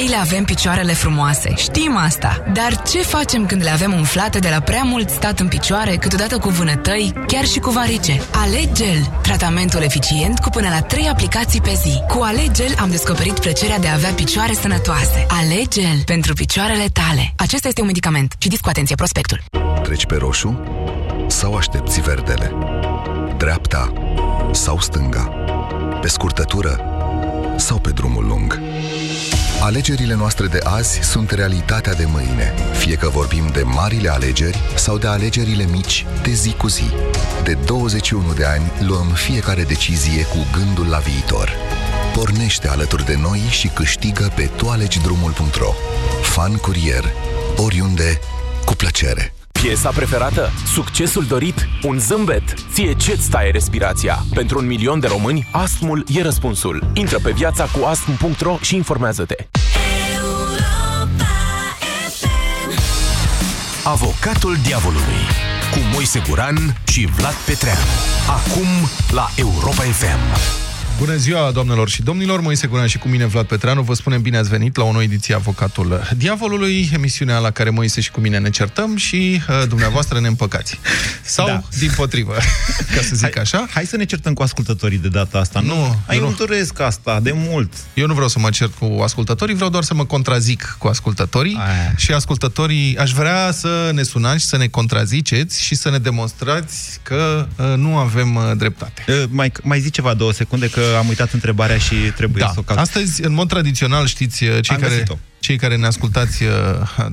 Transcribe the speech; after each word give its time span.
Ei 0.00 0.06
le 0.08 0.16
avem 0.16 0.44
picioarele 0.44 0.92
frumoase, 0.92 1.54
știm 1.56 1.96
asta. 1.96 2.44
Dar 2.52 2.82
ce 2.82 3.02
facem 3.02 3.46
când 3.46 3.62
le 3.62 3.70
avem 3.70 3.92
umflate 3.92 4.38
de 4.38 4.48
la 4.48 4.60
prea 4.60 4.82
mult 4.82 5.10
stat 5.10 5.40
în 5.40 5.48
picioare, 5.48 5.96
câteodată 5.96 6.38
cu 6.38 6.48
vânătăi, 6.48 7.12
chiar 7.26 7.44
și 7.44 7.58
cu 7.58 7.70
varice? 7.70 8.20
Alegel, 8.32 9.10
tratamentul 9.22 9.82
eficient 9.82 10.38
cu 10.38 10.48
până 10.48 10.68
la 10.68 10.82
3 10.82 11.08
aplicații 11.08 11.60
pe 11.60 11.72
zi. 11.82 12.02
Cu 12.08 12.22
Alegel 12.22 12.74
am 12.78 12.90
descoperit 12.90 13.38
plăcerea 13.38 13.78
de 13.78 13.88
a 13.88 13.92
avea 13.92 14.10
picioare 14.10 14.52
sănătoase. 14.52 15.26
Alegel 15.28 16.02
pentru 16.04 16.34
picioarele 16.34 16.86
tale. 16.92 17.32
Acesta 17.36 17.68
este 17.68 17.80
un 17.80 17.86
medicament. 17.86 18.34
Citiți 18.38 18.62
cu 18.62 18.68
atenție 18.68 18.94
prospectul. 18.94 19.40
Treci 19.82 20.06
pe 20.06 20.16
roșu 20.16 20.64
sau 21.26 21.54
aștepți 21.54 22.00
verdele? 22.00 22.52
Dreapta 23.36 23.92
sau 24.52 24.80
stânga? 24.80 25.32
Pe 26.00 26.08
scurtătură 26.08 26.80
sau 27.56 27.78
pe 27.78 27.90
drumul 27.90 28.26
lung? 28.26 28.60
Alegerile 29.60 30.14
noastre 30.14 30.46
de 30.46 30.58
azi 30.62 30.98
sunt 31.02 31.30
realitatea 31.30 31.94
de 31.94 32.04
mâine, 32.06 32.54
fie 32.72 32.94
că 32.94 33.08
vorbim 33.08 33.48
de 33.52 33.62
marile 33.62 34.08
alegeri 34.08 34.58
sau 34.76 34.98
de 34.98 35.06
alegerile 35.06 35.64
mici 35.64 36.06
de 36.22 36.30
zi 36.30 36.52
cu 36.52 36.68
zi. 36.68 36.90
De 37.44 37.58
21 37.64 38.32
de 38.32 38.44
ani 38.44 38.72
luăm 38.86 39.06
fiecare 39.06 39.62
decizie 39.62 40.24
cu 40.24 40.46
gândul 40.52 40.86
la 40.86 40.98
viitor. 40.98 41.52
Pornește 42.14 42.68
alături 42.68 43.04
de 43.04 43.16
noi 43.16 43.38
și 43.50 43.68
câștigă 43.68 44.32
pe 44.34 44.50
toalegidrumul.ro 44.56 45.72
Fan 46.22 46.56
curier, 46.56 47.04
oriunde, 47.56 48.20
cu 48.64 48.74
plăcere. 48.74 49.34
Piesa 49.64 49.90
preferată? 49.90 50.50
Succesul 50.72 51.24
dorit? 51.24 51.68
Un 51.82 51.98
zâmbet? 51.98 52.54
Ție 52.72 52.94
ce-ți 52.94 53.30
taie 53.30 53.50
respirația? 53.50 54.24
Pentru 54.34 54.58
un 54.58 54.66
milion 54.66 55.00
de 55.00 55.06
români, 55.06 55.48
astmul 55.52 56.04
e 56.08 56.22
răspunsul. 56.22 56.90
Intră 56.92 57.18
pe 57.22 57.30
viața 57.30 57.64
cu 57.64 57.84
astm.ro 57.84 58.58
și 58.60 58.74
informează-te. 58.74 59.36
Avocatul 63.84 64.56
diavolului 64.62 65.22
cu 65.72 65.78
Moise 65.92 66.22
Guran 66.28 66.56
și 66.86 67.06
Vlad 67.16 67.34
Petreanu. 67.46 67.80
Acum 68.28 68.66
la 69.10 69.28
Europa 69.36 69.82
FM. 69.82 70.73
Bună 70.98 71.16
ziua, 71.16 71.50
doamnelor 71.50 71.88
și 71.88 72.02
domnilor, 72.02 72.40
Moise 72.40 72.66
Guran 72.66 72.86
și 72.86 72.98
cu 72.98 73.08
mine 73.08 73.26
Vlad 73.26 73.46
Petreanu. 73.46 73.82
Vă 73.82 73.94
spunem 73.94 74.22
bine 74.22 74.36
ați 74.36 74.48
venit 74.48 74.76
la 74.76 74.84
o 74.84 74.90
nouă 74.90 75.02
ediție 75.02 75.34
Avocatul 75.34 76.02
Diavolului, 76.16 76.90
emisiunea 76.92 77.38
la 77.38 77.50
care 77.50 77.70
Moise 77.70 78.00
și 78.00 78.10
cu 78.10 78.20
mine 78.20 78.38
ne 78.38 78.50
certăm 78.50 78.96
și 78.96 79.42
uh, 79.48 79.62
dumneavoastră 79.68 80.20
ne 80.20 80.28
împăcați. 80.28 80.78
Sau, 81.22 81.46
da. 81.46 81.62
din 81.78 81.90
potrivă, 81.96 82.34
ca 82.94 83.00
să 83.02 83.14
zic 83.14 83.32
hai, 83.34 83.42
așa. 83.42 83.66
Hai 83.70 83.86
să 83.86 83.96
ne 83.96 84.04
certăm 84.04 84.32
cu 84.34 84.42
ascultătorii 84.42 84.98
de 84.98 85.08
data 85.08 85.38
asta. 85.38 85.60
Nu, 85.60 85.74
nu 85.74 85.98
ai 86.06 86.18
nu 86.18 86.34
doresc 86.38 86.80
asta, 86.80 87.20
de 87.20 87.32
mult. 87.34 87.72
Eu 87.94 88.06
nu 88.06 88.12
vreau 88.12 88.28
să 88.28 88.38
mă 88.38 88.50
cert 88.50 88.74
cu 88.74 89.00
ascultătorii, 89.02 89.54
vreau 89.54 89.70
doar 89.70 89.82
să 89.82 89.94
mă 89.94 90.04
contrazic 90.04 90.76
cu 90.78 90.86
ascultătorii 90.86 91.56
Aia. 91.58 91.94
și 91.96 92.12
ascultătorii, 92.12 92.98
aș 92.98 93.12
vrea 93.12 93.52
să 93.52 93.90
ne 93.92 94.02
sunați, 94.02 94.44
să 94.44 94.56
ne 94.56 94.66
contraziceți 94.66 95.62
și 95.62 95.74
să 95.74 95.90
ne 95.90 95.98
demonstrați 95.98 97.00
că 97.02 97.46
uh, 97.56 97.74
nu 97.76 97.96
avem 97.96 98.34
uh, 98.34 98.42
dreptate. 98.56 99.04
Uh, 99.08 99.22
mai, 99.28 99.52
mai 99.62 99.80
zi 99.80 99.90
ceva 99.90 100.14
două 100.14 100.32
secunde, 100.32 100.68
că 100.68 100.83
am 100.98 101.08
uitat 101.08 101.32
întrebarea 101.32 101.78
și 101.78 101.94
trebuie 101.94 102.42
da. 102.42 102.50
să 102.52 102.58
o 102.58 102.62
caut. 102.62 102.78
Astăzi, 102.78 103.24
în 103.24 103.32
mod 103.32 103.48
tradițional, 103.48 104.06
știți, 104.06 104.36
cei 104.36 104.76
care, 104.76 105.04
cei 105.38 105.56
care 105.56 105.76
ne 105.76 105.86
ascultați 105.86 106.42
uh, 106.42 106.50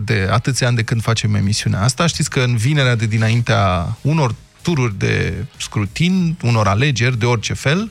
de 0.05 0.27
atâția 0.31 0.67
ani 0.67 0.75
de 0.75 0.83
când 0.83 1.01
facem 1.01 1.35
emisiunea 1.35 1.81
asta, 1.81 2.07
știți 2.07 2.29
că 2.29 2.39
în 2.39 2.55
vinerea 2.55 2.95
de 2.95 3.05
dinaintea 3.05 3.97
unor 4.01 4.35
tururi 4.61 4.97
de 4.97 5.33
scrutin, 5.57 6.37
unor 6.43 6.67
alegeri 6.67 7.19
de 7.19 7.25
orice 7.25 7.53
fel, 7.53 7.89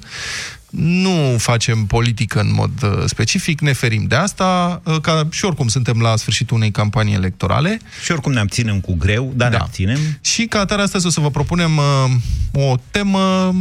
nu 0.70 1.36
facem 1.38 1.86
politică 1.86 2.40
în 2.40 2.52
mod 2.52 2.82
uh, 2.82 3.02
specific, 3.06 3.60
ne 3.60 3.72
ferim 3.72 4.04
de 4.04 4.14
asta, 4.14 4.80
uh, 4.84 5.00
ca 5.00 5.28
și 5.30 5.44
oricum 5.44 5.68
suntem 5.68 6.00
la 6.00 6.16
sfârșitul 6.16 6.56
unei 6.56 6.70
campanii 6.70 7.14
electorale. 7.14 7.80
Și 8.02 8.12
oricum 8.12 8.32
ne 8.32 8.40
abținem 8.40 8.80
cu 8.80 8.94
greu, 8.94 9.32
dar 9.36 9.50
da. 9.50 9.56
ne 9.56 9.62
abținem. 9.62 9.98
Și 10.20 10.44
ca 10.44 10.60
atare 10.60 10.82
astăzi 10.82 11.06
o 11.06 11.10
să 11.10 11.20
vă 11.20 11.30
propunem 11.30 11.76
uh, 11.76 12.64
o 12.70 12.74
temă 12.90 13.54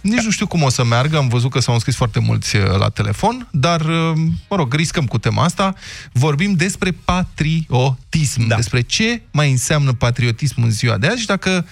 nici 0.00 0.22
nu 0.22 0.30
știu 0.30 0.46
cum 0.46 0.62
o 0.62 0.68
să 0.68 0.84
meargă, 0.84 1.16
am 1.16 1.28
văzut 1.28 1.50
că 1.50 1.60
s-au 1.60 1.74
înscris 1.74 1.94
foarte 1.94 2.18
mulți 2.18 2.56
uh, 2.56 2.62
la 2.78 2.88
telefon, 2.88 3.48
dar, 3.50 3.80
uh, 3.80 4.12
mă 4.48 4.56
rog, 4.56 4.74
riscăm 4.74 5.06
cu 5.06 5.18
tema 5.18 5.44
asta. 5.44 5.74
Vorbim 6.12 6.52
despre 6.52 6.96
patriotism, 7.04 8.46
da. 8.46 8.56
despre 8.56 8.80
ce 8.80 9.22
mai 9.30 9.50
înseamnă 9.50 9.92
patriotism 9.92 10.62
în 10.62 10.70
ziua 10.70 10.98
de 10.98 11.06
azi 11.06 11.20
și 11.20 11.26
dacă 11.26 11.66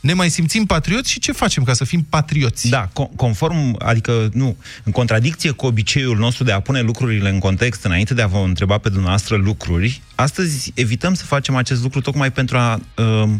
ne 0.00 0.12
mai 0.12 0.30
simțim 0.30 0.64
patrioți 0.64 1.10
și 1.10 1.18
ce 1.18 1.32
facem 1.32 1.64
ca 1.64 1.72
să 1.72 1.84
fim 1.84 2.06
patrioți? 2.08 2.68
Da, 2.68 2.90
conform, 3.16 3.76
adică 3.78 4.28
nu, 4.32 4.56
în 4.82 4.92
contradicție 4.92 5.50
cu 5.50 5.66
obiceiul 5.66 6.16
nostru 6.16 6.44
de 6.44 6.52
a 6.52 6.60
pune 6.60 6.80
lucrurile 6.80 7.28
în 7.28 7.38
context 7.38 7.84
înainte 7.84 8.14
de 8.14 8.22
a 8.22 8.26
vă 8.26 8.38
întreba 8.38 8.78
pe 8.78 8.88
dumneavoastră 8.88 9.36
lucruri, 9.36 10.02
astăzi 10.14 10.72
evităm 10.74 11.14
să 11.14 11.24
facem 11.24 11.56
acest 11.56 11.82
lucru 11.82 12.00
tocmai 12.00 12.32
pentru 12.32 12.56
a 12.56 12.80
uh, 12.96 13.30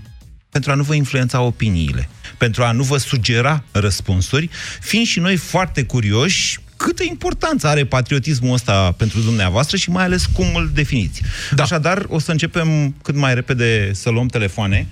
pentru 0.57 0.75
a 0.75 0.75
nu 0.75 0.83
vă 0.83 0.95
influența 0.95 1.41
opiniile, 1.41 2.09
pentru 2.39 2.65
a 2.65 2.73
nu 2.73 2.83
vă 2.83 2.97
sugera 2.97 3.65
răspunsuri, 3.71 4.49
fiind 4.81 5.07
și 5.07 5.19
noi 5.19 5.37
foarte 5.37 5.85
curioși 5.85 6.61
câtă 6.77 7.03
importanță 7.03 7.67
are 7.67 7.85
patriotismul 7.85 8.53
ăsta 8.53 8.95
pentru 8.97 9.21
dumneavoastră 9.21 9.77
și 9.77 9.91
mai 9.91 10.05
ales 10.05 10.27
cum 10.27 10.55
îl 10.55 10.71
definiți. 10.75 11.23
Da. 11.55 11.63
Așadar, 11.63 12.05
o 12.09 12.19
să 12.19 12.31
începem 12.31 12.95
cât 13.03 13.15
mai 13.17 13.35
repede 13.35 13.91
să 13.93 14.11
luăm 14.11 14.27
telefoane. 14.27 14.87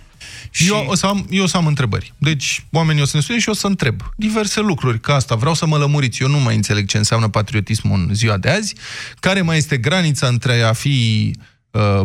Și... 0.51 0.69
Eu, 0.69 0.85
o 0.89 0.95
să 0.95 1.07
am, 1.07 1.27
eu 1.31 1.43
o 1.43 1.47
să 1.47 1.57
am 1.57 1.67
întrebări. 1.67 2.13
Deci, 2.19 2.65
oamenii 2.71 3.03
o 3.03 3.05
să 3.05 3.17
ne 3.17 3.23
sune 3.23 3.39
și 3.39 3.49
o 3.49 3.55
să 3.55 3.67
întreb 3.67 4.01
diverse 4.17 4.61
lucruri, 4.61 5.01
ca 5.01 5.15
asta. 5.15 5.35
Vreau 5.35 5.55
să 5.55 5.67
mă 5.67 5.77
lămuriți. 5.77 6.23
Eu 6.23 6.29
nu 6.29 6.39
mai 6.39 6.55
înțeleg 6.55 6.87
ce 6.87 6.97
înseamnă 6.97 7.29
patriotismul 7.29 7.99
în 8.09 8.15
ziua 8.15 8.37
de 8.37 8.49
azi. 8.49 8.75
Care 9.21 9.43
mai 9.43 9.57
este 9.57 9.77
granița 9.77 10.27
între 10.27 10.63
a 10.63 10.73
fi 10.73 11.31
Uh, 11.37 11.53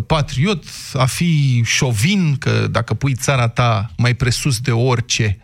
patriot, 0.07 0.65
a 0.93 1.05
fi 1.05 1.61
șovin, 1.65 2.35
că 2.37 2.67
dacă 2.71 2.93
pui 2.93 3.13
țara 3.13 3.47
ta 3.47 3.91
mai 3.97 4.13
presus 4.13 4.59
de 4.59 4.71
orice, 4.71 5.37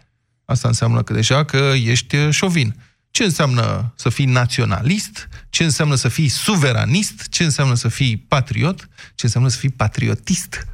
asta 0.45 0.67
înseamnă 0.67 1.03
că 1.03 1.13
deja 1.13 1.45
că 1.45 1.73
ești 1.85 2.29
șovin. 2.29 2.75
Ce 3.11 3.23
înseamnă 3.23 3.93
să 3.95 4.09
fii 4.09 4.25
naționalist? 4.25 5.27
Ce 5.49 5.63
înseamnă 5.63 5.95
să 5.95 6.07
fii 6.07 6.27
suveranist? 6.27 7.27
Ce 7.29 7.43
înseamnă 7.43 7.73
să 7.73 7.87
fii 7.87 8.17
patriot? 8.17 8.89
Ce 9.15 9.25
înseamnă 9.25 9.49
să 9.49 9.57
fii 9.57 9.69
patriotist? 9.69 10.67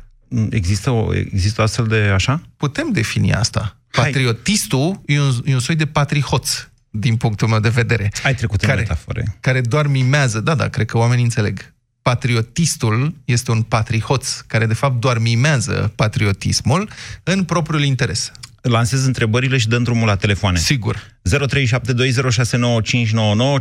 Există 0.50 0.90
o, 0.90 1.16
există 1.16 1.62
o 1.62 1.64
astfel 1.64 1.88
de 1.88 1.96
așa? 1.96 2.42
Putem 2.58 2.92
defini 2.92 3.34
asta. 3.34 3.78
Patriotistul 3.92 5.02
e 5.06 5.20
un, 5.20 5.42
e 5.46 5.54
un 5.54 5.60
soi 5.60 5.76
de 5.76 5.86
patrihoț, 5.86 6.68
din 6.90 7.16
punctul 7.16 7.48
meu 7.48 7.60
de 7.60 7.70
vedere. 7.70 8.12
Ai 8.24 8.36
trecut 8.36 8.62
în 8.62 8.68
care, 8.68 8.82
metafore. 8.82 9.38
Care 9.40 9.62
doar 9.62 9.88
mimează, 9.88 10.40
da, 10.40 10.56
da, 10.56 10.68
cred 10.68 10.86
că 10.86 10.98
oamenii 10.98 11.24
înțeleg 11.24 11.74
patriotistul 12.02 13.14
este 13.26 13.52
un 13.52 13.62
patrihoț 13.62 14.40
care 14.40 14.66
de 14.66 14.74
fapt 14.74 15.00
doar 15.00 15.18
mimează 15.18 15.94
patriotismul 15.96 16.90
în 17.24 17.44
propriul 17.44 17.84
interes. 17.84 18.32
Lansez 18.62 19.06
întrebările 19.06 19.58
și 19.58 19.68
dăm 19.68 19.84
drumul 19.84 20.08
la 20.08 20.16
telefoane. 20.16 20.58
Sigur. 20.58 20.96
0372069599. 20.96 21.02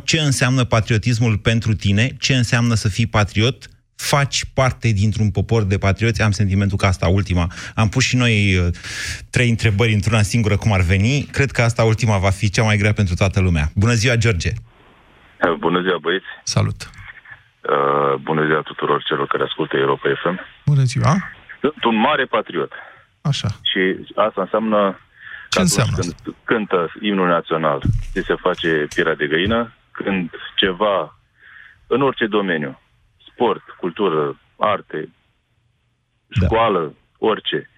Ce 0.04 0.20
înseamnă 0.20 0.64
patriotismul 0.64 1.38
pentru 1.38 1.74
tine? 1.74 2.16
Ce 2.18 2.34
înseamnă 2.34 2.74
să 2.74 2.88
fii 2.88 3.06
patriot? 3.06 3.68
Faci 3.94 4.44
parte 4.54 4.90
dintr-un 4.90 5.30
popor 5.30 5.62
de 5.62 5.78
patrioți? 5.78 6.22
Am 6.22 6.30
sentimentul 6.30 6.78
că 6.78 6.86
asta 6.86 7.08
ultima. 7.08 7.52
Am 7.74 7.88
pus 7.88 8.04
și 8.04 8.16
noi 8.16 8.56
uh, 8.56 8.66
trei 9.30 9.48
întrebări 9.48 9.92
într-una 9.92 10.22
singură 10.22 10.56
cum 10.56 10.72
ar 10.72 10.80
veni. 10.80 11.22
Cred 11.22 11.50
că 11.50 11.62
asta 11.62 11.84
ultima 11.84 12.18
va 12.18 12.30
fi 12.30 12.50
cea 12.50 12.62
mai 12.62 12.76
grea 12.76 12.92
pentru 12.92 13.14
toată 13.14 13.40
lumea. 13.40 13.70
Bună 13.74 13.92
ziua, 13.92 14.16
George! 14.16 14.50
Bună 15.58 15.80
ziua, 15.80 15.98
băieți! 16.00 16.24
Salut! 16.44 16.90
Uh, 17.60 18.14
bună 18.20 18.46
ziua 18.46 18.60
tuturor 18.60 19.02
celor 19.02 19.26
care 19.26 19.42
ascultă 19.42 19.76
Europa 19.76 20.08
FM. 20.22 20.40
Bună 20.66 20.82
ziua. 20.82 21.12
Sunt 21.60 21.84
un 21.84 21.96
mare 21.96 22.24
patriot. 22.24 22.72
Așa. 23.22 23.48
Și 23.62 24.12
asta 24.14 24.40
înseamnă 24.40 24.98
ce 25.50 25.60
înseamnă 25.60 25.96
când 25.96 26.14
asta? 26.14 26.30
cântă 26.44 26.92
imnul 27.00 27.28
național, 27.28 27.82
ce 28.12 28.20
se 28.20 28.34
face 28.34 28.86
pielea 28.94 29.14
de 29.14 29.26
găină, 29.26 29.72
când 29.90 30.30
ceva, 30.56 31.18
în 31.86 32.02
orice 32.02 32.26
domeniu, 32.26 32.80
sport, 33.30 33.62
cultură, 33.78 34.38
arte, 34.58 35.08
da. 36.26 36.46
școală, 36.46 36.80
da. 36.80 37.26
orice, 37.26 37.70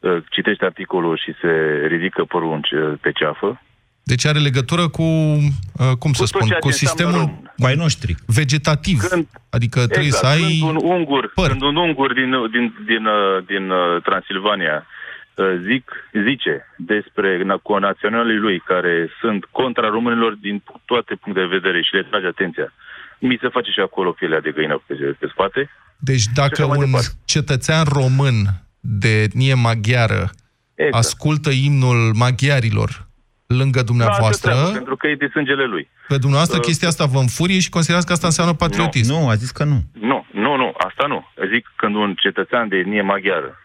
uh, 0.00 0.22
citește 0.30 0.64
articolul 0.64 1.18
și 1.18 1.34
se 1.40 1.84
ridică 1.86 2.24
părul 2.24 2.60
pe 3.00 3.12
ceafă, 3.12 3.62
deci 4.04 4.26
are 4.26 4.38
legătură 4.38 4.88
cu, 4.88 5.02
uh, 5.02 5.92
cum 5.98 6.10
cu 6.10 6.16
să 6.16 6.24
spun, 6.24 6.48
cu 6.60 6.70
sistemul 6.70 7.42
cu 7.58 7.66
ai 7.66 7.74
noștri. 7.74 8.14
vegetativ. 8.26 9.00
Când, 9.00 9.26
adică 9.50 9.78
exact, 9.78 9.92
trebuie 9.92 10.12
să 10.12 10.26
ai 10.26 10.58
când 10.58 10.62
un 10.62 10.76
ungur, 10.82 11.30
păr. 11.34 11.48
Când 11.48 11.62
un 11.62 11.76
ungur 11.76 12.12
din, 12.12 12.30
din, 12.50 12.74
din, 12.86 13.04
uh, 13.06 13.44
din 13.46 13.70
uh, 13.70 14.02
Transilvania 14.02 14.86
uh, 15.34 15.46
zic, 15.68 15.84
zice 16.26 16.54
despre 16.76 17.28
conaționalii 17.62 18.36
lui 18.36 18.58
care 18.60 19.08
sunt 19.20 19.44
contra 19.44 19.88
românilor 19.88 20.32
din 20.40 20.62
toate 20.84 21.14
puncte 21.14 21.40
de 21.40 21.46
vedere 21.46 21.82
și 21.82 21.94
le 21.94 22.02
trage 22.02 22.26
atenția, 22.26 22.72
mi 23.18 23.38
se 23.40 23.48
face 23.48 23.70
și 23.70 23.80
acolo 23.80 24.10
pielea 24.10 24.40
de 24.40 24.50
găină 24.50 24.82
pe, 24.86 24.94
pe 24.94 25.26
spate. 25.30 25.70
Deci 25.98 26.24
dacă 26.34 26.64
un 26.64 26.92
cetățean 27.24 27.84
român 27.92 28.36
de 28.80 29.22
etnie 29.22 29.54
maghiară 29.54 30.30
exact. 30.74 30.94
ascultă 30.94 31.50
imnul 31.50 32.12
maghiarilor 32.14 33.03
lângă 33.46 33.82
dumneavoastră... 33.82 34.52
Da, 34.52 34.70
pentru 34.72 34.96
că 34.96 35.06
e 35.06 35.14
de 35.14 35.28
sângele 35.32 35.64
lui. 35.64 35.88
Pe 36.08 36.18
dumneavoastră 36.18 36.56
nu. 36.56 36.62
chestia 36.62 36.88
asta 36.88 37.04
vă 37.04 37.18
înfurie 37.18 37.58
și 37.58 37.68
considerați 37.68 38.06
că 38.06 38.12
asta 38.12 38.26
înseamnă 38.26 38.54
patriotism. 38.54 39.12
Nu, 39.12 39.28
a 39.28 39.34
zis 39.34 39.50
că 39.50 39.64
nu. 39.64 39.78
Nu, 39.92 40.26
nu, 40.30 40.56
nu, 40.56 40.74
asta 40.76 41.06
nu. 41.06 41.28
Zic 41.52 41.72
când 41.76 41.94
un 41.94 42.14
cetățean 42.14 42.68
de 42.68 42.76
etnie 42.76 43.02
maghiară, 43.02 43.58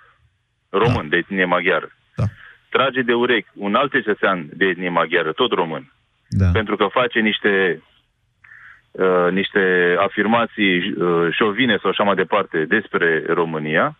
român 0.69 1.01
da. 1.01 1.09
de 1.09 1.17
etnie 1.17 1.45
maghiară, 1.45 1.91
da. 2.15 2.23
trage 2.69 3.01
de 3.01 3.13
urechi 3.13 3.49
un 3.53 3.75
alt 3.75 3.91
cetățean 3.91 4.49
de 4.53 4.65
etnie 4.65 4.89
maghiară, 4.89 5.31
tot 5.31 5.51
român, 5.51 5.93
da. 6.27 6.49
pentru 6.51 6.75
că 6.75 6.87
face 6.91 7.19
niște 7.19 7.83
uh, 8.91 9.31
niște 9.31 9.95
afirmații 9.99 10.91
uh, 10.91 11.27
șovine 11.31 11.77
sau 11.81 11.89
așa 11.89 12.03
mai 12.03 12.15
departe 12.15 12.65
despre 12.65 13.23
România, 13.27 13.97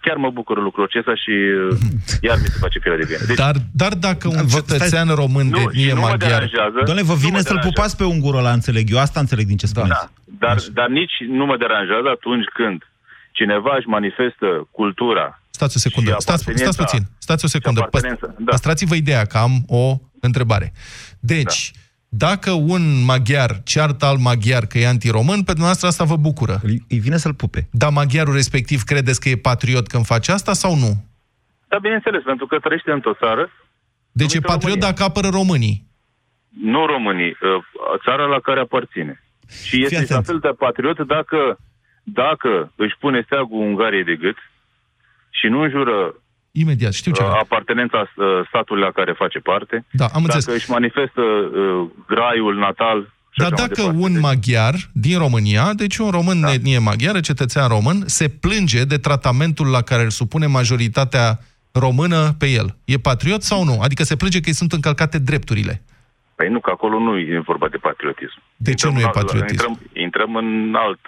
chiar 0.00 0.16
mă 0.16 0.30
bucur 0.30 0.62
lucrul 0.62 0.84
acesta 0.84 1.14
și 1.14 1.30
uh, 1.30 1.76
iar 2.20 2.36
mi 2.42 2.46
se 2.46 2.58
face 2.60 2.78
pielea 2.78 2.98
de 2.98 3.04
bine. 3.04 3.18
Deci, 3.26 3.36
dar, 3.36 3.54
dar 3.72 3.92
dacă 3.94 4.28
un 4.28 4.46
cetățean 4.46 5.08
român 5.08 5.50
de 5.50 5.60
etnie 5.60 5.92
maghiar... 5.92 6.50
Doamne, 6.84 7.02
vă 7.02 7.14
vine 7.14 7.40
să-l 7.40 7.58
pupați 7.58 7.96
pe 7.96 8.04
ungurul 8.04 8.38
ăla, 8.38 8.52
înțeleg 8.52 8.90
eu. 8.90 8.98
Asta 8.98 9.20
înțeleg 9.20 9.46
din 9.46 9.56
ce 9.56 9.66
spuneți. 9.66 9.90
Da, 9.90 10.10
dar, 10.46 10.56
dar 10.72 10.88
nici 10.88 11.16
nu 11.28 11.44
mă 11.46 11.56
deranjează 11.56 12.08
atunci 12.08 12.46
când 12.54 12.78
cineva 13.30 13.76
își 13.76 13.86
manifestă 13.86 14.68
cultura 14.70 15.40
Stați 15.50 15.76
o 15.76 15.78
secundă, 15.78 16.16
stați, 16.18 16.42
stați 16.54 16.76
puțin, 16.76 17.02
stați 17.18 17.44
o 17.44 17.48
secundă. 17.48 17.88
Da. 17.90 18.50
Păstrați-vă 18.50 18.94
ideea 18.94 19.24
că 19.24 19.38
am 19.38 19.52
o 19.66 19.98
întrebare. 20.20 20.72
Deci, 21.20 21.70
da 21.74 21.80
dacă 22.08 22.50
un 22.50 23.04
maghiar 23.04 23.50
ceartă 23.64 24.04
al 24.06 24.16
maghiar 24.16 24.66
că 24.66 24.78
e 24.78 24.86
antiromân, 24.86 25.42
pe 25.42 25.52
dumneavoastră 25.52 25.88
asta 25.88 26.04
vă 26.04 26.16
bucură. 26.16 26.56
Îi 26.88 26.98
vine 26.98 27.16
să-l 27.16 27.34
pupe. 27.34 27.68
Dar 27.70 27.90
maghiarul 27.90 28.34
respectiv 28.34 28.82
credeți 28.82 29.20
că 29.20 29.28
e 29.28 29.36
patriot 29.36 29.86
când 29.86 30.04
face 30.04 30.32
asta 30.32 30.52
sau 30.52 30.74
nu? 30.74 30.92
Da, 31.68 31.78
bineînțeles, 31.78 32.22
pentru 32.22 32.46
că 32.46 32.58
trăiește 32.58 32.90
într-o 32.90 33.14
țară. 33.14 33.50
Deci 34.12 34.34
e 34.34 34.40
patriot 34.40 34.62
România. 34.62 34.88
dacă 34.88 35.02
apără 35.02 35.28
românii. 35.28 35.84
Nu 36.62 36.86
românii, 36.86 37.36
ă, 37.42 37.64
țara 38.04 38.24
la 38.24 38.40
care 38.40 38.60
aparține. 38.60 39.22
Și 39.64 39.82
este 39.84 40.14
la 40.14 40.22
fel 40.22 40.38
de 40.38 40.48
patriot 40.58 40.98
dacă, 41.06 41.58
dacă 42.02 42.72
își 42.76 42.96
pune 43.00 43.22
steagul 43.24 43.60
Ungariei 43.60 44.04
de 44.04 44.16
gât 44.16 44.36
și 45.30 45.46
nu 45.46 45.60
înjură 45.60 46.14
Imediat, 46.62 46.92
știu 46.92 47.12
ce. 47.12 47.22
Apartenența 47.22 48.00
uh, 48.16 48.26
statului 48.48 48.82
la 48.82 48.90
care 48.90 49.12
face 49.12 49.38
parte. 49.38 49.84
Da, 49.90 50.06
am 50.06 50.22
înțeles. 50.22 50.44
Dacă 50.44 50.58
își 50.58 50.70
manifestă 50.70 51.20
uh, 51.20 51.88
graiul 52.06 52.56
natal 52.56 53.14
dar 53.36 53.52
dacă 53.52 53.82
un 53.82 54.12
deci... 54.12 54.22
maghiar 54.22 54.74
din 54.92 55.18
România, 55.18 55.72
deci 55.74 55.96
un 55.96 56.10
român 56.10 56.40
da. 56.40 56.46
de 56.46 56.52
etnie 56.52 56.78
maghiară, 56.78 57.20
cetățean 57.20 57.68
român, 57.68 58.02
se 58.06 58.28
plânge 58.28 58.84
de 58.84 58.96
tratamentul 58.96 59.70
la 59.70 59.82
care 59.82 60.02
îl 60.02 60.10
supune 60.10 60.46
majoritatea 60.46 61.38
română 61.72 62.32
pe 62.38 62.46
el, 62.46 62.76
e 62.84 62.96
patriot 62.98 63.42
sau 63.42 63.64
nu? 63.64 63.80
Adică 63.82 64.02
se 64.02 64.16
plânge 64.16 64.40
că 64.40 64.48
îi 64.48 64.54
sunt 64.54 64.72
încălcate 64.72 65.18
drepturile. 65.18 65.82
Păi 66.34 66.48
nu, 66.48 66.60
că 66.60 66.70
acolo 66.70 66.98
nu 66.98 67.18
e 67.18 67.42
vorba 67.44 67.68
de 67.68 67.76
patriotism. 67.76 68.38
De 68.56 68.70
intrăm 68.70 68.92
ce 68.92 68.98
nu 68.98 69.04
e 69.06 69.10
patriotism? 69.12 69.52
Intrăm, 69.52 69.78
intrăm 69.92 70.36
în 70.36 70.74
alt, 70.74 71.00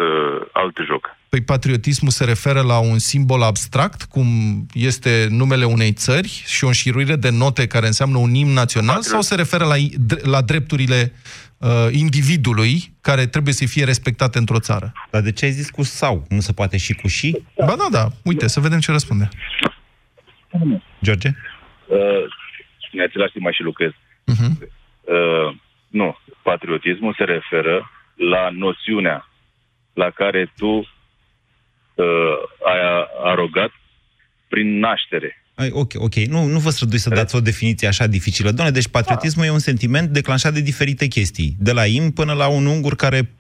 alt 0.53 0.77
joc. 0.87 1.17
Păi 1.29 1.41
patriotismul 1.41 2.11
se 2.11 2.25
referă 2.25 2.61
la 2.61 2.79
un 2.79 2.99
simbol 2.99 3.43
abstract, 3.43 4.03
cum 4.03 4.27
este 4.75 5.27
numele 5.31 5.65
unei 5.65 5.93
țări 5.93 6.43
și 6.47 6.65
o 6.65 6.67
înșiruire 6.67 7.17
de 7.17 7.31
note 7.31 7.67
care 7.67 7.87
înseamnă 7.87 8.19
un 8.19 8.35
imn 8.35 8.53
național, 8.53 8.95
Patriot. 8.95 9.13
sau 9.13 9.21
se 9.21 9.35
referă 9.35 9.65
la, 9.65 9.75
la 10.23 10.43
drepturile 10.43 11.13
uh, 11.59 11.69
individului 11.91 12.93
care 13.01 13.27
trebuie 13.27 13.55
să 13.55 13.67
fie 13.67 13.85
respectate 13.85 14.39
într-o 14.39 14.59
țară? 14.59 14.93
Dar 15.11 15.23
de 15.23 15.33
ce 15.33 15.45
ai 15.45 15.51
zis 15.51 15.71
cu 15.71 15.83
sau? 15.83 16.27
Nu 16.29 16.41
se 16.41 16.53
poate 16.53 16.77
și 16.77 16.95
cu 16.95 17.07
și? 17.07 17.43
Ba 17.57 17.77
da, 17.77 17.87
da. 17.91 18.09
Uite, 18.25 18.47
să 18.47 18.61
vedem 18.61 18.79
ce 18.79 18.91
răspunde. 18.91 19.29
George? 21.03 21.29
Uh, 21.87 21.99
în 22.93 23.01
același 23.01 23.33
timp 23.33 23.45
mai 23.45 23.53
și 23.53 23.63
lucrez. 23.63 23.91
Uh-huh. 23.91 24.69
Uh, 25.01 25.57
nu. 25.89 26.19
Patriotismul 26.43 27.15
se 27.19 27.25
referă 27.25 27.91
la 28.15 28.49
noțiunea 28.53 29.29
la 29.93 30.11
care 30.11 30.53
tu 30.57 30.89
uh, 31.99 32.69
ai 32.71 32.81
arogat 33.31 33.71
prin 34.49 34.79
naștere. 34.79 35.43
Ai, 35.59 35.71
ok, 35.73 35.93
ok. 35.97 36.15
Nu, 36.15 36.45
nu 36.45 36.59
vă 36.59 36.71
strădui 36.71 36.99
să 36.99 37.09
dați 37.09 37.37
o 37.37 37.41
definiție 37.41 37.89
așa 37.89 38.07
dificilă. 38.07 38.51
Doamne, 38.51 38.73
deci 38.73 38.89
patriotismul 38.89 39.45
da. 39.45 39.51
e 39.51 39.53
un 39.53 39.59
sentiment 39.59 40.09
declanșat 40.09 40.53
de 40.53 40.61
diferite 40.61 41.07
chestii. 41.07 41.57
De 41.59 41.73
la 41.73 41.87
im 41.87 42.11
până 42.11 42.33
la 42.33 42.49
un 42.49 42.67
ungur 42.67 42.97
care 42.97 43.31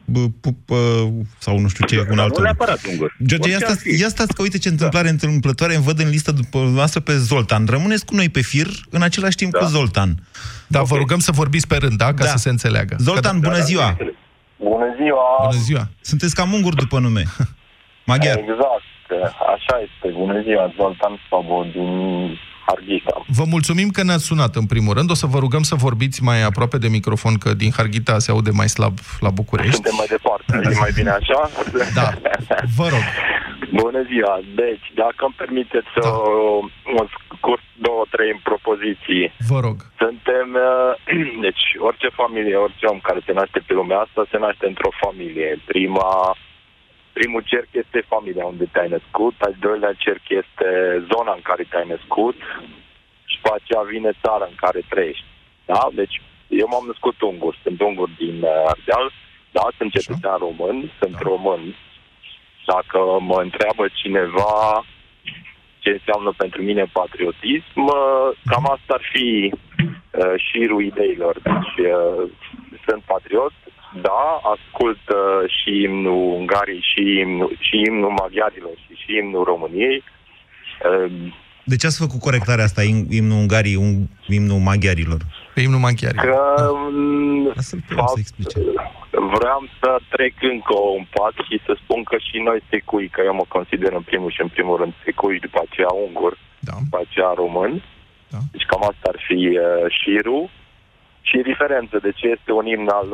pupă, 0.40 0.76
sau 1.38 1.58
nu 1.58 1.68
știu 1.68 1.86
ce, 1.86 2.06
un 2.10 2.18
alt 2.18 2.36
Nu 2.36 2.42
neapărat 2.42 2.80
ungur. 2.90 3.16
George, 3.24 3.50
ia 3.50 3.58
stați, 3.58 4.00
ia 4.00 4.08
stați 4.08 4.34
că 4.34 4.42
uite 4.42 4.58
ce 4.58 4.68
întâmplare 4.68 5.04
da. 5.06 5.12
întâmplătoare 5.12 5.74
îmi 5.74 5.84
văd 5.84 5.98
în 6.00 6.08
listă 6.08 6.32
după 6.32 6.58
noastră 6.58 7.00
pe 7.00 7.16
Zoltan. 7.16 7.66
Rămâneți 7.68 8.04
cu 8.04 8.14
noi 8.14 8.28
pe 8.28 8.40
fir 8.40 8.66
în 8.90 9.02
același 9.02 9.36
timp 9.36 9.52
da. 9.52 9.58
cu 9.58 9.64
Zoltan. 9.64 10.14
Dar 10.66 10.82
okay. 10.82 10.92
vă 10.92 10.96
rugăm 11.02 11.18
să 11.18 11.32
vorbiți 11.32 11.66
pe 11.66 11.76
rând, 11.76 11.98
da? 11.98 12.14
Ca 12.14 12.24
da. 12.24 12.30
să 12.30 12.36
se 12.36 12.48
înțeleagă. 12.48 12.96
Zoltan, 12.98 13.40
bună 13.40 13.58
ziua! 13.58 13.96
Bună 14.56 14.94
ziua! 15.02 15.48
Bună 15.48 15.62
ziua! 15.62 15.88
Sunteți 16.00 16.34
ca 16.34 16.44
mungur 16.44 16.74
după 16.74 16.98
nume. 16.98 17.22
Maghiar. 18.10 18.38
Exact. 18.38 18.86
Așa 19.54 19.74
este. 19.86 20.06
Bună 20.20 20.40
ziua, 20.46 20.72
Zoltan 20.76 21.14
Sabo 21.28 21.58
din 21.72 21.90
Harghita. 22.66 23.24
Vă 23.38 23.44
mulțumim 23.54 23.88
că 23.88 24.02
ne-ați 24.02 24.24
sunat 24.24 24.54
în 24.54 24.66
primul 24.66 24.94
rând. 24.94 25.10
O 25.10 25.14
să 25.14 25.26
vă 25.26 25.38
rugăm 25.38 25.62
să 25.62 25.74
vorbiți 25.74 26.22
mai 26.22 26.42
aproape 26.42 26.78
de 26.78 26.88
microfon, 26.88 27.34
că 27.38 27.54
din 27.54 27.70
Harghita 27.76 28.18
se 28.18 28.30
aude 28.30 28.50
mai 28.50 28.68
slab 28.68 28.96
la 29.20 29.30
București. 29.30 29.74
Suntem 29.74 29.96
mai 29.96 30.10
departe. 30.16 30.50
E 30.74 30.78
mai 30.86 30.92
bine 30.94 31.10
așa? 31.10 31.40
Da. 31.98 32.08
Vă 32.76 32.86
rog. 32.94 33.04
Bună 33.82 34.00
ziua! 34.10 34.34
Deci, 34.62 34.86
dacă 35.02 35.20
îmi 35.26 35.38
permiteți 35.42 35.92
da. 36.00 36.10
un 37.00 37.06
scurt 37.36 37.64
două, 37.86 38.02
trei 38.14 38.32
propoziții. 38.48 39.24
Vă 39.52 39.58
rog. 39.66 39.76
Suntem, 40.02 40.46
uh, 40.68 40.92
deci, 41.46 41.64
orice 41.88 42.08
familie, 42.20 42.56
orice 42.66 42.86
om 42.86 42.98
care 43.08 43.20
se 43.26 43.32
naște 43.32 43.58
pe 43.66 43.72
lumea 43.78 43.98
asta, 43.98 44.30
se 44.30 44.38
naște 44.38 44.66
într-o 44.66 44.92
familie. 45.04 45.48
Prima, 45.72 46.08
primul 47.18 47.42
cerc 47.52 47.70
este 47.82 48.10
familia 48.12 48.44
unde 48.52 48.66
te-ai 48.72 48.88
născut, 48.96 49.34
al 49.46 49.54
doilea 49.66 49.92
cerc 50.04 50.24
este 50.42 50.68
zona 51.12 51.32
în 51.38 51.44
care 51.50 51.62
te-ai 51.70 51.88
născut 51.94 52.36
și 53.30 53.36
după 53.40 53.50
aceea 53.54 53.82
vine 53.94 54.10
țara 54.22 54.46
în 54.48 54.56
care 54.64 54.80
trăiești. 54.92 55.24
Da? 55.70 55.82
Deci, 56.00 56.16
eu 56.62 56.66
m-am 56.70 56.86
născut 56.86 57.16
ungur, 57.20 57.52
sunt 57.62 57.80
ungur 57.80 58.08
din 58.22 58.36
uh, 58.42 58.70
Ardeal, 58.72 59.06
da, 59.56 59.64
sunt 59.76 59.90
cetățean 59.96 60.38
român, 60.46 60.76
sunt 61.00 61.14
da. 61.18 61.24
român, 61.30 61.62
dacă 62.72 63.00
mă 63.30 63.38
întreabă 63.46 63.84
cineva 64.00 64.84
ce 65.82 65.90
înseamnă 65.90 66.30
pentru 66.36 66.62
mine 66.62 66.84
patriotism, 66.92 67.82
cam 68.50 68.64
asta 68.74 68.92
ar 68.98 69.04
fi 69.12 69.28
uh, 69.52 70.34
șirul 70.48 70.82
ideilor. 70.84 71.34
Deci 71.48 71.76
uh, 71.86 72.30
sunt 72.86 73.02
patriot, 73.12 73.52
da, 74.02 74.40
ascult 74.54 75.04
uh, 75.08 75.50
și 75.56 75.82
imnul 75.82 76.32
Ungariei 76.38 76.84
și 76.92 77.18
imnul, 77.20 77.56
și 77.60 77.76
imnul 77.86 78.10
maghiarilor 78.10 78.76
și, 78.86 78.94
și 79.02 79.16
imnul 79.16 79.44
României. 79.44 80.04
Uh, 80.90 81.32
de 81.64 81.76
ce 81.76 81.86
ați 81.86 81.98
făcut 81.98 82.20
corectarea 82.20 82.64
asta, 82.64 82.82
imnul 83.10 83.38
Ungariei, 83.38 83.76
un, 83.76 84.06
imnul 84.26 84.58
maghiarilor? 84.58 85.20
Pe 85.54 85.60
imnul 85.60 85.80
maghiarilor. 85.80 86.24
Că, 86.24 86.40
da. 87.54 87.94
fapt, 87.94 88.08
să 88.08 88.18
explice 88.18 88.58
vreau 89.10 89.60
să 89.80 89.90
trec 90.08 90.34
încă 90.40 90.76
un 90.98 91.04
pas 91.16 91.34
și 91.48 91.56
să 91.66 91.72
spun 91.82 92.02
că 92.02 92.16
și 92.26 92.38
noi 92.48 92.60
secui, 92.70 93.08
că 93.08 93.20
eu 93.24 93.34
mă 93.34 93.44
consider 93.48 93.92
în 93.92 94.02
primul 94.02 94.30
și 94.30 94.40
în 94.40 94.48
primul 94.48 94.76
rând 94.76 94.94
secui, 95.04 95.38
după 95.46 95.60
aceea 95.66 95.92
ungur, 96.06 96.38
da. 96.58 96.74
după 96.84 96.98
aceea 97.04 97.32
român. 97.42 97.82
Da. 98.28 98.38
Deci 98.52 98.66
cam 98.70 98.82
asta 98.82 99.06
ar 99.12 99.18
fi 99.26 99.40
uh, 99.52 99.86
șirul. 100.00 100.50
Și 101.20 101.48
diferență 101.50 101.96
de 102.02 102.12
ce 102.18 102.26
este 102.36 102.52
un 102.52 102.66
imn 102.66 102.88
al 102.88 103.08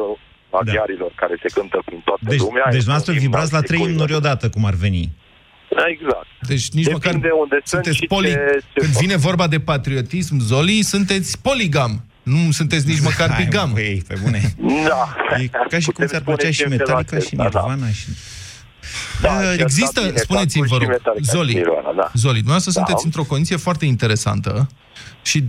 maghiarilor 0.56 1.12
da. 1.14 1.18
care 1.22 1.34
se 1.42 1.48
cântă 1.56 1.78
prin 1.88 2.00
toată 2.08 2.26
deci, 2.32 2.44
lumea. 2.46 2.66
Deci 2.76 2.88
noastră 2.92 3.12
vibrați 3.12 3.52
la 3.52 3.60
trei 3.68 3.82
imnuri 3.88 4.14
odată, 4.20 4.44
cum 4.54 4.64
ar 4.70 4.76
veni. 4.86 5.04
Exact. 5.92 6.26
Deci 6.40 6.66
nici 6.78 6.84
Depinde 6.84 6.92
măcar 6.92 7.14
de 7.28 7.32
unde 7.42 7.56
sunteți 7.64 8.04
poli... 8.06 8.28
Ce, 8.28 8.62
ce 8.72 8.80
Când 8.80 8.92
vine 9.02 9.16
vorba 9.16 9.46
de 9.46 9.60
patriotism, 9.60 10.34
Zoli, 10.38 10.82
sunteți 10.82 11.30
poligam. 11.42 11.92
Nu 12.22 12.50
sunteți 12.50 12.86
nici 12.86 13.00
măcar 13.00 13.30
Hai, 13.30 13.44
bigam. 13.44 13.70
Băi, 13.72 14.02
pe 14.08 14.14
bune. 14.22 14.40
Da. 14.88 15.16
E 15.42 15.46
ca 15.68 15.78
și 15.78 15.90
cum 15.90 16.06
ți-ar 16.06 16.22
plăcea 16.22 16.50
și 16.50 16.64
Metallica 16.68 17.18
și 17.18 17.34
da. 17.34 17.42
Nirvana 17.42 17.76
da. 17.76 17.86
și... 17.86 18.06
Da, 19.20 19.52
există, 19.52 20.00
bine, 20.00 20.16
spuneți-mi, 20.16 20.66
vă 20.66 20.76
rog, 20.76 21.00
Zoli, 21.20 21.54
Nirvana, 21.54 21.92
da. 21.96 22.10
Zoli, 22.14 22.34
dumneavoastră 22.34 22.72
da. 22.72 22.78
sunteți 22.78 23.04
într-o 23.04 23.24
condiție 23.24 23.56
foarte 23.56 23.84
interesantă 23.84 24.68
și 25.24 25.42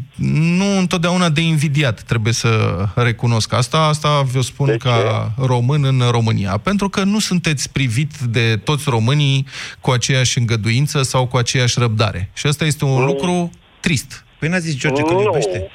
nu 0.56 0.78
întotdeauna 0.78 1.30
de 1.30 1.42
invidiat, 1.42 2.02
trebuie 2.02 2.34
să 2.34 2.50
recunosc 2.96 3.54
asta. 3.54 3.78
Asta 3.78 4.22
vă 4.22 4.42
spun 4.42 4.68
de 4.68 4.78
ca 4.78 4.96
ce? 4.96 5.46
român 5.46 5.84
în 5.84 6.02
România. 6.12 6.58
Pentru 6.58 6.90
că 6.90 7.04
nu 7.04 7.20
sunteți 7.20 7.72
privit 7.72 8.14
de 8.18 8.58
toți 8.58 8.90
românii 8.90 9.46
cu 9.82 9.92
aceeași 9.92 10.38
îngăduință 10.40 11.02
sau 11.02 11.28
cu 11.28 11.38
aceeași 11.38 11.80
răbdare. 11.80 12.30
Și 12.34 12.48
asta 12.48 12.66
este 12.66 12.86
un 12.86 13.00
mm. 13.00 13.06
lucru 13.06 13.50
trist. 13.80 14.26
Păi 14.40 14.50
n-a 14.50 14.60
zis 14.60 14.78
George 14.78 15.02
că 15.02 15.14
iubește. 15.14 15.72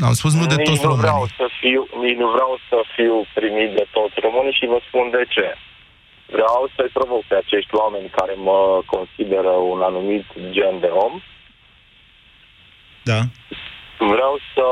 Am 0.00 0.12
spus 0.12 0.32
nu 0.34 0.46
de 0.46 0.54
nici 0.54 0.66
toți 0.68 0.82
nu 0.82 0.88
românii. 0.88 1.10
Vreau 1.10 1.26
să 1.40 1.46
fiu, 1.60 1.80
nici 2.04 2.18
nu 2.22 2.28
vreau 2.36 2.52
să 2.68 2.76
fiu 2.96 3.14
primit 3.38 3.70
de 3.78 3.84
toți 3.96 4.16
românii 4.26 4.56
și 4.58 4.64
vă 4.72 4.78
spun 4.88 5.06
de 5.16 5.24
ce. 5.34 5.48
Vreau 6.36 6.70
să-i 6.76 6.94
provoc 6.98 7.22
pe 7.28 7.36
acești 7.42 7.74
oameni 7.82 8.14
care 8.18 8.34
mă 8.48 8.60
consideră 8.94 9.52
un 9.72 9.80
anumit 9.90 10.26
gen 10.56 10.74
de 10.80 10.90
om. 11.06 11.14
Da. 13.10 13.20
vreau 14.14 14.34
să, 14.52 14.66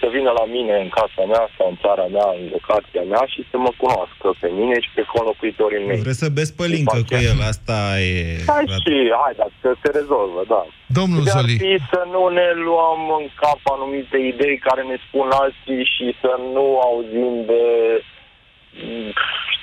să 0.00 0.06
vină 0.16 0.30
la 0.40 0.46
mine 0.56 0.74
în 0.84 0.88
casa 0.98 1.22
mea 1.32 1.44
sau 1.56 1.66
în 1.72 1.76
țara 1.84 2.06
mea, 2.16 2.28
în 2.38 2.42
locația 2.56 3.04
mea 3.12 3.24
și 3.32 3.40
să 3.50 3.56
mă 3.64 3.72
cunoască 3.82 4.26
pe 4.42 4.48
mine 4.58 4.76
și 4.84 4.90
pe 4.96 5.04
conlocuitorii 5.14 5.86
mei. 5.86 6.04
Vreți 6.06 6.22
să 6.24 6.36
beți 6.36 6.56
pălincă 6.60 6.98
cu 7.08 7.14
el, 7.30 7.38
asta 7.52 7.78
e... 8.10 8.14
Hai 8.52 8.64
și, 8.82 8.94
hai, 9.22 9.34
dar 9.40 9.50
să 9.62 9.70
se 9.82 9.88
rezolvă, 9.98 10.40
da. 10.54 10.62
Domnul 10.98 11.22
De 11.24 11.30
ar 11.30 11.36
Zoli, 11.40 11.56
fi 11.64 11.74
să 11.92 12.00
nu 12.14 12.22
ne 12.38 12.48
luăm 12.66 13.00
în 13.20 13.26
cap 13.42 13.60
anumite 13.74 14.18
idei 14.32 14.56
care 14.68 14.82
ne 14.90 14.96
spun 15.06 15.28
alții 15.42 15.82
și 15.94 16.06
să 16.22 16.32
nu 16.54 16.66
auzim 16.88 17.32
de 17.50 17.62
mm, 18.84 19.12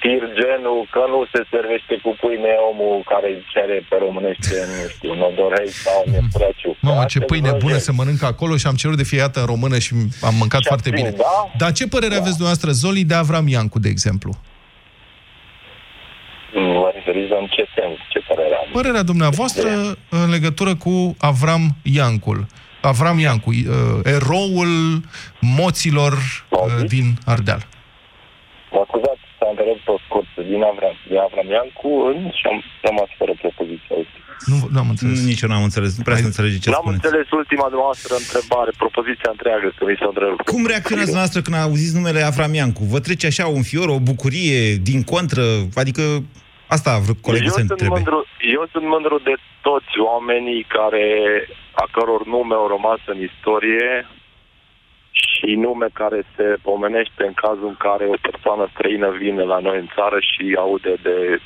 știri 0.03 0.27
genul 0.41 0.79
că 0.95 1.01
nu 1.13 1.19
se 1.33 1.41
servește 1.53 1.93
cu 2.03 2.11
pâine 2.21 2.51
omul 2.71 2.95
care 3.11 3.29
cere 3.53 3.77
pe 3.89 3.95
românește, 4.05 4.55
nu 4.71 4.87
știu, 4.95 5.13
nodorei 5.21 5.69
sau 5.85 5.99
nepuraciu. 6.13 6.71
Mamă, 6.81 7.05
ce 7.05 7.19
pâine 7.19 7.51
bună 7.63 7.77
se 7.77 7.91
mănâncă 7.91 8.25
acolo 8.25 8.53
și 8.57 8.67
am 8.67 8.75
cerut 8.75 8.97
de 8.97 9.03
fiată 9.13 9.39
în 9.39 9.45
română 9.45 9.77
și 9.85 9.93
am 10.27 10.35
mâncat 10.41 10.61
Și 10.61 10.67
foarte 10.71 10.89
ați 10.89 10.97
bine. 10.97 11.09
prins, 11.09 11.21
da? 11.27 11.51
Dar 11.57 11.71
ce 11.71 11.87
părere 11.87 12.13
aveți 12.21 12.37
dumneavoastră, 12.39 12.71
Zoli, 12.71 13.03
de 13.11 13.13
Avram 13.13 13.47
Iancu, 13.47 13.79
de 13.79 13.89
exemplu? 13.89 14.31
Vă 16.53 16.91
referiți 16.93 17.29
la 17.31 17.37
în 17.37 17.47
ce 17.55 17.65
sens, 17.75 17.97
ce 18.09 18.19
părere 18.27 18.55
am? 18.55 18.67
Părerea 18.71 19.03
dumneavoastră 19.03 19.69
în 20.09 20.29
legătură 20.29 20.75
cu 20.75 21.15
Avram 21.19 21.63
Iancul. 21.83 22.45
Avram 22.81 23.19
Iancu, 23.19 23.49
uh, 23.49 23.65
eroul 24.03 25.01
moților 25.39 26.13
uh, 26.13 26.59
Auziți? 26.59 26.95
din 26.95 27.07
Ardeal. 27.25 27.61
Mă 28.71 28.83
scuzați 28.87 29.23
să 29.37 29.45
întrerup 29.49 29.79
pe 29.87 29.91
scurt 30.05 30.27
din 30.51 30.61
Avram, 30.71 30.95
din 31.09 31.19
Avram 31.27 31.49
Iancu 31.55 31.89
în 32.09 32.17
și 32.37 32.45
am 32.51 32.57
rămas 32.87 33.09
fără 33.19 33.33
propoziția. 33.43 33.95
Nu, 34.51 34.57
nu 34.73 34.79
am 34.83 34.89
înțeles. 34.93 35.17
Nici 35.31 35.41
eu 35.43 35.49
n-am 35.49 35.67
înțeles, 35.69 35.91
nu 35.97 36.03
prea 36.07 36.21
să 36.23 36.29
înțelege 36.31 36.57
ce 36.59 36.69
N-am 36.69 36.79
spuneți. 36.83 37.05
înțeles 37.05 37.27
ultima 37.41 37.67
noastră 37.71 38.13
întrebare, 38.23 38.71
propoziția 38.83 39.29
întreagă, 39.35 39.67
că 39.77 39.83
mi 39.89 39.97
s-a 39.99 40.09
întrerupt. 40.13 40.43
Cum 40.53 40.63
reacționați 40.73 41.09
dumneavoastră 41.11 41.39
când 41.45 41.55
auziți 41.55 41.97
numele 41.99 42.21
Avram 42.29 42.53
Iancu? 42.59 42.83
Vă 42.93 42.99
trece 43.07 43.25
așa 43.31 43.45
un 43.57 43.63
fior, 43.69 43.87
o 43.97 44.05
bucurie, 44.11 44.59
din 44.89 44.99
contră? 45.13 45.45
Adică 45.81 46.03
asta 46.75 46.89
a 46.93 47.03
vrut 47.05 47.19
colegul 47.27 47.49
eu 47.49 47.55
să 47.57 47.59
sunt, 47.59 47.71
întrebe. 47.73 47.93
mândru, 47.93 48.19
eu 48.57 48.63
sunt 48.73 48.85
mândru 48.93 49.15
de 49.29 49.35
toți 49.67 49.93
oamenii 50.11 50.61
care, 50.77 51.05
a 51.83 51.85
căror 51.95 52.21
nume 52.33 52.55
au 52.61 52.67
rămas 52.75 53.01
în 53.13 53.17
istorie 53.29 53.89
și 55.13 55.55
nume 55.55 55.87
care 55.93 56.23
se 56.35 56.57
pomenește 56.61 57.23
în 57.25 57.33
cazul 57.33 57.67
în 57.67 57.75
care 57.77 58.05
o 58.05 58.15
persoană 58.21 58.69
străină 58.73 59.09
vine 59.09 59.43
la 59.43 59.59
noi 59.59 59.77
în 59.77 59.87
țară 59.95 60.17
și 60.19 60.55
aude 60.57 60.93
de 61.01 61.39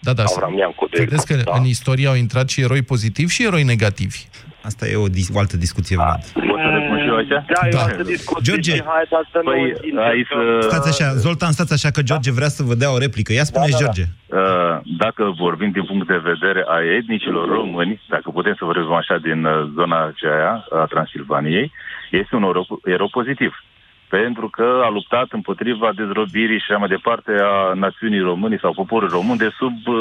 Da, 0.00 0.12
da. 0.12 0.22
Avram 0.36 0.58
Iancu. 0.58 0.86
De 0.90 0.98
Vedeți 0.98 1.26
că 1.26 1.32
exemplu, 1.32 1.54
în 1.56 1.62
da. 1.62 1.68
istorie 1.68 2.06
au 2.08 2.14
intrat 2.14 2.48
și 2.48 2.60
eroi 2.60 2.82
pozitivi 2.82 3.32
și 3.32 3.44
eroi 3.46 3.62
negativi. 3.62 4.18
Asta 4.62 4.86
e 4.88 4.96
o, 4.96 5.08
dis- 5.08 5.30
o 5.34 5.38
altă 5.38 5.56
discuție, 5.56 5.96
Vlad. 5.96 6.22
Pot 6.50 6.58
să 6.64 6.68
răspund 6.76 7.00
și 7.00 7.06
eu 7.12 7.16
aici? 7.16 7.28
Da, 7.28 7.60
eu 7.64 7.70
Da. 7.70 7.82
am 7.82 7.92
să 7.96 8.02
discut 8.02 8.42
George, 8.42 8.72
și 8.74 8.82
hai, 8.92 9.04
dar 9.10 9.28
să 9.32 9.40
nu 9.44 9.50
Păi, 9.50 9.60
intrăm. 9.88 10.04
aici 10.10 10.26
să... 10.26 10.66
Stați 10.68 10.88
așa, 10.92 11.14
Zoltan, 11.14 11.52
stați 11.52 11.72
așa, 11.72 11.90
că 11.90 12.02
George 12.02 12.30
vrea 12.38 12.48
să 12.48 12.62
vă 12.62 12.74
dea 12.74 12.90
o 12.92 12.98
replică. 12.98 13.32
Ia 13.32 13.44
spuneți, 13.44 13.70
Da, 13.70 13.78
da, 13.78 13.84
da. 13.84 13.90
George. 13.92 14.04
Uh, 14.40 14.80
Dacă 15.04 15.22
vorbim 15.44 15.70
din 15.70 15.84
punct 15.84 16.06
de 16.06 16.20
vedere 16.32 16.60
a 16.74 16.78
etnicilor 16.98 17.48
români, 17.48 18.00
dacă 18.08 18.30
putem 18.30 18.54
să 18.58 18.64
vorbim 18.64 18.92
așa 18.92 19.16
din 19.28 19.44
uh, 19.44 19.52
zona 19.78 19.98
aceea 20.12 20.50
a 20.80 20.84
Transilvaniei, 20.92 21.72
este 22.10 22.36
un 22.36 22.42
erou, 22.42 22.66
erou 22.84 23.08
pozitiv. 23.18 23.52
Pentru 24.16 24.46
că 24.56 24.66
a 24.84 24.88
luptat 24.90 25.28
împotriva 25.38 25.88
dezrobirii 26.00 26.58
și 26.58 26.66
așa 26.68 26.78
mai 26.78 26.88
departe 26.96 27.32
a 27.52 27.74
națiunii 27.74 28.20
române 28.30 28.58
sau 28.60 28.72
poporului 28.72 29.16
român 29.18 29.36
de 29.36 29.50
sub 29.58 29.76
uh, 29.86 29.96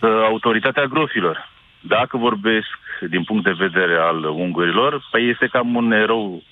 uh, 0.00 0.10
autoritatea 0.30 0.84
grofilor. 0.84 1.36
Dacă 1.80 2.16
vorbesc 2.16 2.70
din 3.10 3.22
punct 3.24 3.44
de 3.44 3.54
vedere 3.64 3.96
al 4.10 4.24
ungurilor, 4.24 5.08
păi 5.10 5.28
este 5.30 5.46
cam 5.52 5.74
un 5.74 5.92
erou 5.92 6.42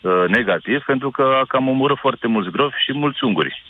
uh, 0.00 0.24
negativ, 0.28 0.80
pentru 0.86 1.10
că 1.10 1.22
a 1.42 1.44
cam 1.48 1.68
omorât 1.68 1.98
foarte 1.98 2.26
mulți 2.26 2.50
grofi 2.50 2.84
și 2.84 2.92
mulți 2.98 3.24
unguri 3.24 3.62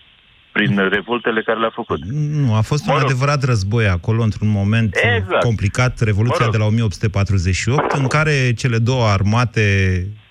prin 0.53 0.89
revoltele 0.89 1.43
care 1.43 1.59
le-a 1.59 1.71
făcut. 1.75 1.99
Nu, 2.11 2.55
a 2.55 2.61
fost 2.61 2.87
un 2.87 2.93
Mă 2.93 2.99
rog. 3.01 3.11
adevărat 3.11 3.43
război 3.45 3.87
acolo, 3.87 4.23
într-un 4.23 4.49
moment 4.49 4.97
Exact. 5.17 5.43
complicat, 5.43 6.01
Revoluția 6.01 6.37
Mă 6.39 6.45
rog. 6.45 6.53
de 6.53 6.59
la 6.59 6.65
1848, 6.65 7.93
în 7.93 8.07
care 8.07 8.53
cele 8.57 8.79
două 8.79 9.05
armate, 9.07 9.63
m- 10.07 10.22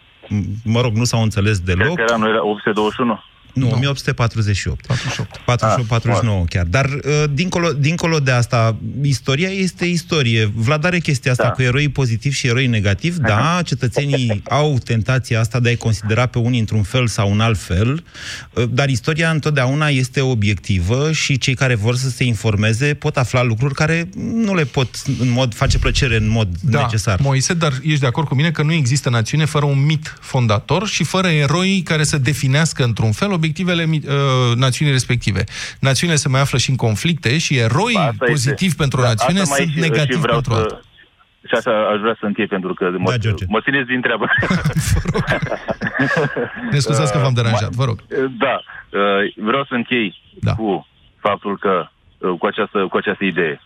mă 0.64 0.82
rog, 0.82 0.94
nu 0.94 1.04
s-au 1.04 1.22
înțeles 1.22 1.60
Cred 1.60 1.78
deloc. 1.78 1.96
că 1.96 2.02
era, 2.08 2.16
nu 2.16 2.28
era 2.28 2.46
821. 2.46 3.24
Nu, 3.54 3.66
Nu. 3.66 3.72
1848. 3.72 4.86
48. 4.86 5.38
48, 5.46 5.82
Ah, 5.82 5.88
49 5.88 6.44
chiar. 6.50 6.66
Dar 6.66 6.86
uh, 6.86 7.24
dincolo, 7.34 7.72
dincolo 7.72 8.20
de 8.20 8.32
asta, 8.32 8.76
istoria 9.02 9.48
este 9.50 9.86
istorie. 9.86 10.52
Vlad 10.56 10.86
are 10.86 11.00
chestia 11.00 11.32
asta 11.32 11.44
Da. 11.44 11.50
cu 11.50 11.62
eroi 11.62 11.90
pozitiv 11.90 12.34
și 12.34 12.48
eroi 12.48 12.68
negativ. 12.68 13.16
Da, 13.18 13.62
cetățenii 13.66 14.42
au 14.50 14.78
tentația 14.84 15.40
asta 15.40 15.60
de 15.60 15.70
a-i 15.70 15.76
considera 15.76 16.26
pe 16.26 16.38
unii 16.40 16.60
într-un 16.60 16.84
fel 16.84 17.08
sau 17.08 17.32
în 17.32 17.40
alt 17.40 17.60
fel, 17.60 18.04
uh, 18.54 18.64
dar 18.70 18.90
istoria 18.90 19.30
întotdeauna 19.30 19.88
este 19.88 20.22
obiectivă 20.22 21.12
și 21.12 21.38
cei 21.38 21.54
care 21.54 21.76
vor 21.76 21.96
să 21.96 22.10
se 22.10 22.24
informeze 22.24 22.94
pot 22.94 23.18
afla 23.18 23.44
lucruri 23.44 23.74
care 23.74 24.10
nu 24.34 24.56
le 24.56 24.64
pot 24.64 24.96
în 25.20 25.30
mod 25.30 25.54
face 25.54 25.78
plăcere 25.80 26.16
în 26.16 26.30
mod 26.30 26.48
Da, 26.62 26.82
necesar. 26.82 27.20
Moise, 27.22 27.54
dar 27.54 27.74
ești 27.84 28.00
de 28.00 28.06
acord 28.06 28.28
cu 28.28 28.36
mine 28.36 28.52
că 28.52 28.64
nu 28.64 28.74
există 28.74 29.10
națiune 29.10 29.46
fără 29.46 29.66
un 29.66 29.86
mit 29.86 30.18
fondator 30.20 30.88
și 30.88 31.04
fără 31.04 31.28
eroi 31.28 31.82
care 31.86 32.04
să 32.04 32.18
definească 32.18 32.84
într-un 32.84 33.12
fel 33.12 33.32
obiectivele 33.42 33.84
mi- 33.86 34.04
uh, 34.08 34.56
națiunii 34.56 34.94
respective. 34.94 35.44
Națiunile 35.80 36.18
se 36.24 36.30
mai 36.30 36.42
află 36.42 36.58
și 36.58 36.70
în 36.70 36.76
conflicte 36.76 37.38
și 37.38 37.58
eroi 37.58 37.94
Asta 37.96 38.26
pozitivi 38.32 38.66
este. 38.72 38.82
pentru 38.84 39.00
o 39.00 39.02
Da, 39.04 39.08
națiune 39.08 39.40
asta 39.40 39.56
mai 39.56 39.64
sunt 39.64 39.74
și- 39.76 39.80
negativi 39.88 40.14
și 40.14 40.26
vreau 40.26 40.40
pentru 40.42 40.54
să, 40.54 40.60
alta. 40.60 40.80
Și 41.48 41.54
asta 41.60 41.72
aș 41.94 42.00
vrea 42.00 42.16
să 42.20 42.26
închei, 42.26 42.48
pentru 42.48 42.74
că 42.74 42.86
mă, 42.98 43.10
Da, 43.10 43.18
George. 43.18 43.46
mă 43.48 43.60
țineți 43.62 43.88
din 43.88 44.02
treabă. 44.02 44.26
Ne 46.72 46.80
scuzați 46.80 47.12
că 47.12 47.18
v-am 47.18 47.28
Uh, 47.36 47.40
deranjat, 47.42 47.70
vă 47.70 47.84
rog. 47.86 47.98
Da, 48.46 48.56
uh, 48.90 49.34
vreau 49.36 49.64
să 49.70 49.74
închei 49.74 50.22
Da. 50.42 50.54
cu 50.56 50.88
faptul 51.20 51.58
că, 51.58 51.88
uh, 52.18 52.38
cu 52.40 52.46
această, 52.46 52.78
cu 52.90 52.98
această 52.98 53.24
idee, 53.24 53.62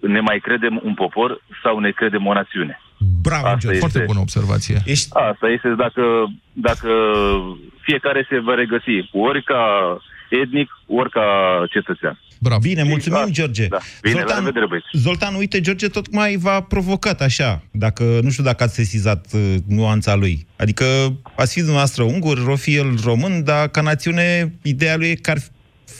ne 0.00 0.20
mai 0.20 0.38
credem 0.42 0.80
un 0.84 0.94
popor 0.94 1.44
sau 1.62 1.78
ne 1.78 1.90
credem 1.90 2.26
o 2.26 2.32
națiune? 2.32 2.80
Bravo, 3.22 3.46
Asta 3.46 3.58
George. 3.58 3.76
este. 3.76 3.88
Foarte 3.88 4.06
bună 4.06 4.20
observație. 4.20 4.76
Ești 4.84 5.08
Asta 5.12 5.48
este 5.48 5.68
dacă, 5.84 6.02
dacă 6.52 6.90
fiecare 7.80 8.26
se 8.30 8.38
va 8.40 8.54
regăsi, 8.54 9.08
ori 9.12 9.42
ca 9.44 9.62
etnic, 10.30 10.68
ori 10.86 11.10
ca 11.10 11.24
cetățean. 11.70 12.18
Bravo. 12.38 12.60
Bine, 12.60 12.82
mulțumim, 12.82 13.18
Da, 13.24 13.30
George. 13.30 13.66
da. 13.66 13.78
Bine, 14.02 14.22
la 14.22 14.34
revedere, 14.38 14.66
băieți. 14.66 14.86
Zoltan, 14.92 15.34
uite, 15.34 15.60
George 15.60 15.88
tocmai 15.88 16.36
v-a 16.36 16.60
provocat 16.60 17.20
așa, 17.20 17.62
dacă, 17.70 18.04
nu 18.22 18.30
știu 18.30 18.44
dacă 18.44 18.62
ați 18.62 18.74
sesizat 18.74 19.26
uh, 19.34 19.54
nuanța 19.68 20.14
lui. 20.14 20.46
Adică 20.56 20.84
ați 21.36 21.52
fi 21.52 21.58
dumneavoastră 21.58 22.02
ungur, 22.02 22.38
o 22.48 22.56
fi 22.56 22.74
el 22.76 22.94
român, 23.04 23.44
dar 23.44 23.68
ca 23.68 23.80
națiune, 23.80 24.54
ideea 24.62 24.96
lui 24.96 25.08
e 25.08 25.14
că 25.14 25.30
ar 25.30 25.38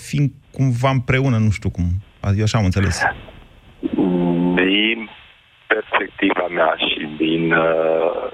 fi 0.09 0.33
cumva 0.51 0.91
împreună, 0.91 1.37
nu 1.37 1.51
știu 1.51 1.71
cum. 1.71 1.85
Eu 2.37 2.43
așa 2.43 2.59
am 2.59 2.65
înțeles. 2.65 3.01
Din 4.55 5.11
perspectiva 5.67 6.47
mea 6.51 6.75
și 6.77 7.09
din 7.17 7.53
uh, 7.53 8.33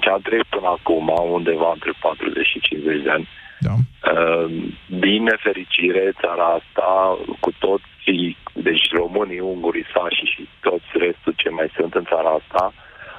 ce 0.00 0.08
am 0.10 0.20
trăit 0.20 0.44
până 0.44 0.66
acum, 0.66 1.12
undeva 1.30 1.70
între 1.72 1.92
40 2.00 2.46
și 2.46 2.60
50 2.60 3.02
de 3.02 3.10
ani, 3.10 3.28
Da. 3.60 3.72
uh, 4.12 4.50
din 4.86 5.22
nefericire, 5.22 6.12
țara 6.20 6.44
asta, 6.44 7.18
cu 7.40 7.50
toți, 7.58 8.28
deci 8.52 8.90
românii, 8.92 9.40
ungurii, 9.40 9.86
sașii 9.94 10.32
și 10.34 10.48
toți 10.60 10.88
restul 10.92 11.34
ce 11.36 11.48
mai 11.48 11.68
sunt 11.76 11.94
în 11.94 12.04
țara 12.04 12.30
asta, 12.40 12.72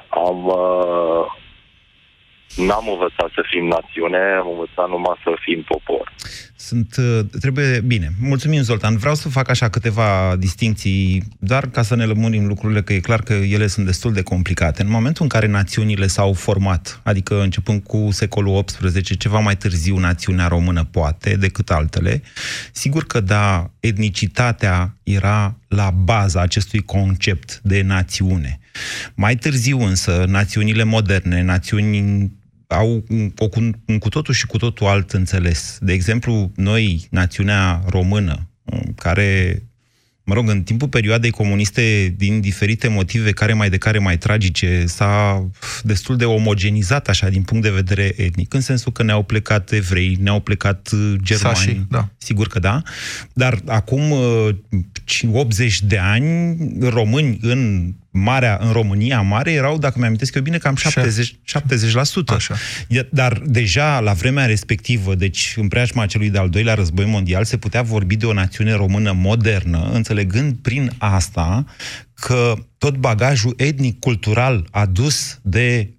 am, 0.09 0.45
uh, 0.45 1.25
n-am 2.55 2.85
învățat 2.93 3.29
să 3.35 3.41
fim 3.51 3.65
națiune, 3.65 4.17
am 4.41 4.49
învățat 4.51 4.87
numai 4.89 5.15
să 5.23 5.31
fim 5.45 5.63
popor. 5.67 6.13
Sunt, 6.55 6.95
uh, 6.97 7.19
trebuie, 7.39 7.81
bine, 7.81 8.09
mulțumim 8.21 8.61
Zoltan. 8.61 8.97
Vreau 8.97 9.15
să 9.15 9.29
fac 9.29 9.49
așa 9.49 9.69
câteva 9.69 10.35
distinții, 10.39 11.23
doar 11.39 11.67
ca 11.67 11.81
să 11.81 11.95
ne 11.95 12.05
lămurim 12.05 12.47
lucrurile, 12.47 12.81
că 12.81 12.93
e 12.93 12.99
clar 12.99 13.21
că 13.21 13.33
ele 13.33 13.67
sunt 13.67 13.85
destul 13.85 14.13
de 14.13 14.21
complicate. 14.23 14.81
În 14.81 14.89
momentul 14.89 15.23
în 15.23 15.29
care 15.29 15.47
națiunile 15.47 16.07
s-au 16.07 16.33
format, 16.33 17.01
adică 17.03 17.41
începând 17.41 17.83
cu 17.83 18.07
secolul 18.11 18.63
XVIII, 18.63 19.17
ceva 19.17 19.39
mai 19.39 19.55
târziu 19.55 19.97
națiunea 19.97 20.47
română 20.47 20.83
poate 20.83 21.35
decât 21.35 21.71
altele, 21.71 22.21
sigur 22.71 23.03
că 23.03 23.19
da, 23.19 23.69
etnicitatea 23.79 24.95
era 25.03 25.55
la 25.67 25.89
baza 25.91 26.41
acestui 26.41 26.79
concept 26.79 27.59
de 27.63 27.81
națiune. 27.81 28.59
Mai 29.15 29.35
târziu 29.35 29.81
însă, 29.81 30.25
națiunile 30.27 30.83
moderne, 30.83 31.41
națiuni 31.41 32.31
au 32.67 33.03
un, 33.09 33.31
o, 33.37 33.47
un 33.85 33.97
cu 33.97 34.09
totul 34.09 34.33
și 34.33 34.45
cu 34.45 34.57
totul 34.57 34.87
alt 34.87 35.11
înțeles. 35.11 35.77
De 35.81 35.93
exemplu, 35.93 36.51
noi, 36.55 37.07
națiunea 37.09 37.83
română, 37.87 38.49
care, 38.95 39.61
mă 40.23 40.33
rog, 40.33 40.49
în 40.49 40.63
timpul 40.63 40.87
perioadei 40.87 41.31
comuniste, 41.31 42.13
din 42.17 42.41
diferite 42.41 42.87
motive, 42.87 43.31
care 43.31 43.53
mai 43.53 43.69
de 43.69 43.77
care 43.77 43.99
mai 43.99 44.17
tragice, 44.17 44.83
s-a 44.85 45.45
destul 45.83 46.17
de 46.17 46.25
omogenizat, 46.25 47.07
așa, 47.07 47.29
din 47.29 47.43
punct 47.43 47.63
de 47.63 47.69
vedere 47.69 48.13
etnic, 48.17 48.53
în 48.53 48.61
sensul 48.61 48.91
că 48.91 49.03
ne-au 49.03 49.23
plecat 49.23 49.71
evrei, 49.71 50.17
ne-au 50.21 50.39
plecat 50.39 50.89
uh, 50.93 51.13
germani, 51.23 51.55
Sașii, 51.55 51.85
da. 51.89 52.09
sigur 52.17 52.47
că 52.47 52.59
da, 52.59 52.81
dar 53.33 53.61
acum 53.65 54.11
uh, 54.11 54.55
80 55.31 55.81
de 55.81 55.97
ani, 55.97 56.57
români 56.79 57.37
în 57.41 57.93
Marea, 58.17 58.57
în 58.61 58.71
România 58.71 59.21
mare 59.21 59.51
erau, 59.51 59.77
dacă 59.77 59.99
mi-am 59.99 60.11
eu 60.35 60.41
bine, 60.41 60.57
cam 60.57 60.75
70, 60.75 61.35
70%. 61.35 62.35
Așa. 62.35 62.55
Dar 63.09 63.41
deja 63.45 63.99
la 63.99 64.13
vremea 64.13 64.45
respectivă, 64.45 65.15
deci 65.15 65.53
în 65.57 65.67
preajma 65.67 66.05
celui 66.05 66.29
de-al 66.29 66.49
doilea 66.49 66.73
război 66.73 67.05
mondial, 67.05 67.43
se 67.43 67.57
putea 67.57 67.81
vorbi 67.81 68.15
de 68.15 68.25
o 68.25 68.33
națiune 68.33 68.73
română 68.73 69.11
modernă, 69.11 69.89
înțelegând 69.93 70.55
prin 70.61 70.91
asta 70.97 71.65
că 72.13 72.53
tot 72.77 72.97
bagajul 72.97 73.53
etnic-cultural 73.57 74.67
adus 74.71 75.39
de 75.41 75.89
uh, 75.89 75.94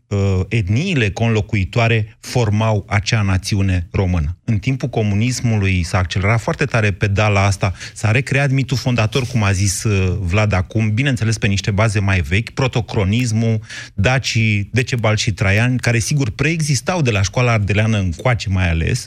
etniile 0.48 1.10
conlocuitoare 1.10 2.16
formau 2.20 2.84
acea 2.88 3.22
națiune 3.22 3.88
română. 3.92 4.36
În 4.44 4.58
timpul 4.58 4.88
comunismului 4.88 5.82
s-a 5.82 5.98
accelerat 5.98 6.40
foarte 6.40 6.64
tare 6.64 6.90
pedala 6.90 7.44
asta, 7.44 7.72
s-a 7.94 8.10
recreat 8.10 8.50
mitul 8.50 8.76
fondator, 8.76 9.26
cum 9.26 9.42
a 9.42 9.52
zis 9.52 9.82
uh, 9.82 10.16
Vlad 10.20 10.52
acum, 10.52 10.94
bineînțeles 10.94 11.38
pe 11.38 11.46
niște 11.46 11.70
baze 11.70 12.00
mai 12.00 12.20
vechi, 12.20 12.50
protocronismul, 12.50 13.60
Dacii, 13.94 14.68
Decebal 14.72 15.16
și 15.16 15.32
Traian, 15.32 15.76
care 15.76 15.98
sigur 15.98 16.30
preexistau 16.30 17.02
de 17.02 17.10
la 17.10 17.22
școala 17.22 17.52
ardeleană 17.52 17.98
încoace 17.98 18.48
mai 18.48 18.70
ales, 18.70 19.06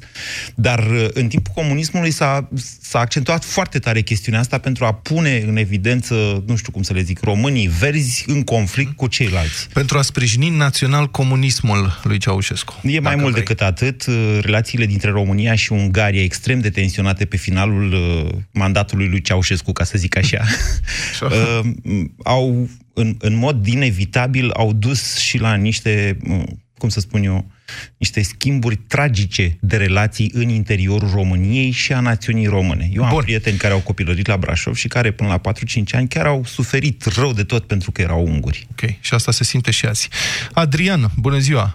dar 0.55 0.79
uh, 0.79 1.07
în 1.13 1.27
timpul 1.27 1.53
comunismului 1.55 2.11
s-a, 2.11 2.49
s-a 2.81 2.99
accentuat 2.99 3.43
foarte 3.43 3.79
tare 3.79 4.01
chestiunea 4.01 4.39
asta 4.39 4.57
pentru 4.57 4.85
a 4.85 4.93
pune 4.93 5.43
în 5.47 5.57
evidență, 5.57 6.43
nu 6.47 6.55
știu 6.55 6.71
cum 6.71 6.81
să 6.81 6.93
le 6.93 7.01
zic, 7.01 7.19
românii 7.23 7.67
verzi 7.67 8.23
în 8.27 8.43
conflict 8.43 8.95
cu 8.95 9.07
ceilalți. 9.07 9.67
Pentru 9.73 9.97
a 9.97 10.01
sprijini 10.01 10.49
național-comunismul 10.89 11.99
lui 12.03 12.17
Ceaușescu. 12.17 12.79
E 12.83 12.99
mai 12.99 13.15
mult 13.15 13.31
vrei. 13.31 13.43
decât 13.43 13.61
atât. 13.61 14.05
Uh, 14.05 14.37
relațiile 14.41 14.85
dintre 14.85 15.09
România 15.09 15.55
și 15.55 15.71
Ungaria 15.71 16.23
extrem 16.23 16.59
de 16.59 16.69
tensionate 16.69 17.25
pe 17.25 17.37
finalul 17.37 17.93
uh, 17.93 18.29
mandatului 18.51 19.07
lui 19.07 19.21
Ceaușescu, 19.21 19.71
ca 19.71 19.83
să 19.83 19.97
zic 19.97 20.17
așa, 20.17 20.43
uh, 21.21 21.59
au, 22.23 22.69
în, 22.93 23.15
în 23.19 23.35
mod 23.35 23.67
inevitabil, 23.67 24.51
au 24.51 24.73
dus 24.73 25.17
și 25.17 25.37
la 25.37 25.55
niște, 25.55 26.17
cum 26.77 26.89
să 26.89 26.99
spun 26.99 27.23
eu, 27.23 27.51
niște 27.97 28.21
schimburi 28.21 28.75
tragice 28.75 29.57
de 29.61 29.77
relații 29.77 30.31
în 30.33 30.49
interiorul 30.49 31.09
României 31.13 31.71
și 31.71 31.93
a 31.93 31.99
națiunii 31.99 32.47
române. 32.47 32.89
Eu 32.93 33.03
am 33.03 33.09
Bun. 33.09 33.21
prieteni 33.23 33.57
care 33.57 33.73
au 33.73 33.79
copilărit 33.79 34.27
la 34.27 34.37
Brașov 34.37 34.75
și 34.75 34.87
care 34.87 35.11
până 35.11 35.29
la 35.29 35.51
4-5 35.51 35.83
ani 35.91 36.07
chiar 36.07 36.25
au 36.25 36.43
suferit 36.43 37.05
rău 37.05 37.31
de 37.33 37.43
tot 37.43 37.67
pentru 37.67 37.91
că 37.91 38.01
erau 38.01 38.25
unguri. 38.25 38.67
Ok, 38.71 38.89
și 38.99 39.13
asta 39.13 39.31
se 39.31 39.43
simte 39.43 39.71
și 39.71 39.85
azi. 39.85 40.09
Adrian, 40.53 40.99
bună 41.17 41.37
ziua! 41.37 41.67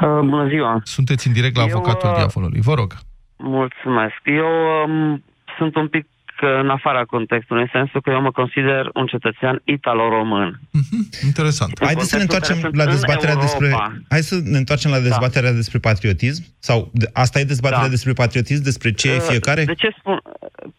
Uh, 0.00 0.18
bună 0.18 0.48
ziua! 0.48 0.80
Sunteți 0.84 1.26
în 1.26 1.32
direct 1.32 1.56
la 1.56 1.62
Eu, 1.62 1.68
avocatul 1.68 2.08
uh, 2.08 2.16
diavolului, 2.16 2.60
vă 2.60 2.74
rog. 2.74 2.94
Mulțumesc. 3.36 4.20
Eu 4.24 4.50
um, 4.86 5.24
sunt 5.58 5.76
un 5.76 5.88
pic 5.88 6.06
în 6.40 6.68
afara 6.70 7.04
contextului, 7.04 7.62
în 7.62 7.68
sensul 7.72 8.00
că 8.00 8.10
eu 8.10 8.20
mă 8.20 8.30
consider 8.30 8.90
un 8.94 9.06
cetățean 9.06 9.60
italo-român. 9.64 10.50
Mm-hmm. 10.50 11.24
Interesant. 11.24 11.72
Haideți 11.84 12.08
să 12.08 12.16
ne 12.16 12.22
întoarcem 12.22 12.58
la 12.72 12.84
dezbaterea 12.84 13.34
despre... 13.34 13.68
Hai 14.08 14.20
să 14.20 14.34
ne 14.44 14.58
întoarcem 14.58 14.90
la 14.90 14.96
da. 14.96 15.02
dezbaterea 15.02 15.50
da. 15.50 15.56
despre 15.56 15.78
patriotism? 15.78 16.42
Sau 16.58 16.92
asta 17.12 17.38
e 17.40 17.44
dezbaterea 17.44 17.84
da. 17.84 17.96
despre 17.96 18.12
patriotism? 18.12 18.62
Despre 18.62 18.92
ce 18.92 19.08
e 19.12 19.16
uh, 19.16 19.26
fiecare? 19.28 19.64
De 19.64 19.74
ce 19.74 19.94
spun... 19.98 20.20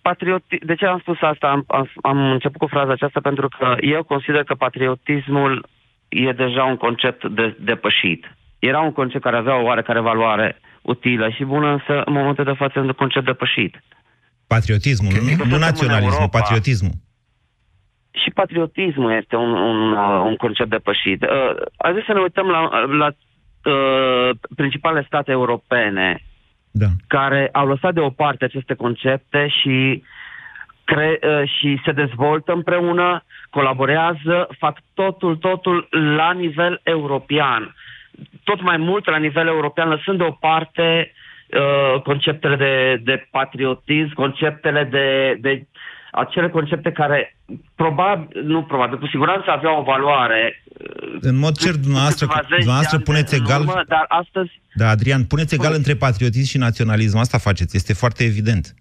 Patrioti... 0.02 0.58
De 0.66 0.76
ce 0.76 0.86
am 0.86 1.00
spus 1.00 1.18
asta? 1.22 1.48
Am, 1.48 1.64
am, 1.68 1.90
am 2.02 2.32
început 2.32 2.58
cu 2.58 2.68
fraza 2.68 2.92
aceasta 2.92 3.20
pentru 3.20 3.48
că 3.58 3.76
eu 3.80 4.04
consider 4.04 4.44
că 4.44 4.54
patriotismul 4.54 5.66
e 6.10 6.32
deja 6.32 6.64
un 6.64 6.78
concept 6.78 7.30
de, 7.30 7.56
depășit. 7.60 8.32
Era 8.60 8.80
un 8.80 8.92
concept 8.92 9.24
care 9.24 9.38
avea 9.38 9.60
o 9.60 9.64
oarecare 9.64 10.00
valoare 10.00 10.60
utilă 10.82 11.30
și 11.30 11.44
bună, 11.44 11.68
însă 11.72 12.02
în 12.06 12.14
momentul 12.14 12.44
de 12.44 12.56
față 12.58 12.80
e 12.80 12.82
un 12.82 12.92
concept 12.92 13.26
depășit. 13.26 13.84
Patriotismul, 14.48 15.14
okay. 15.14 15.36
nu, 15.38 15.46
nu 15.46 15.58
naționalismul, 15.58 16.30
patriotismul. 16.30 16.92
Și 18.12 18.30
patriotismul 18.34 19.12
este 19.12 19.36
un, 19.36 19.52
un, 19.52 19.92
un 20.30 20.36
concept 20.36 20.70
depășit. 20.70 21.22
Uh, 21.24 21.56
aș 21.78 21.94
să 22.06 22.14
ne 22.14 22.20
uităm 22.20 22.48
la, 22.48 22.86
la 22.86 23.08
uh, 23.08 24.30
principalele 24.56 25.06
state 25.06 25.32
europene 25.32 26.22
da. 26.72 26.86
care 27.08 27.50
au 27.52 27.68
lăsat 27.68 27.94
deoparte 27.94 28.46
aceste 28.46 28.74
concepte 28.74 29.48
și, 29.48 30.04
cre, 30.84 31.20
uh, 31.24 31.50
și 31.60 31.82
se 31.86 31.92
dezvoltă 31.92 32.52
împreună, 32.52 33.24
colaborează, 33.50 34.48
fac 34.58 34.78
totul, 34.94 35.36
totul 35.36 35.88
la 36.16 36.32
nivel 36.32 36.80
european. 36.84 37.76
Tot 38.44 38.62
mai 38.62 38.78
mult 38.78 39.10
la 39.10 39.18
nivel 39.18 39.48
european, 39.48 39.90
lăsând 39.90 40.18
deoparte 40.18 41.12
Uh, 41.12 41.27
conceptele 42.04 42.56
de, 42.56 43.02
de 43.04 43.28
patriotism, 43.32 44.14
conceptele 44.14 44.84
de, 44.84 45.38
de 45.42 45.68
acele 46.12 46.50
concepte 46.50 46.92
care 46.92 47.38
probabil, 47.76 48.44
nu 48.44 48.64
probabil, 48.64 49.00
cu 49.00 49.08
siguranță 49.08 49.50
aveau 49.50 49.80
o 49.80 49.84
valoare. 49.84 50.64
Uh, 50.68 51.18
în 51.20 51.38
mod 51.38 51.58
cer, 51.58 51.76
dumneavoastră, 51.76 52.28
dumneavoastră 52.50 53.00
puneți 53.00 53.36
egal... 53.36 53.60
Urmă, 53.62 53.84
dar 53.88 54.06
astăzi... 54.08 54.62
Da, 54.74 54.90
Adrian, 54.90 55.24
puneți 55.24 55.54
egal 55.54 55.74
între 55.74 55.96
patriotism 55.96 56.50
și 56.50 56.58
naționalism, 56.58 57.18
asta 57.18 57.38
faceți, 57.38 57.76
este 57.76 57.94
foarte 57.94 58.24
evident. 58.24 58.74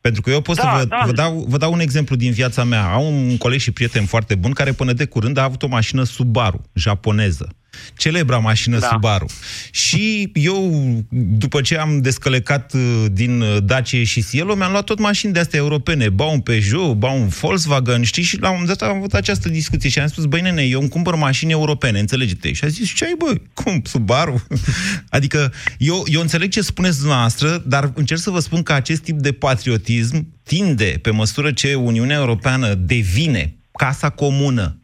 Pentru 0.00 0.22
că 0.22 0.30
eu 0.30 0.40
pot 0.40 0.56
da, 0.56 0.62
să 0.62 0.68
vă, 0.78 0.84
da. 0.84 1.02
vă, 1.04 1.12
dau, 1.12 1.44
vă 1.48 1.56
dau 1.56 1.72
un 1.72 1.80
exemplu 1.80 2.16
din 2.16 2.32
viața 2.32 2.64
mea. 2.64 2.84
Am 2.84 3.04
un 3.04 3.36
coleg 3.36 3.58
și 3.58 3.72
prieten 3.72 4.04
foarte 4.04 4.34
bun 4.34 4.50
care 4.50 4.72
până 4.72 4.92
de 4.92 5.06
curând 5.06 5.36
a 5.36 5.42
avut 5.42 5.62
o 5.62 5.68
mașină 5.68 6.02
Subaru, 6.02 6.62
japoneză 6.74 7.56
celebra 7.96 8.38
mașină 8.38 8.78
da. 8.78 8.88
Subaru. 8.92 9.26
Și 9.70 10.30
eu, 10.34 10.80
după 11.10 11.60
ce 11.60 11.78
am 11.78 12.00
descălecat 12.00 12.72
uh, 12.72 13.04
din 13.12 13.40
uh, 13.40 13.56
Dacia 13.62 14.04
și 14.04 14.24
Cielo, 14.30 14.54
mi-am 14.54 14.70
luat 14.70 14.84
tot 14.84 14.98
mașini 14.98 15.32
de 15.32 15.38
astea 15.38 15.58
europene, 15.58 16.08
ba 16.08 16.24
un 16.24 16.40
Peugeot, 16.40 16.96
ba 16.96 17.10
un 17.10 17.28
Volkswagen, 17.28 18.02
știi? 18.02 18.22
Și 18.22 18.40
la 18.40 18.50
un 18.50 18.56
moment 18.58 18.78
dat 18.78 18.88
am 18.88 18.96
avut 18.96 19.14
această 19.14 19.48
discuție 19.48 19.90
și 19.90 19.98
am 19.98 20.06
spus, 20.06 20.24
băi 20.24 20.40
nene, 20.40 20.62
eu 20.62 20.80
îmi 20.80 20.88
cumpăr 20.88 21.14
mașini 21.14 21.52
europene, 21.52 21.98
înțelegeți? 21.98 22.48
Și 22.48 22.64
a 22.64 22.68
zis, 22.68 22.94
ce 22.94 23.04
ai, 23.04 23.14
băi? 23.18 23.42
Cum? 23.54 23.82
Subaru? 23.84 24.46
adică, 25.08 25.52
eu, 25.78 26.02
eu 26.06 26.20
înțeleg 26.20 26.50
ce 26.50 26.60
spuneți 26.60 26.98
dumneavoastră, 26.98 27.62
dar 27.66 27.92
încerc 27.94 28.20
să 28.20 28.30
vă 28.30 28.40
spun 28.40 28.62
că 28.62 28.72
acest 28.72 29.02
tip 29.02 29.18
de 29.18 29.32
patriotism 29.32 30.26
tinde, 30.42 30.98
pe 31.02 31.10
măsură 31.10 31.52
ce 31.52 31.74
Uniunea 31.74 32.16
Europeană 32.16 32.74
devine 32.74 33.56
casa 33.72 34.08
comună 34.08 34.78
Uh, 34.78 34.83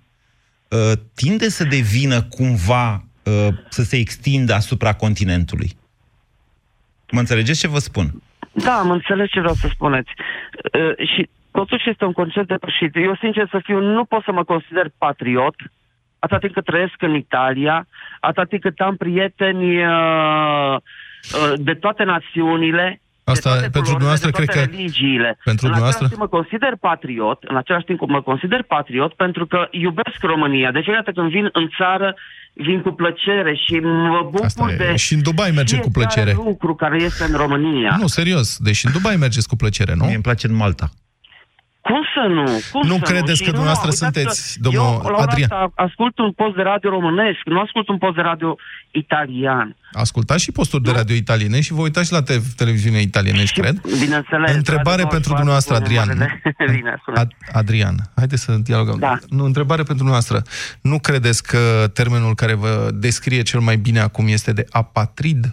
tinde 1.15 1.49
să 1.49 1.65
devină 1.65 2.23
cumva, 2.23 3.05
uh, 3.25 3.55
să 3.69 3.83
se 3.83 3.97
extindă 3.97 4.55
asupra 4.55 4.95
continentului. 4.95 5.71
Mă 7.11 7.19
înțelegeți 7.19 7.61
ce 7.61 7.69
vă 7.69 7.79
spun? 7.79 8.23
Da, 8.53 8.83
mă 8.83 8.93
înțeleg 8.93 9.29
ce 9.29 9.41
vreau 9.41 9.55
să 9.55 9.69
spuneți. 9.71 10.11
Uh, 10.73 11.09
și 11.15 11.29
totuși 11.51 11.89
este 11.89 12.05
un 12.05 12.13
concept 12.13 12.49
depășit. 12.49 12.97
Eu, 12.97 13.17
sincer 13.17 13.49
să 13.51 13.61
fiu, 13.63 13.81
nu 13.81 14.05
pot 14.05 14.23
să 14.23 14.33
mă 14.33 14.45
consider 14.45 14.91
patriot 14.99 15.55
atât 16.19 16.41
timp 16.41 16.53
cât 16.53 16.65
trăiesc 16.65 17.03
în 17.03 17.15
Italia, 17.15 17.87
atât 18.21 18.49
timp 18.49 18.63
cât 18.63 18.81
am 18.81 18.97
prieteni 18.97 19.77
de 21.57 21.75
toate 21.75 22.05
națiunile, 22.05 23.01
Asta 23.31 23.61
de 23.61 23.69
pentru 23.77 23.90
dumneavoastră 23.90 24.31
cred 24.31 24.49
că 24.49 24.59
religiile. 24.59 25.38
Pentru 25.45 25.66
în 25.66 25.73
dumneavoastră 25.73 26.07
timp 26.07 26.21
mă 26.21 26.27
consider 26.27 26.73
patriot, 26.81 27.38
în 27.43 27.57
același 27.57 27.85
timp 27.85 28.01
mă 28.01 28.23
consider 28.23 28.62
patriot 28.62 29.12
pentru 29.12 29.47
că 29.47 29.69
iubesc 29.71 30.21
România. 30.21 30.71
Deci 30.71 30.87
iată 30.87 31.11
când 31.11 31.31
vin 31.31 31.49
în 31.53 31.69
țară 31.79 32.14
vin 32.53 32.81
cu 32.81 32.90
plăcere 32.90 33.55
și 33.66 33.75
mă 34.14 34.29
bucur 34.31 34.75
de 34.77 34.97
Și 34.97 35.14
în 35.14 35.23
Dubai 35.23 35.51
merge 35.51 35.77
cu 35.77 35.90
plăcere. 35.90 36.33
lucru 36.33 36.75
care 36.75 37.03
este 37.03 37.25
în 37.25 37.35
România. 37.37 37.97
Nu, 38.01 38.07
serios. 38.07 38.57
Deci 38.59 38.85
în 38.85 38.93
Dubai 38.93 39.16
mergeți 39.16 39.49
cu 39.49 39.57
plăcere, 39.57 39.95
nu? 39.95 40.05
Mie 40.05 40.14
îmi 40.14 40.23
place 40.23 40.47
în 40.47 40.55
Malta. 40.55 40.90
Cum 41.81 42.03
să 42.14 42.27
nu? 42.29 42.45
Cum 42.73 42.87
nu 42.88 42.97
să 42.97 43.05
credeți 43.05 43.40
nu? 43.40 43.47
că 43.47 43.51
dumneavoastră 43.51 43.90
sunteți, 43.90 44.61
domnul 44.61 44.83
eu, 44.83 45.16
Adrian? 45.16 45.51
Eu 45.51 45.73
ascult 45.75 46.19
un 46.19 46.33
post 46.33 46.55
de 46.57 46.62
radio 46.62 46.90
românesc, 46.90 47.38
nu 47.45 47.61
ascult 47.61 47.88
un 47.88 47.99
post 47.99 48.14
de 48.14 48.21
radio 48.21 48.57
italian. 48.90 49.77
Ascultați 49.93 50.43
și 50.43 50.53
posturi 50.53 50.83
de 50.83 50.90
radio 50.90 51.14
italiene 51.16 51.61
și 51.61 51.73
vă 51.73 51.81
uitați 51.81 52.07
și 52.07 52.12
la 52.12 52.23
te- 52.23 52.40
televiziune 52.57 53.01
italienești, 53.01 53.61
cred. 53.61 53.81
Bineînțeles. 54.01 54.55
Întrebare 54.55 55.07
pentru 55.07 55.29
dumneavoastră, 55.29 55.75
Adrian. 55.75 56.09
Bine, 56.77 57.03
Ad- 57.19 57.53
Adrian, 57.53 57.95
haideți 58.16 58.43
să 58.43 58.53
dialogăm. 58.53 58.99
Da. 58.99 59.19
Nu, 59.29 59.45
întrebare 59.45 59.83
pentru 59.83 60.05
dumneavoastră. 60.05 60.43
Nu 60.81 60.99
credeți 60.99 61.43
că 61.43 61.90
termenul 61.95 62.35
care 62.35 62.55
vă 62.55 62.90
descrie 62.95 63.43
cel 63.43 63.61
mai 63.61 63.77
bine 63.77 64.01
acum 64.01 64.27
este 64.29 64.53
de 64.53 64.66
apatrid? 64.71 65.53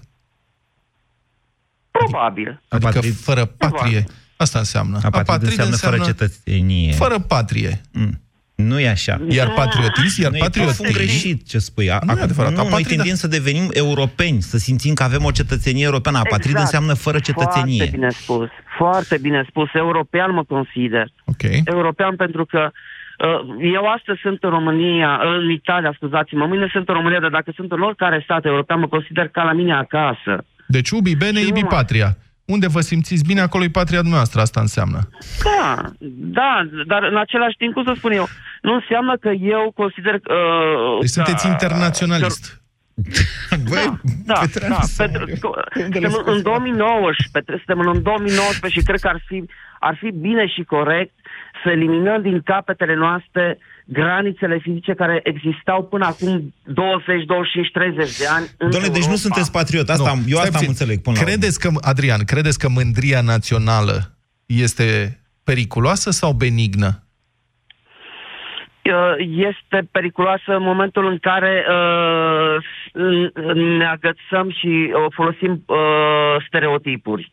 Probabil. 1.91 2.61
Adică 2.67 2.89
apatrid. 2.89 3.15
fără 3.15 3.45
patrie. 3.45 3.79
Probabil. 3.79 4.25
Asta 4.37 4.59
înseamnă. 4.59 4.97
Apatrid, 4.97 5.19
apatrid 5.19 5.47
înseamnă, 5.47 5.73
înseamnă 5.73 5.97
fără 5.97 6.11
cetățenie. 6.11 6.91
Fără 6.91 7.19
patrie. 7.19 7.81
Mm. 7.91 8.21
Nu 8.55 8.79
e 8.79 8.89
așa. 8.89 9.21
Iar 9.29 9.53
patriotism, 9.55 10.21
iar 10.21 10.31
patriotism... 10.39 10.83
Nu, 10.83 10.91
greșit 10.91 11.47
ce 11.47 11.57
spui. 11.59 11.85
Nu 11.85 12.19
e 12.19 12.21
adevărat. 12.21 12.53
Nu, 12.53 12.69
noi 12.69 12.83
tendim 12.83 13.13
să 13.13 13.27
devenim 13.27 13.69
europeni, 13.73 14.41
să 14.41 14.57
simțim 14.57 14.93
că 14.93 15.03
avem 15.03 15.23
o 15.23 15.31
cetățenie 15.31 15.83
europeană. 15.83 16.17
Apatrid 16.17 16.55
exact. 16.55 16.65
înseamnă 16.65 16.93
fără 16.93 17.19
cetățenie. 17.19 17.77
Foarte 17.77 17.97
bine 17.97 18.09
spus. 18.09 18.49
Foarte 18.77 19.17
bine 19.17 19.45
spus. 19.49 19.69
European 19.73 20.33
mă 20.33 20.43
consider. 20.43 21.07
Okay. 21.25 21.61
European 21.65 22.15
pentru 22.15 22.45
că 22.45 22.71
uh, 22.71 23.71
eu 23.73 23.83
astăzi 23.97 24.19
sunt 24.21 24.43
în 24.43 24.49
România, 24.49 25.19
în 25.23 25.49
Italia, 25.49 25.91
scuzați-mă, 25.95 26.45
mâine 26.45 26.67
sunt 26.71 26.87
în 26.87 26.93
România, 26.93 27.19
dar 27.19 27.29
dacă 27.29 27.51
sunt 27.55 27.71
în 27.71 27.81
oricare 27.81 28.21
stat 28.23 28.45
european, 28.45 28.79
mă 28.79 28.87
consider 28.87 29.27
ca 29.27 29.43
la 29.43 29.53
mine 29.53 29.73
acasă. 29.73 30.45
Deci 30.67 30.89
ubi 30.89 31.15
bene, 31.15 31.39
ibi 31.39 31.63
patria. 31.63 32.17
Unde 32.53 32.67
vă 32.67 32.81
simțiți 32.81 33.25
bine, 33.25 33.41
acolo 33.41 33.63
e 33.63 33.79
patria 33.81 34.01
noastră, 34.03 34.41
asta 34.41 34.59
înseamnă. 34.59 34.99
Da, 35.43 35.91
da, 36.39 36.67
dar 36.87 37.03
în 37.03 37.17
același 37.17 37.57
timp, 37.57 37.73
cum 37.73 37.83
să 37.83 37.93
spun 37.97 38.11
eu, 38.11 38.27
nu 38.61 38.73
înseamnă 38.73 39.17
că 39.17 39.29
eu 39.29 39.71
consider... 39.75 40.13
Uh, 40.13 40.99
deci 40.99 41.09
sunteți 41.09 41.47
internaționalist. 41.47 42.61
Băi, 43.69 43.99
da, 44.25 44.33
da, 44.33 44.67
da 44.67 44.79
pentru, 44.97 45.25
suntem 45.73 46.23
în 46.25 46.41
2019, 46.41 47.63
suntem 47.65 47.79
în 47.79 48.01
2019 48.01 48.79
și 48.79 48.85
cred 48.85 48.99
că 48.99 49.07
ar 49.07 49.21
fi, 49.25 49.43
ar 49.79 49.95
fi 50.01 50.11
bine 50.11 50.47
și 50.47 50.63
corect 50.63 51.13
să 51.63 51.69
eliminăm 51.69 52.21
din 52.21 52.41
capetele 52.41 52.95
noastre 52.95 53.57
granițele 53.87 54.59
fizice 54.61 54.93
care 54.93 55.19
existau 55.23 55.83
până 55.83 56.05
acum 56.05 56.53
20, 56.63 57.25
25, 57.25 57.71
30 57.71 58.17
de 58.17 58.27
ani. 58.27 58.45
Doamne, 58.57 58.87
deci 58.87 59.05
nu 59.05 59.15
sunteți 59.15 59.51
patriot, 59.51 59.89
asta, 59.89 60.13
nu. 60.13 60.21
eu 60.27 60.37
asta 60.37 60.57
am 60.57 60.65
înțeleg 60.67 61.01
până 61.01 61.17
credeți 61.19 61.59
că, 61.59 61.69
Adrian, 61.81 62.23
credeți 62.23 62.59
că 62.59 62.69
mândria 62.69 63.21
națională 63.21 64.17
este 64.45 65.19
periculoasă 65.43 66.11
sau 66.11 66.31
benignă? 66.31 67.01
Uh, 68.83 69.15
este 69.49 69.87
periculoasă 69.91 70.51
în 70.55 70.63
momentul 70.63 71.05
în 71.05 71.17
care 71.17 71.65
uh, 71.69 72.55
ne 73.77 73.85
agățăm 73.85 74.51
și 74.51 74.67
uh, 74.67 75.05
folosim 75.09 75.63
uh, 75.65 76.45
stereotipuri. 76.47 77.31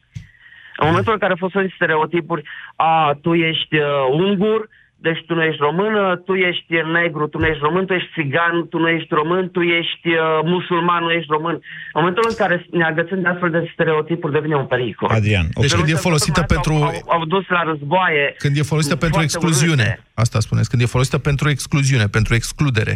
În 0.76 0.86
momentul 0.86 1.12
în 1.12 1.18
care 1.18 1.34
folosim 1.38 1.72
stereotipuri, 1.74 2.42
a, 2.76 3.18
tu 3.22 3.34
ești 3.34 3.76
uh, 3.76 3.86
ungur, 4.10 4.68
deci 5.06 5.20
tu 5.26 5.34
nu 5.38 5.42
ești 5.50 5.64
română, 5.68 6.02
tu 6.26 6.34
ești 6.48 6.72
negru, 6.98 7.24
tu 7.32 7.38
nu 7.42 7.46
ești 7.52 7.64
român, 7.66 7.84
tu 7.86 7.94
ești 7.98 8.10
țigan, 8.16 8.54
tu 8.70 8.76
nu 8.78 8.88
ești 8.96 9.12
român, 9.20 9.44
tu 9.56 9.60
ești 9.78 10.08
uh, 10.08 10.20
musulman, 10.52 11.02
nu 11.06 11.12
ești 11.18 11.30
român. 11.36 11.56
În 11.96 11.98
momentul 12.00 12.24
în 12.30 12.36
care 12.42 12.66
ne 12.70 12.84
agățăm 12.92 13.20
de 13.22 13.28
astfel 13.28 13.50
de 13.50 13.60
stereotipuri, 13.72 14.32
devine 14.38 14.56
un 14.62 14.68
pericol. 14.74 15.08
Adrian, 15.18 15.46
okay. 15.46 15.62
deci 15.64 15.74
când 15.78 15.88
e 15.88 16.06
folosită 16.08 16.42
pentru... 16.54 16.72
Au, 16.74 16.82
au, 16.82 17.02
au 17.16 17.24
dus 17.34 17.44
la 17.56 17.62
războaie. 17.70 18.24
Când 18.44 18.56
e 18.56 18.62
folosită 18.72 18.96
pentru 18.96 19.20
excluziune. 19.22 19.86
Urâte. 19.86 20.04
Asta 20.24 20.38
spuneți, 20.40 20.68
când 20.70 20.82
e 20.82 20.94
folosită 20.96 21.18
pentru 21.18 21.46
excluziune, 21.54 22.06
pentru 22.16 22.34
excludere. 22.34 22.94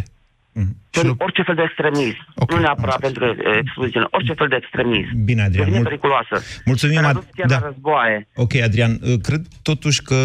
Mm-hmm. 0.58 1.02
Nu... 1.02 1.14
Orice 1.18 1.42
fel 1.42 1.54
de 1.54 1.62
extremism. 1.62 2.32
Okay. 2.34 2.56
Nu 2.56 2.62
neapărat 2.62 2.98
pentru 2.98 3.36
excluziune. 3.62 4.06
Orice 4.10 4.32
fel 4.32 4.48
de 4.48 4.56
extremism. 4.56 5.24
Bine, 5.24 5.42
Adrian. 5.42 5.64
Devine 5.64 5.76
mul... 5.76 5.84
periculoasă. 5.84 6.42
Mulțumim, 6.64 7.04
Ad... 7.04 7.24
da. 7.46 7.58
războaie. 7.58 8.28
Ok, 8.34 8.54
Adrian. 8.54 8.98
Uh, 9.02 9.20
cred 9.22 9.46
totuși 9.62 10.02
că 10.02 10.24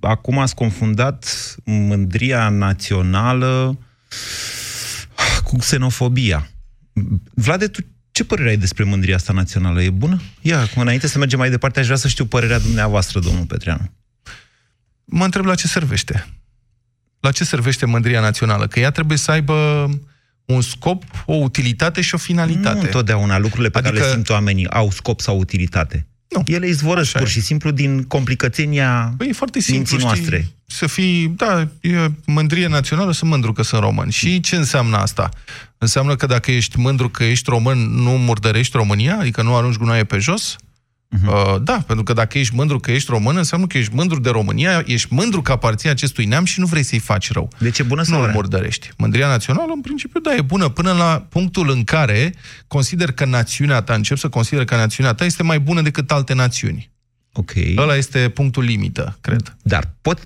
acum 0.00 0.38
ați 0.38 0.54
confundat 0.54 1.26
mândria 1.64 2.48
națională 2.48 3.78
cu 5.44 5.56
xenofobia. 5.56 6.48
Vlade, 7.34 7.66
tu 7.66 7.80
ce 8.10 8.24
părere 8.24 8.48
ai 8.48 8.56
despre 8.56 8.84
mândria 8.84 9.14
asta 9.14 9.32
națională? 9.32 9.82
E 9.82 9.90
bună? 9.90 10.20
Ia, 10.40 10.60
acum, 10.60 10.82
înainte 10.82 11.06
să 11.06 11.18
mergem 11.18 11.38
mai 11.38 11.50
departe, 11.50 11.78
aș 11.78 11.84
vrea 11.84 11.96
să 11.96 12.08
știu 12.08 12.24
părerea 12.24 12.58
dumneavoastră, 12.58 13.20
domnul 13.20 13.44
Petreanu. 13.44 13.92
Mă 15.04 15.24
întreb 15.24 15.44
la 15.44 15.54
ce 15.54 15.66
servește 15.66 16.37
la 17.20 17.30
ce 17.30 17.44
servește 17.44 17.86
mândria 17.86 18.20
națională? 18.20 18.66
Că 18.66 18.80
ea 18.80 18.90
trebuie 18.90 19.18
să 19.18 19.30
aibă 19.30 19.88
un 20.44 20.60
scop, 20.60 21.04
o 21.26 21.34
utilitate 21.34 22.00
și 22.00 22.14
o 22.14 22.18
finalitate. 22.18 22.76
Nu 22.76 22.82
întotdeauna 22.82 23.38
lucrurile 23.38 23.68
pe 23.68 23.78
adică... 23.78 23.94
care 23.94 24.06
le 24.06 24.12
simt 24.12 24.28
oamenii 24.28 24.70
au 24.70 24.90
scop 24.90 25.20
sau 25.20 25.38
utilitate. 25.38 26.06
Nu. 26.28 26.42
Ele 26.46 26.68
izvorăsc 26.68 27.18
pur 27.18 27.28
și 27.28 27.40
simplu 27.40 27.70
din 27.70 28.02
complicățenia 28.02 29.14
păi, 29.16 29.28
e 29.28 29.32
foarte 29.32 29.60
simplu, 29.60 29.98
noastre. 29.98 30.36
Știi, 30.36 30.56
să 30.66 30.86
fii, 30.86 31.28
da, 31.36 31.68
e 31.80 32.06
mândrie 32.24 32.66
națională, 32.66 33.12
sunt 33.12 33.30
mândru 33.30 33.52
că 33.52 33.62
sunt 33.62 33.80
român. 33.82 34.08
Și 34.08 34.40
ce 34.40 34.56
înseamnă 34.56 34.96
asta? 34.96 35.28
Înseamnă 35.78 36.16
că 36.16 36.26
dacă 36.26 36.50
ești 36.50 36.78
mândru 36.78 37.08
că 37.08 37.24
ești 37.24 37.50
român, 37.50 37.78
nu 37.78 38.10
murdărești 38.10 38.76
România? 38.76 39.16
Adică 39.18 39.42
nu 39.42 39.56
arunci 39.56 39.76
gunoaie 39.76 40.04
pe 40.04 40.18
jos? 40.18 40.56
Uh-huh. 41.16 41.26
Uh, 41.26 41.62
da, 41.62 41.84
pentru 41.86 42.04
că 42.04 42.12
dacă 42.12 42.38
ești 42.38 42.54
mândru 42.54 42.78
că 42.78 42.90
ești 42.90 43.10
român, 43.10 43.36
înseamnă 43.36 43.66
că 43.66 43.78
ești 43.78 43.94
mândru 43.94 44.20
de 44.20 44.30
România, 44.30 44.82
ești 44.86 45.14
mândru 45.14 45.42
că 45.42 45.52
aparții 45.52 45.88
acestui 45.88 46.24
neam 46.24 46.44
și 46.44 46.60
nu 46.60 46.66
vrei 46.66 46.82
să-i 46.82 46.98
faci 46.98 47.32
rău. 47.32 47.52
Deci 47.58 47.78
e 47.78 47.82
bună 47.82 48.02
sau 48.02 48.26
Nu 48.26 48.32
murdărești. 48.32 48.90
Mândria 48.96 49.26
națională, 49.26 49.72
în 49.74 49.80
principiu, 49.80 50.20
da, 50.20 50.34
e 50.34 50.40
bună 50.40 50.68
până 50.68 50.92
la 50.92 51.26
punctul 51.28 51.70
în 51.70 51.84
care 51.84 52.34
consider 52.66 53.12
că 53.12 53.24
națiunea 53.24 53.82
ta, 53.82 53.94
încep 53.94 54.16
să 54.16 54.28
consider 54.28 54.64
că 54.64 54.76
națiunea 54.76 55.14
ta 55.14 55.24
este 55.24 55.42
mai 55.42 55.60
bună 55.60 55.82
decât 55.82 56.10
alte 56.10 56.34
națiuni. 56.34 56.90
Ok. 57.32 57.52
Ăla 57.76 57.96
este 57.96 58.28
punctul 58.28 58.62
limită, 58.62 59.18
cred. 59.20 59.56
Dar 59.62 59.94
pot, 60.00 60.24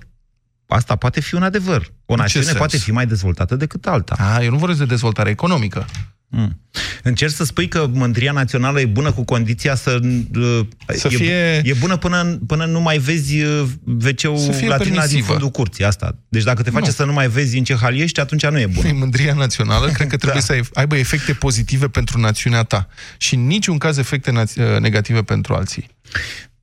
asta 0.67 0.97
poate 0.97 1.21
fi 1.21 1.35
un 1.35 1.43
adevăr. 1.43 1.93
O 2.07 2.17
națiune 2.17 2.53
poate 2.53 2.77
fi 2.77 2.91
mai 2.93 3.07
dezvoltată 3.07 3.57
decât 3.57 3.87
alta. 3.87 4.15
A, 4.19 4.43
eu 4.43 4.51
nu 4.51 4.57
vorbesc 4.57 4.79
de 4.79 4.85
dezvoltare 4.85 5.31
economică. 5.31 5.87
Mm. 6.35 6.61
Încerci 7.03 7.33
să 7.33 7.45
spui 7.45 7.69
că 7.69 7.89
mândria 7.93 8.33
națională 8.33 8.81
e 8.81 8.87
bună 8.87 9.13
cu 9.13 9.25
condiția 9.25 9.75
să... 9.75 9.99
Uh, 10.37 10.61
să 10.87 11.09
e, 11.11 11.17
fie... 11.17 11.63
E 11.65 11.75
bună 11.79 11.97
până, 11.97 12.39
până 12.47 12.65
nu 12.65 12.81
mai 12.81 12.99
vezi 12.99 13.43
uh, 13.43 13.69
WC-ul 13.85 14.69
latina 14.69 15.07
din 15.07 15.23
fundul 15.23 15.49
curții, 15.49 15.85
asta. 15.85 16.19
Deci 16.29 16.43
dacă 16.43 16.63
te 16.63 16.71
face 16.71 16.87
nu. 16.87 16.93
să 16.93 17.05
nu 17.05 17.13
mai 17.13 17.29
vezi 17.29 17.59
în 17.59 17.65
ce 17.65 17.75
hal 17.75 17.99
ești, 17.99 18.21
atunci 18.21 18.47
nu 18.47 18.59
e 18.59 18.67
bună. 18.67 18.89
E 18.89 18.93
mândria 18.93 19.35
națională, 19.35 19.87
cred 19.87 20.09
că 20.09 20.17
trebuie 20.17 20.43
da. 20.47 20.55
să 20.55 20.61
aibă 20.73 20.97
efecte 20.97 21.33
pozitive 21.33 21.89
pentru 21.89 22.19
națiunea 22.19 22.63
ta. 22.63 22.89
Și 23.17 23.35
în 23.35 23.47
niciun 23.47 23.79
caz 23.79 23.97
efecte 23.97 24.31
uh, 24.31 24.79
negative 24.81 25.23
pentru 25.23 25.55
alții. 25.55 25.89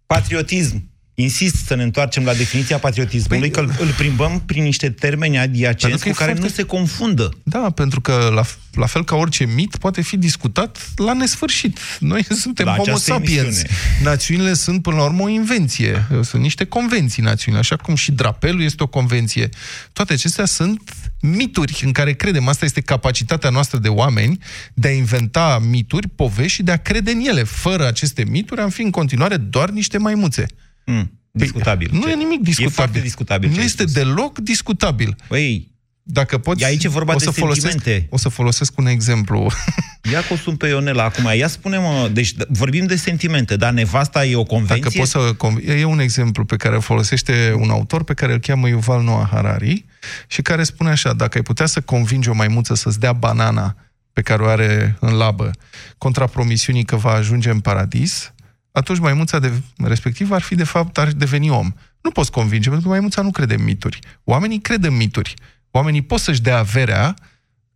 Patriotism 0.06 0.89
insist 1.22 1.56
să 1.66 1.76
ne 1.76 1.84
întoarcem 1.84 2.24
la 2.24 2.34
definiția 2.34 2.78
patriotismului, 2.78 3.50
păi, 3.50 3.66
că 3.66 3.74
îl 3.82 3.88
plimbăm 3.98 4.44
prin 4.46 4.64
niște 4.64 4.90
termeni 4.90 5.38
adiacenți 5.38 6.04
cu 6.04 6.12
care 6.12 6.32
foarte... 6.32 6.42
nu 6.42 6.48
se 6.48 6.64
confundă. 6.64 7.30
Da, 7.44 7.70
pentru 7.76 8.02
că 8.02 8.32
la, 8.34 8.44
la 8.74 8.86
fel 8.86 9.04
ca 9.04 9.16
orice 9.16 9.46
mit 9.46 9.76
poate 9.76 10.02
fi 10.02 10.18
discutat 10.18 10.78
la 10.96 11.14
nesfârșit. 11.14 11.80
Noi 12.00 12.26
suntem 12.44 12.66
la 12.66 12.76
homo 12.76 12.98
sapiens. 12.98 13.46
Emisiune. 13.46 13.70
Națiunile 14.04 14.54
sunt 14.54 14.82
până 14.82 14.96
la 14.96 15.04
urmă 15.04 15.24
o 15.24 15.30
invenție. 15.30 16.08
Sunt 16.22 16.42
niște 16.42 16.66
convenții 16.66 17.24
națiunile, 17.24 17.62
așa 17.62 17.76
cum 17.76 17.96
și 17.96 18.12
drapelul 18.12 18.62
este 18.62 18.84
o 18.84 18.88
convenție. 18.88 19.50
Toate 19.94 20.14
acestea 20.14 20.46
sunt 20.46 20.82
mituri 21.22 21.82
în 21.86 21.92
care 21.92 22.14
credem. 22.14 22.48
Asta 22.48 22.66
este 22.66 22.82
capacitatea 22.82 23.50
noastră 23.50 23.78
de 23.78 23.88
oameni 23.88 24.38
de 24.74 24.88
a 24.88 24.92
inventa 24.92 25.60
mituri, 25.70 26.08
povești 26.08 26.54
și 26.54 26.64
de 26.64 26.72
a 26.72 26.78
crede 26.78 27.12
în 27.12 27.20
ele. 27.20 27.44
Fără 27.44 27.88
aceste 27.88 28.24
mituri 28.30 28.62
am 28.62 28.70
fi 28.70 28.82
în 28.82 28.92
continuare 28.92 29.38
doar 29.38 29.70
niște 29.70 29.98
maimuțe. 29.98 30.46
Mm, 30.92 31.20
discutabil. 31.32 31.90
Nu 31.92 32.02
ce? 32.02 32.12
e 32.12 32.16
nimic 32.16 32.42
discutabil. 32.42 33.00
E 33.00 33.04
discutabil. 33.04 33.50
Nu 33.50 33.62
este 33.62 33.82
spus. 33.82 33.94
deloc 33.94 34.40
discutabil. 34.40 35.16
Păi, 35.28 35.72
dacă 36.04 36.38
poți, 36.38 36.66
aici 36.66 36.84
e 36.84 36.88
vorba 36.88 37.14
o 37.14 37.18
de 37.18 37.24
să 37.24 37.32
sentimente. 37.32 37.80
Folosesc, 37.80 38.06
o 38.10 38.18
să 38.18 38.30
folosesc 38.30 38.78
un 38.78 38.86
exemplu. 38.86 39.52
Ia 40.12 40.22
cu 40.22 40.36
sun 40.36 40.56
pe 40.56 40.68
Ionela 40.68 41.04
acum. 41.04 41.32
Ia 41.38 41.48
spune-mă, 41.48 42.10
deci 42.14 42.34
vorbim 42.48 42.86
de 42.86 42.96
sentimente, 42.96 43.56
dar 43.56 43.74
nevasta 43.74 44.26
e 44.26 44.36
o 44.36 44.44
convenție? 44.44 44.82
Dacă 44.84 44.98
poți 44.98 45.12
să... 45.12 45.74
E 45.74 45.84
un 45.84 46.00
exemplu 46.00 46.46
pe 46.46 46.56
care 46.56 46.76
îl 46.76 46.82
folosește 46.82 47.54
un 47.58 47.70
autor 47.70 48.04
pe 48.04 48.14
care 48.14 48.34
îl 48.34 48.40
cheamă 48.40 48.68
Yuval 48.68 49.04
Noah 49.04 49.28
Harari 49.32 49.86
și 50.28 50.42
care 50.42 50.64
spune 50.64 50.90
așa, 50.90 51.14
dacă 51.14 51.38
ai 51.38 51.44
putea 51.44 51.66
să 51.66 51.82
convingi 51.82 52.30
o 52.30 52.34
maimuță 52.34 52.76
să-ți 52.76 53.00
dea 53.00 53.14
banana 53.14 53.76
pe 54.14 54.22
care 54.22 54.44
o 54.44 54.48
are 54.48 54.98
în 55.00 55.14
labă 55.14 55.52
contra 55.98 56.26
promisiunii 56.26 56.84
că 56.84 56.96
va 56.96 57.12
ajunge 57.12 57.50
în 57.50 57.60
paradis, 57.60 58.34
atunci 58.72 59.00
maimuța 59.00 59.40
de, 59.40 59.52
respectiv 59.78 60.32
ar 60.32 60.42
fi, 60.42 60.56
de 60.56 60.64
fapt, 60.64 60.98
ar 60.98 61.08
deveni 61.08 61.50
om. 61.50 61.72
Nu 62.02 62.12
poți 62.12 62.32
convinge, 62.32 62.70
pentru 62.70 62.88
că 62.88 62.94
maimuța 62.94 63.22
nu 63.22 63.32
crede 63.32 63.54
în 63.54 63.64
mituri. 63.64 64.00
Oamenii 64.24 64.60
cred 64.60 64.84
în 64.84 64.96
mituri. 64.96 65.34
Oamenii 65.72 66.02
pot 66.02 66.20
să-și 66.20 66.42
dea 66.42 66.58
averea 66.58 67.14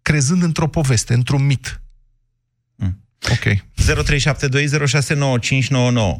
crezând 0.01 0.43
într-o 0.43 0.67
poveste, 0.67 1.13
într-un 1.13 1.45
mit. 1.45 1.81
Mm. 2.75 2.97
Ok. 3.31 3.53
0372069599. 3.53 3.57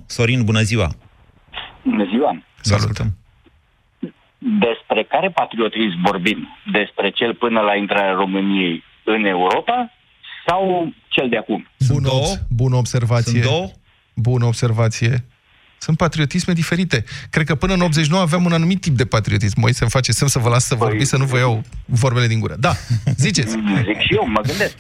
Sorin, 0.06 0.44
bună 0.44 0.62
ziua! 0.62 0.96
Bună 1.84 2.06
ziua! 2.06 2.44
Salutăm! 2.62 3.18
Despre 4.38 5.04
care 5.10 5.30
patriotism 5.30 6.02
vorbim? 6.04 6.48
Despre 6.72 7.10
cel 7.10 7.34
până 7.34 7.60
la 7.60 7.76
intrarea 7.76 8.14
României 8.14 8.84
în 9.04 9.26
Europa 9.26 9.92
sau 10.48 10.94
cel 11.08 11.30
de 11.30 11.38
acum? 11.38 11.68
Bună, 11.88 12.10
bună 12.50 12.76
observație. 12.76 13.42
Sunt 13.42 13.52
două? 13.52 13.72
Bună 14.14 14.46
observație. 14.46 15.24
Sunt 15.86 15.98
patriotisme 15.98 16.54
diferite. 16.54 16.98
Cred 17.30 17.46
că 17.46 17.56
până 17.56 17.74
în 17.74 17.82
89 17.82 18.22
aveam 18.22 18.46
un 18.46 18.52
anumit 18.60 18.82
tip 18.82 18.96
de 19.02 19.06
patriotism. 19.06 19.60
Moi 19.60 19.74
să-mi 19.74 19.96
face 19.98 20.12
semn 20.12 20.30
să 20.36 20.40
vă 20.40 20.50
las 20.50 20.66
să 20.66 20.76
păi... 20.76 20.88
vorbiți, 20.88 21.10
să 21.10 21.18
nu 21.18 21.26
vă 21.26 21.38
iau 21.38 21.56
vorbele 21.86 22.28
din 22.28 22.40
gură. 22.40 22.56
Da, 22.60 22.74
ziceți. 23.26 23.54
Zic 23.90 24.00
și 24.06 24.14
eu, 24.20 24.26
mă 24.36 24.42
gândesc. 24.50 24.76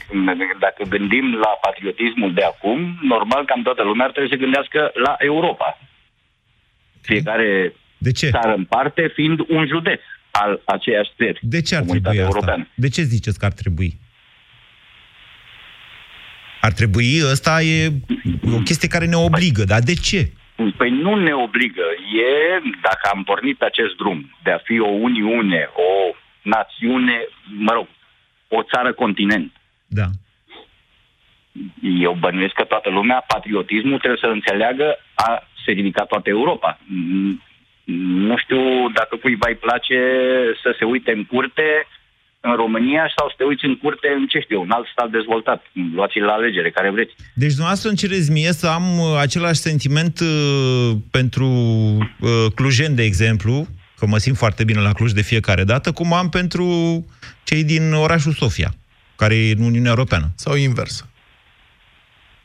Dacă 0.59 0.81
gândim 0.89 1.25
la 1.45 1.51
patriotismul 1.65 2.33
de 2.33 2.43
acum, 2.43 2.79
normal 3.01 3.45
cam 3.45 3.61
toată 3.61 3.83
lumea 3.83 4.05
ar 4.05 4.11
trebui 4.11 4.29
să 4.29 4.41
gândească 4.43 4.79
la 5.05 5.15
Europa. 5.17 5.67
Fiecare 7.01 7.73
de 7.97 8.11
ce? 8.11 8.29
țară 8.29 8.53
în 8.53 8.65
parte 8.65 9.11
fiind 9.13 9.39
un 9.49 9.67
județ 9.67 10.01
al 10.31 10.61
aceeași 10.65 11.11
țări. 11.17 11.39
De 11.41 11.61
ce 11.61 11.75
ar 11.75 11.83
trebui 11.83 12.09
asta? 12.09 12.21
Europeană. 12.21 12.67
De 12.75 12.89
ce 12.89 13.01
ziceți 13.01 13.39
că 13.39 13.45
ar 13.45 13.51
trebui? 13.51 13.99
Ar 16.67 16.71
trebui, 16.71 17.11
ăsta 17.31 17.61
e 17.61 17.91
o 18.57 18.59
chestie 18.67 18.87
care 18.87 19.05
ne 19.05 19.15
obligă, 19.15 19.63
dar 19.63 19.79
de 19.79 19.93
ce? 19.93 20.31
Păi 20.77 20.89
nu 20.89 21.15
ne 21.15 21.33
obligă. 21.33 21.85
E, 22.27 22.59
dacă 22.81 23.09
am 23.13 23.23
pornit 23.23 23.61
acest 23.61 23.95
drum 23.95 24.35
de 24.43 24.51
a 24.51 24.57
fi 24.57 24.79
o 24.79 24.87
uniune, 24.87 25.69
o 25.73 26.15
națiune, 26.41 27.17
mă 27.57 27.71
rog, 27.73 27.87
o 28.47 28.63
țară 28.63 28.93
continent. 28.93 29.51
Da. 29.87 30.05
Eu 31.81 32.17
bănuiesc 32.19 32.53
că 32.53 32.63
toată 32.63 32.89
lumea, 32.89 33.25
patriotismul 33.27 33.97
trebuie 33.97 34.23
să 34.23 34.29
înțeleagă 34.29 34.97
a 35.13 35.47
se 35.65 35.71
ridica 35.71 36.03
toată 36.03 36.29
Europa. 36.29 36.79
Nu 38.27 38.37
știu 38.37 38.89
dacă 38.93 39.15
cuiva 39.15 39.47
îi 39.49 39.55
place 39.55 39.99
să 40.61 40.75
se 40.79 40.85
uite 40.85 41.11
în 41.11 41.25
curte 41.25 41.87
în 42.49 42.55
România 42.63 43.03
sau 43.17 43.25
să 43.29 43.35
te 43.37 43.43
uiți 43.43 43.65
în 43.65 43.75
curte 43.77 44.07
în, 44.17 44.25
ce 44.27 44.39
știu, 44.39 44.59
un 44.61 44.71
alt 44.71 44.87
stat 44.93 45.09
dezvoltat. 45.09 45.59
Luați-l 45.93 46.23
la 46.23 46.33
alegere, 46.33 46.69
care 46.71 46.89
vreți. 46.89 47.13
Deci 47.33 47.53
dumneavoastră 47.57 47.89
îmi 47.89 47.97
cereți 47.97 48.31
mie 48.31 48.51
să 48.51 48.67
am 48.67 48.85
uh, 48.99 49.05
același 49.25 49.59
sentiment 49.69 50.19
uh, 50.19 50.91
pentru 51.11 51.47
uh, 51.47 52.45
clujeni, 52.55 52.95
de 52.95 53.03
exemplu, 53.03 53.67
că 53.97 54.05
mă 54.05 54.17
simt 54.17 54.37
foarte 54.37 54.63
bine 54.63 54.79
la 54.79 54.93
Cluj 54.93 55.11
de 55.11 55.21
fiecare 55.21 55.63
dată, 55.63 55.91
cum 55.91 56.13
am 56.13 56.29
pentru 56.29 56.67
cei 57.43 57.63
din 57.63 57.93
orașul 57.93 58.31
Sofia, 58.31 58.71
care 59.15 59.35
e 59.35 59.55
în 59.57 59.63
Uniunea 59.63 59.89
Europeană. 59.89 60.27
Sau 60.35 60.55
invers. 60.55 61.05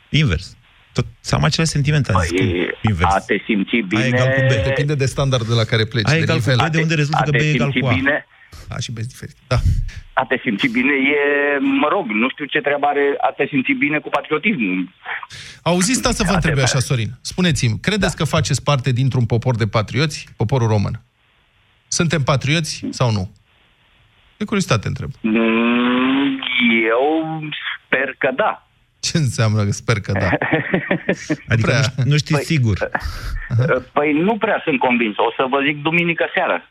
Invers. 0.09 0.57
Tot, 0.93 1.07
să 1.21 1.35
am 1.35 1.45
același 1.45 1.71
sentiment, 1.71 2.07
păi, 2.07 2.29
invers. 2.83 3.15
A 3.15 3.19
te 3.27 3.37
simți 3.45 3.77
bine... 3.89 4.03
A 4.03 4.07
egal 4.07 4.27
cu 4.27 4.41
B. 4.47 4.65
Depinde 4.65 4.95
de 4.95 5.07
standardul 5.07 5.57
la 5.57 5.65
care 5.65 5.85
pleci. 5.87 6.09
A 6.09 6.17
egal 6.17 6.39
cu 6.39 6.53
B, 6.57 6.69
de 6.71 6.81
unde 6.81 6.95
rezultă 6.95 7.23
că 7.25 7.31
B 7.31 7.41
egal 7.41 7.71
cu 7.81 7.87
A. 7.87 7.95
Bine, 7.95 8.27
a 8.69 8.79
și 8.79 8.93
bezi 8.93 9.09
diferit. 9.09 9.37
Da. 9.47 9.57
A 10.13 10.25
te 10.25 10.39
simți 10.43 10.67
bine 10.67 10.93
e, 10.93 11.59
mă 11.59 11.89
rog, 11.91 12.07
nu 12.07 12.29
știu 12.29 12.45
ce 12.45 12.61
treabă 12.61 12.87
are 12.87 13.15
a 13.21 13.31
te 13.37 13.47
simți 13.47 13.73
bine 13.73 13.99
cu 13.99 14.09
patriotismul. 14.09 14.89
Auziți, 15.63 15.99
sta 15.99 16.11
să 16.11 16.25
vă 16.27 16.33
întreb 16.33 16.59
așa, 16.59 16.79
Sorin. 16.79 17.11
Spuneți-mi, 17.21 17.79
credeți 17.81 18.17
da. 18.17 18.23
că 18.23 18.25
faceți 18.25 18.63
parte 18.63 18.93
dintr-un 18.93 19.27
popor 19.27 19.57
de 19.57 19.67
patrioți, 19.67 20.29
poporul 20.37 20.69
român? 20.69 21.01
Suntem 21.89 22.23
patrioți 22.23 22.85
sau 22.91 23.11
nu? 23.11 23.31
De 24.37 24.45
curiozitate 24.45 24.89
întreb. 24.89 25.11
Mm, 25.21 26.41
eu 26.91 27.43
sper 27.85 28.15
că 28.19 28.31
da. 28.37 28.69
Ce 29.01 29.17
înseamnă 29.19 29.65
că 29.65 29.71
sper 29.71 30.01
că 30.01 30.13
da? 30.13 30.29
adică 31.53 31.69
prea. 31.69 31.81
nu, 31.97 32.05
nu 32.05 32.17
știi 32.17 32.35
păi, 32.35 32.45
sigur. 32.45 32.91
Păi 33.93 34.13
nu 34.13 34.39
prea 34.39 34.61
sunt 34.65 34.79
convins. 34.79 35.17
O 35.17 35.33
să 35.37 35.47
vă 35.51 35.59
zic 35.67 35.83
duminică 35.83 36.27
seara. 36.35 36.63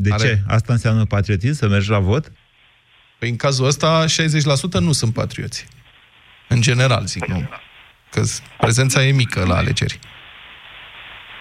De 0.00 0.12
Are... 0.12 0.22
ce? 0.22 0.40
Asta 0.46 0.72
înseamnă 0.72 1.04
patriotism, 1.04 1.54
să 1.54 1.68
mergi 1.68 1.90
la 1.90 1.98
vot? 1.98 2.32
Păi 3.18 3.28
în 3.28 3.36
cazul 3.36 3.66
ăsta, 3.66 4.04
60% 4.04 4.80
nu 4.80 4.92
sunt 4.92 5.12
patrioți. 5.12 5.66
În 6.48 6.60
general, 6.60 7.06
zic, 7.06 7.26
nu. 7.26 7.48
Că 8.10 8.22
prezența 8.58 9.04
e 9.04 9.12
mică 9.12 9.44
la 9.44 9.56
alegeri. 9.56 9.98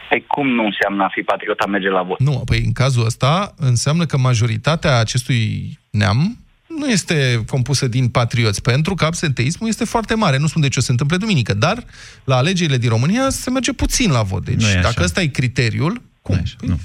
Păi 0.10 0.26
cum 0.28 0.48
nu 0.48 0.66
înseamnă 0.66 1.04
a 1.04 1.10
fi 1.12 1.22
patriot, 1.22 1.60
a 1.60 1.66
merge 1.66 1.90
la 1.90 2.02
vot? 2.02 2.20
Nu, 2.20 2.42
păi 2.46 2.64
în 2.66 2.72
cazul 2.72 3.06
ăsta 3.06 3.54
înseamnă 3.58 4.06
că 4.06 4.18
majoritatea 4.18 4.98
acestui 4.98 5.78
neam 5.90 6.38
nu 6.68 6.90
este 6.90 7.44
compusă 7.48 7.88
din 7.88 8.10
patrioți, 8.10 8.62
pentru 8.62 8.96
că 8.96 9.06
absenteismul 9.06 9.70
este 9.70 9.86
foarte 9.86 10.16
mare. 10.16 10.38
Nu 10.38 10.48
spun 10.48 10.62
de 10.62 10.68
ce 10.68 10.80
se 10.80 10.92
întâmplă 10.92 11.18
duminică, 11.18 11.54
dar 11.54 11.84
la 12.24 12.36
alegerile 12.36 12.78
din 12.78 12.90
România 12.90 13.30
se 13.30 13.50
merge 13.50 13.74
puțin 13.74 14.12
la 14.12 14.22
vot. 14.22 14.46
Deci, 14.46 14.64
dacă 14.82 15.04
ăsta 15.04 15.22
e 15.22 15.28
criteriul, 15.28 16.02
cum? 16.22 16.36
Nu, 16.36 16.42
păi, 16.58 16.70
nu. 16.70 16.80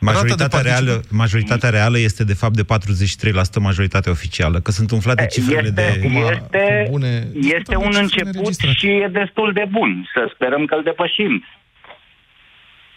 Majoritatea 0.00 0.60
reală, 0.60 1.00
majoritatea 1.10 1.70
reală 1.70 1.98
este 1.98 2.24
de 2.24 2.34
fapt 2.34 2.54
de 2.54 2.64
43% 2.64 3.60
majoritatea 3.60 4.12
oficială, 4.12 4.60
că 4.60 4.70
sunt 4.70 4.90
umflate 4.90 5.26
cifrele 5.26 5.68
este, 5.68 5.70
de... 5.70 6.08
Este, 6.08 6.86
bune, 6.90 7.28
este 7.40 7.76
un 7.76 7.92
început 7.94 8.54
și 8.76 8.86
e 8.86 9.08
destul 9.12 9.52
de 9.52 9.64
bun. 9.70 10.08
Să 10.14 10.30
sperăm 10.34 10.64
că 10.64 10.74
îl 10.74 10.82
depășim. 10.82 11.44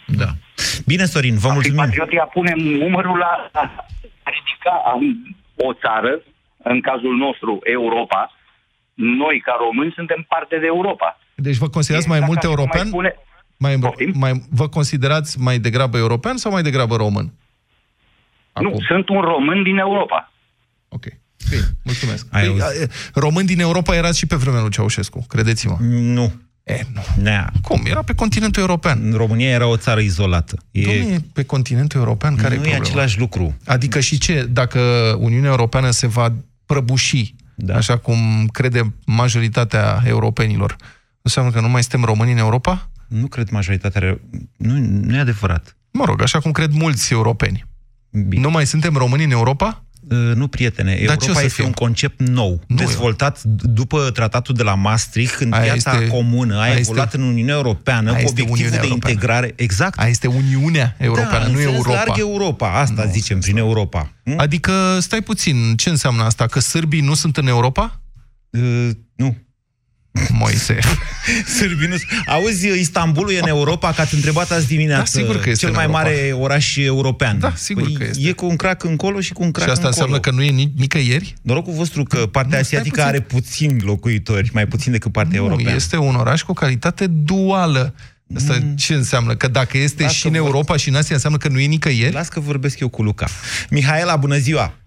Da. 0.06 0.30
Bine, 0.86 1.06
Sorin, 1.06 1.38
vă 1.38 1.50
mulțumim. 1.54 1.78
Patriotia 1.78 2.24
punem 2.24 2.58
numărul 2.60 3.18
la 3.18 3.50
a 4.24 4.30
ridica 4.36 4.74
o 5.56 5.74
țară, 5.74 6.22
în 6.64 6.82
cazul 6.82 7.16
nostru 7.18 7.60
Europa, 7.64 8.32
noi 8.94 9.42
ca 9.46 9.56
români 9.66 9.92
suntem 9.96 10.26
parte 10.28 10.58
de 10.58 10.66
Europa. 10.66 11.20
Deci 11.36 11.56
vă 11.56 11.68
considerați 11.68 12.08
mai 12.08 12.20
mult 12.20 12.44
european? 12.44 12.90
Mai 12.90 12.92
pune, 12.98 13.16
mai, 13.62 13.80
mai, 14.14 14.44
vă 14.50 14.68
considerați 14.68 15.40
mai 15.40 15.60
degrabă 15.60 15.98
european 15.98 16.38
sau 16.38 16.52
mai 16.52 16.62
degrabă 16.62 16.96
român? 16.96 17.34
Acum. 18.54 18.72
Nu, 18.72 18.80
sunt 18.88 19.10
un 19.10 19.22
român 19.22 19.64
din 19.64 19.78
Europa. 19.78 20.32
Ok. 20.90 21.06
Bine, 21.50 21.78
mulțumesc. 21.84 22.28
Păi, 22.28 22.58
român 23.14 23.46
din 23.46 23.60
Europa 23.60 23.96
erați 23.96 24.18
și 24.18 24.26
pe 24.26 24.36
vremea 24.36 24.62
lui 24.62 24.70
Ceaușescu, 24.70 25.26
credeți-mă. 25.28 25.78
Nu. 25.90 26.34
E, 26.64 26.82
nu. 26.94 27.24
Nea. 27.24 27.52
Cum? 27.62 27.82
Era 27.86 28.02
pe 28.02 28.16
continentul 28.16 28.62
european. 28.62 29.12
România 29.16 29.50
era 29.50 29.68
o 29.68 29.78
țară 29.78 30.00
izolată. 30.00 30.58
E... 30.72 30.86
Nu 30.86 30.92
e 30.92 31.18
pe 31.34 31.44
continentul 31.44 32.00
european 32.00 32.36
care 32.36 32.56
Nu 32.56 32.66
e, 32.66 32.72
e 32.72 32.76
același 32.76 33.20
lucru. 33.20 33.58
Adică 33.66 34.00
și 34.00 34.18
ce? 34.18 34.48
Dacă 34.50 34.80
Uniunea 35.20 35.50
Europeană 35.50 35.90
se 35.90 36.08
va 36.08 36.34
prăbuși, 36.66 37.36
da. 37.56 37.76
așa 37.76 37.98
cum 37.98 38.48
crede 38.52 38.94
majoritatea 39.06 40.02
europenilor, 40.06 40.76
înseamnă 41.22 41.52
că 41.52 41.60
nu 41.60 41.70
mai 41.70 41.82
suntem 41.82 42.04
români 42.04 42.32
în 42.32 42.38
Europa? 42.38 42.90
Nu 43.12 43.28
cred 43.28 43.50
majoritatea... 43.50 44.20
Nu, 44.58 44.78
nu 44.78 45.16
e 45.16 45.20
adevărat. 45.20 45.78
Mă 45.92 46.06
rog, 46.06 46.22
așa 46.22 46.40
cum 46.40 46.52
cred 46.52 46.72
mulți 46.72 47.14
europeni. 47.14 47.66
Bine. 48.10 48.42
Nu 48.42 48.50
mai 48.50 48.66
suntem 48.66 48.96
români 48.96 49.24
în 49.24 49.32
Europa? 49.32 49.84
Uh, 50.10 50.36
nu, 50.36 50.48
prietene. 50.48 51.02
Dar 51.06 51.18
Europa 51.20 51.42
este 51.42 51.54
fie? 51.54 51.66
un 51.66 51.72
concept 51.72 52.20
nou, 52.20 52.62
nu 52.68 52.76
dezvoltat 52.76 53.42
eu. 53.46 53.52
după 53.74 54.10
tratatul 54.14 54.56
de 54.56 54.64
la 54.64 54.76
Maastricht, 54.76 55.40
în 55.40 55.54
aia 55.54 55.72
piața 55.72 55.92
este, 55.92 56.08
comună, 56.08 56.60
a 56.60 56.78
evoluat 56.78 57.06
este, 57.06 57.18
în 57.18 57.24
Uniunea 57.24 57.56
Europeană, 57.56 58.10
cu 58.12 58.18
obiectivul 58.18 58.52
Uniunea 58.52 58.80
de 58.80 58.88
Europeană. 58.88 59.14
integrare. 59.14 59.54
Exact. 59.56 60.00
Aia 60.00 60.10
este 60.10 60.28
Uniunea 60.28 60.96
Europeană, 60.98 61.46
da, 61.46 61.52
nu 61.52 61.62
Europa. 61.62 61.94
larg 61.94 62.20
Europa, 62.20 62.80
asta 62.80 63.04
nu, 63.04 63.12
zicem, 63.12 63.40
prin 63.40 63.58
Europa. 63.58 64.14
Hm? 64.24 64.34
Adică, 64.38 64.98
stai 65.00 65.22
puțin, 65.22 65.76
ce 65.76 65.90
înseamnă 65.90 66.24
asta? 66.24 66.48
Că 66.48 66.60
sârbii 66.60 67.02
nu 67.02 67.14
sunt 67.14 67.38
în 67.38 67.48
Europa? 67.48 68.02
Uh, 68.50 68.90
nu. 69.16 69.38
Moise. 70.30 70.80
Sârbinus. 71.58 72.02
Auzi, 72.26 72.68
Istanbulul 72.68 73.32
e 73.32 73.40
în 73.40 73.48
Europa, 73.48 73.92
că 73.92 74.02
ați 74.02 74.16
întrebat 74.16 74.52
azi 74.52 74.68
dimineață. 74.68 75.18
Da, 75.18 75.22
sigur 75.22 75.40
că 75.40 75.50
este 75.50 75.66
cel 75.66 75.74
mai 75.76 75.88
mare 75.88 76.36
oraș 76.40 76.76
european. 76.76 77.40
Da, 77.40 77.54
sigur 77.56 77.84
păi 77.84 77.94
că 77.94 78.04
este. 78.04 78.28
E 78.28 78.32
cu 78.32 78.46
un 78.46 78.56
crac 78.56 78.84
încolo 78.84 79.20
și 79.20 79.34
cu 79.34 79.44
un 79.44 79.52
crac 79.52 79.66
Și 79.66 79.72
asta 79.72 79.88
încolo. 79.88 80.04
înseamnă 80.04 80.20
că 80.20 80.32
nu 80.32 80.42
e 80.42 80.50
nici, 80.50 80.72
nicăieri? 80.78 81.34
Norocul 81.42 81.74
vostru 81.74 82.04
că 82.04 82.18
partea 82.18 82.58
nu, 82.58 82.64
asiatică 82.64 83.04
are 83.04 83.20
puțin 83.20 83.82
locuitori, 83.84 84.50
mai 84.54 84.68
puțin 84.68 84.92
decât 84.92 85.12
partea 85.12 85.40
nu, 85.40 85.46
europeană. 85.46 85.76
este 85.76 85.98
un 85.98 86.16
oraș 86.16 86.42
cu 86.42 86.52
o 86.52 86.54
calitate 86.54 87.08
duală. 87.08 87.94
Asta 88.36 88.58
mm. 88.62 88.76
ce 88.76 88.94
înseamnă? 88.94 89.36
Că 89.36 89.48
dacă 89.48 89.78
este 89.78 90.04
Las 90.04 90.12
și 90.12 90.28
în 90.28 90.34
Europa 90.34 90.78
și 90.78 90.90
în 90.90 90.96
Asia, 90.96 91.16
înseamnă 91.16 91.38
că 91.38 91.48
nu 91.48 91.60
e 91.60 91.66
nicăieri? 91.66 92.14
Las 92.14 92.28
că 92.28 92.40
vorbesc 92.40 92.80
eu 92.80 92.90
cu 92.90 93.02
Luca. 93.02 93.28
Mihaela, 93.70 94.16
bună 94.16 94.38
ziua! 94.38 94.81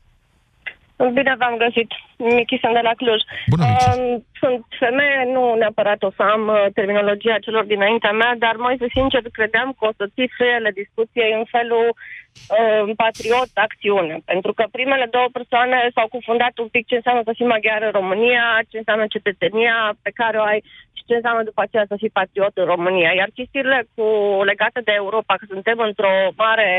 Bine 0.96 1.34
v-am 1.38 1.56
găsit. 1.56 1.90
Michi 2.16 2.58
sunt 2.62 2.74
de 2.74 2.80
la 2.88 2.94
Cluj. 3.00 3.20
Bună, 3.46 3.64
Michi. 3.66 3.88
Uh, 3.90 4.20
sunt 4.40 4.64
femeie, 4.78 5.20
nu 5.32 5.54
neapărat 5.54 6.02
o 6.02 6.10
să 6.16 6.22
am 6.22 6.42
uh, 6.48 6.66
terminologia 6.74 7.38
celor 7.38 7.64
dinaintea 7.64 8.12
mea, 8.12 8.34
dar 8.38 8.54
mai 8.56 8.76
să 8.78 8.86
sincer 8.88 9.22
credeam 9.32 9.74
că 9.78 9.86
o 9.86 9.92
să 9.96 10.04
ții 10.14 10.34
frâiele 10.36 10.70
discuției 10.70 11.32
în 11.40 11.44
felul 11.54 11.86
uh, 11.94 12.94
patriot 12.96 13.50
acțiune. 13.54 14.16
Pentru 14.24 14.52
că 14.52 14.64
primele 14.70 15.06
două 15.10 15.28
persoane 15.32 15.90
s-au 15.94 16.08
confundat 16.08 16.54
un 16.58 16.68
pic 16.74 16.86
ce 16.86 16.94
înseamnă 16.94 17.22
să 17.24 17.32
fii 17.36 17.52
maghiar 17.52 17.82
în 17.82 17.94
România, 18.00 18.44
ce 18.70 18.76
înseamnă 18.78 19.06
cetățenia 19.06 19.78
pe 20.02 20.10
care 20.20 20.36
o 20.38 20.42
ai 20.52 20.60
și 20.96 21.02
ce 21.06 21.14
înseamnă 21.14 21.42
după 21.42 21.60
aceea 21.62 21.84
să 21.88 21.96
fii 21.98 22.16
patriot 22.20 22.54
în 22.56 22.64
România. 22.64 23.10
Iar 23.12 23.30
chestiile 23.34 23.78
cu, 23.94 24.04
legate 24.44 24.80
de 24.84 24.92
Europa, 24.94 25.34
că 25.36 25.44
suntem 25.48 25.78
într-o 25.78 26.14
mare 26.36 26.70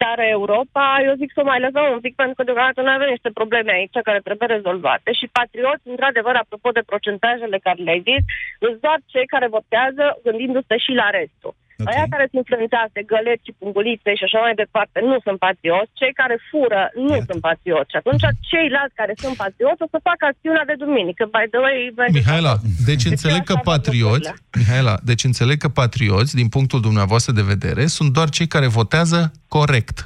țară 0.00 0.22
Europa, 0.36 0.84
eu 1.06 1.14
zic 1.22 1.30
să 1.32 1.40
o 1.40 1.48
mai 1.50 1.60
lăsăm 1.60 1.92
un 1.92 2.00
pic, 2.00 2.14
pentru 2.14 2.34
că 2.34 2.42
deocamdată 2.42 2.80
noi 2.82 2.94
avem 2.96 3.08
niște 3.08 3.30
probleme 3.38 3.72
aici 3.72 4.06
care 4.08 4.20
trebuie 4.26 4.48
rezolvate 4.56 5.12
și 5.12 5.32
patrioți, 5.38 5.88
într-adevăr, 5.92 6.34
apropo 6.34 6.70
de 6.70 6.88
procentajele 6.90 7.58
care 7.66 7.82
le-ai 7.82 8.02
zis, 8.10 8.22
sunt 8.58 8.80
doar 8.80 8.98
cei 9.12 9.26
care 9.26 9.54
votează 9.58 10.04
gândindu-se 10.26 10.76
și 10.84 10.92
la 11.00 11.08
restul. 11.10 11.54
Okay. 11.78 11.94
Aia 11.94 12.06
care 12.14 12.26
sunt 12.30 12.40
influențați 12.42 12.96
de 12.98 13.02
găleți 13.12 13.46
și 13.46 13.58
pungulițe 13.60 14.10
și 14.18 14.26
așa 14.28 14.40
mai 14.46 14.54
departe 14.62 14.98
nu 15.10 15.16
sunt 15.26 15.38
patrioți, 15.46 15.90
cei 16.00 16.12
care 16.20 16.36
fură 16.50 16.82
nu 17.06 17.14
Iată. 17.14 17.26
sunt 17.28 17.40
patrioți. 17.48 17.90
Și 17.92 17.98
atunci 18.00 18.24
ceilalți 18.50 18.98
care 19.00 19.12
sunt 19.22 19.36
patrioți 19.44 19.82
o 19.84 19.88
să 19.94 19.98
facă 20.08 20.22
acțiunea 20.32 20.64
de 20.70 20.74
duminică. 20.82 21.22
By 21.36 21.44
the 21.52 21.60
way, 21.64 21.78
Mihaela, 22.18 22.54
deci 22.90 23.04
înțeleg 23.12 23.42
că 23.50 23.56
patrioți, 23.72 24.26
Mihaela, 24.58 24.94
deci 25.10 25.24
înțeleg 25.30 25.58
că 25.64 25.70
patrioți, 25.82 26.32
din 26.40 26.48
punctul 26.56 26.80
dumneavoastră 26.88 27.32
de 27.38 27.48
vedere, 27.52 27.82
sunt 27.96 28.10
doar 28.16 28.28
cei 28.36 28.48
care 28.54 28.66
votează 28.78 29.18
corect. 29.48 29.96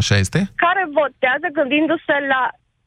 Așa 0.00 0.16
este? 0.24 0.38
Care 0.66 0.82
votează 1.00 1.46
gândindu-se 1.58 2.16
la 2.32 2.42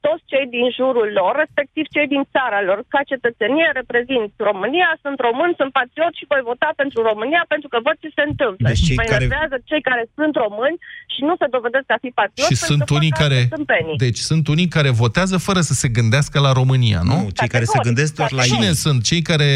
toți 0.06 0.24
cei 0.32 0.46
din 0.56 0.68
jurul 0.78 1.10
lor, 1.20 1.34
respectiv 1.44 1.86
cei 1.96 2.08
din 2.13 2.24
țara 2.36 2.60
lor. 2.68 2.80
Ca 2.94 3.02
cetățenie 3.12 3.68
reprezint 3.80 4.30
România, 4.50 4.89
sunt 5.04 5.18
român, 5.28 5.52
sunt 5.60 5.72
patriot 5.80 6.13
și 6.20 6.30
voi 6.32 6.41
vota 6.52 6.70
pentru 6.82 7.00
România 7.10 7.44
pentru 7.54 7.68
că 7.72 7.78
văd 7.88 7.96
ce 8.04 8.10
se 8.18 8.24
întâmplă. 8.30 8.68
Deci 8.72 8.86
cei 8.88 8.98
mă 9.00 9.06
care... 9.12 9.26
cei 9.72 9.84
care 9.89 10.04
sunt 10.18 10.34
români 10.46 10.78
și 11.13 11.22
nu 11.30 11.34
se 11.41 11.48
dovedesc 11.56 11.88
a 11.96 12.00
fi 12.06 12.12
patriot. 12.22 12.50
Și 12.52 12.58
sunt 12.70 12.86
unii 12.98 13.13
care... 13.22 13.39
Deci 14.06 14.22
sunt 14.30 14.44
unii 14.54 14.70
care 14.78 14.89
votează 15.04 15.36
fără 15.48 15.62
să 15.70 15.74
se 15.82 15.88
gândească 15.98 16.38
la 16.48 16.52
România, 16.60 17.02
nu? 17.10 17.18
Nu, 17.22 17.30
cei 17.39 17.48
care 17.56 17.65
se 17.74 17.80
gândesc 17.88 18.12
doar 18.20 18.32
la 18.39 18.44
Cine 18.52 18.70
ei. 18.72 18.82
sunt? 18.84 19.00
Cei 19.10 19.22
care, 19.32 19.50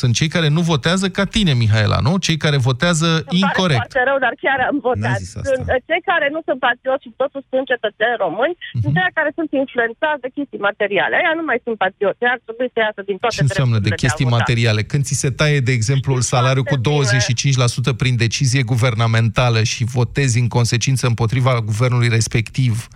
sunt 0.00 0.12
cei 0.18 0.30
care 0.36 0.48
nu 0.56 0.60
votează 0.72 1.06
ca 1.16 1.24
tine, 1.36 1.52
Mihaela, 1.62 1.98
nu? 2.06 2.12
Cei 2.26 2.38
care 2.44 2.56
votează 2.68 3.08
Îmi 3.14 3.40
incorrect. 3.40 3.92
Pare 3.92 4.04
rău, 4.10 4.18
dar 4.26 4.34
chiar 4.44 4.58
am 4.70 4.78
votat. 4.88 5.18
Sunt 5.50 5.64
cei 5.88 6.02
care 6.10 6.26
nu 6.34 6.40
sunt 6.48 6.58
patrioți 6.68 7.02
și 7.06 7.10
totuși 7.22 7.46
sunt 7.52 7.64
cetățeni 7.72 8.16
români, 8.24 8.54
mm-hmm. 8.56 8.82
sunt 8.82 8.94
cei 8.96 9.16
care 9.18 9.30
sunt 9.38 9.50
influențați 9.50 9.83
influențați 9.84 10.20
de 10.24 10.30
chestii 10.36 10.58
materiale. 10.68 11.14
Aia 11.16 11.32
nu 11.40 11.44
mai 11.50 11.58
sunt 11.64 11.76
patrioți, 11.84 12.22
ar 12.34 12.40
trebui 12.44 12.68
să 12.74 12.78
iasă 12.86 13.00
din 13.10 13.16
toate 13.16 13.34
Ce 13.34 13.42
înseamnă 13.42 13.78
de 13.78 13.90
chestii 14.02 14.24
de 14.24 14.36
materiale? 14.38 14.82
Când 14.82 15.02
ți 15.04 15.14
se 15.22 15.30
taie, 15.30 15.60
de 15.68 15.72
exemplu, 15.78 16.12
salariul 16.20 16.64
cu 16.72 16.76
25% 16.76 17.96
prin 17.96 18.14
decizie 18.16 18.62
guvernamentală 18.72 19.60
și 19.72 19.82
votezi 19.84 20.38
în 20.38 20.48
consecință 20.48 21.06
împotriva 21.06 21.52
guvernului 21.70 22.08
respectiv, 22.08 22.88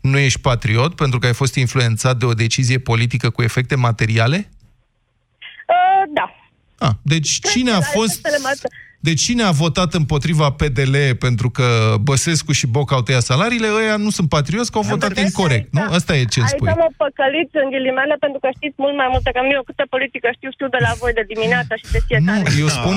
nu 0.00 0.18
ești 0.18 0.40
patriot 0.40 0.92
pentru 1.02 1.18
că 1.18 1.26
ai 1.26 1.38
fost 1.42 1.54
influențat 1.54 2.16
de 2.16 2.24
o 2.24 2.34
decizie 2.44 2.78
politică 2.78 3.30
cu 3.30 3.42
efecte 3.42 3.76
materiale? 3.88 4.38
Uh, 5.72 6.04
da. 6.18 6.26
Ah, 6.86 6.94
deci 7.02 7.30
cine 7.52 7.70
a 7.70 7.80
fost... 7.80 8.20
Deci 9.08 9.20
cine 9.20 9.42
a 9.42 9.50
votat 9.50 9.94
împotriva 9.94 10.50
PDL 10.50 10.96
pentru 11.18 11.50
că 11.50 11.66
Băsescu 12.00 12.52
și 12.52 12.66
Boc 12.66 12.92
au 12.92 13.02
tăiat 13.02 13.22
salariile, 13.22 13.68
ăia 13.80 13.96
nu 13.96 14.10
sunt 14.10 14.28
patrioți, 14.28 14.70
că 14.70 14.78
au 14.78 14.84
votat 14.84 15.18
incorrect, 15.18 15.72
nu? 15.72 15.82
Asta 15.98 16.16
e 16.16 16.24
ce 16.24 16.38
îmi 16.40 16.48
spui. 16.48 16.68
Aici 16.68 16.78
am 16.78 16.84
o 16.88 16.92
păcălit 17.04 17.50
în 17.62 17.68
ghilimele 17.70 18.16
pentru 18.24 18.38
că 18.42 18.48
știți 18.56 18.74
mult 18.76 18.96
mai 18.96 19.08
multe, 19.10 19.30
că 19.30 19.40
eu 19.52 19.62
câte 19.62 19.84
politică 19.90 20.28
știu, 20.36 20.50
știu 20.50 20.68
de 20.68 20.80
la 20.80 20.92
voi 21.00 21.12
de 21.12 21.24
dimineața 21.34 21.74
și 21.76 21.86
de 21.92 22.00
fiecare. 22.06 22.42
Nu, 22.42 22.60
eu 22.62 22.68
spun, 22.78 22.96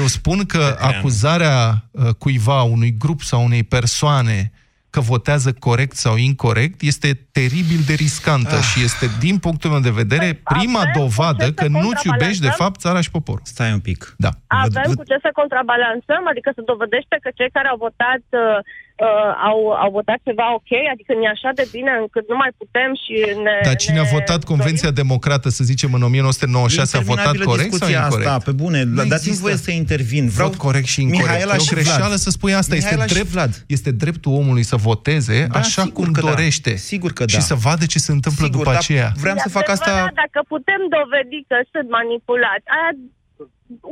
eu 0.00 0.06
spun 0.06 0.38
că 0.52 0.76
acuzarea 0.80 1.84
uh, 1.90 2.08
cuiva, 2.22 2.62
unui 2.62 2.92
grup 2.98 3.20
sau 3.20 3.44
unei 3.44 3.62
persoane 3.62 4.52
că 4.98 5.04
votează 5.16 5.50
corect 5.68 5.96
sau 6.04 6.14
incorrect 6.30 6.78
este 6.92 7.10
teribil 7.38 7.80
de 7.90 7.94
riscantă 8.04 8.56
ah. 8.60 8.66
și 8.68 8.78
este, 8.88 9.06
din 9.26 9.36
punctul 9.44 9.70
meu 9.74 9.82
de 9.88 9.98
vedere, 10.02 10.28
păi, 10.32 10.46
prima 10.54 10.82
dovadă 10.98 11.46
că 11.58 11.66
nu-ți 11.82 12.06
iubești, 12.10 12.46
de 12.48 12.54
fapt, 12.60 12.76
țara 12.84 13.00
și 13.06 13.10
poporul. 13.16 13.44
Stai 13.54 13.72
un 13.78 13.84
pic. 13.88 14.00
Da. 14.24 14.30
Avem 14.46 14.90
cu 15.00 15.04
ce 15.10 15.18
să 15.26 15.30
contrabalansăm, 15.40 16.22
adică 16.32 16.48
să 16.56 16.62
dovedește 16.72 17.14
că 17.22 17.28
cei 17.38 17.50
care 17.56 17.68
au 17.72 17.78
votat 17.86 18.24
uh, 18.30 18.58
uh, 19.06 19.30
au, 19.48 19.58
au 19.84 19.90
votat 19.98 20.18
ceva 20.28 20.46
ok, 20.58 20.72
adică 20.92 21.12
ne 21.20 21.28
așa 21.34 21.50
de 21.60 21.66
bine 21.76 21.92
încât 22.04 22.24
nu 22.32 22.36
mai 22.42 22.50
putem 22.60 22.90
și 23.02 23.14
ne... 23.44 23.54
Dar 23.68 23.76
cine 23.84 24.00
ne 24.00 24.04
a 24.04 24.12
votat 24.16 24.40
Convenția 24.52 24.90
dorim? 24.90 25.00
Democrată, 25.02 25.48
să 25.58 25.62
zicem, 25.70 25.90
în 25.98 26.02
1996, 26.02 26.96
a 26.96 27.00
votat 27.12 27.36
corect 27.50 27.72
sau 27.72 27.88
incorrect? 27.88 28.28
Asta, 28.28 28.44
pe 28.48 28.52
bune, 28.62 28.82
nu 28.82 29.04
dați-mi 29.14 29.40
voie 29.44 29.56
să 29.66 29.70
intervin. 29.70 30.24
Vreau 30.28 30.48
Vot 30.48 30.58
corect 30.66 30.88
și 30.94 31.00
incorrect. 31.02 31.28
Mihaela 31.28 31.54
e 31.54 31.66
o 31.66 31.74
greșeală 31.74 32.14
să 32.14 32.30
spui 32.30 32.54
asta. 32.54 32.74
este, 32.74 32.96
drept, 33.14 33.30
Vlad. 33.36 33.52
este 33.76 33.90
dreptul 33.90 34.32
omului 34.32 34.62
să 34.62 34.76
voteze 34.76 35.46
da, 35.52 35.58
așa 35.58 35.82
cum 35.96 36.10
că 36.16 36.20
da. 36.20 36.28
dorește. 36.28 36.70
Da. 36.70 36.76
Sigur 36.76 37.10
că 37.12 37.24
da. 37.24 37.32
Și 37.34 37.40
să 37.40 37.54
vadă 37.54 37.84
ce 37.86 37.98
se 37.98 38.12
întâmplă 38.12 38.44
sigur, 38.44 38.58
după 38.58 38.76
aceea. 38.76 39.08
Vreau 39.24 39.36
să 39.44 39.48
fac 39.48 39.68
asta... 39.68 39.92
Dacă 40.24 40.40
putem 40.54 40.80
dovedi 40.96 41.40
că 41.50 41.56
sunt 41.72 41.88
manipulați, 41.98 42.66
aia 42.76 42.90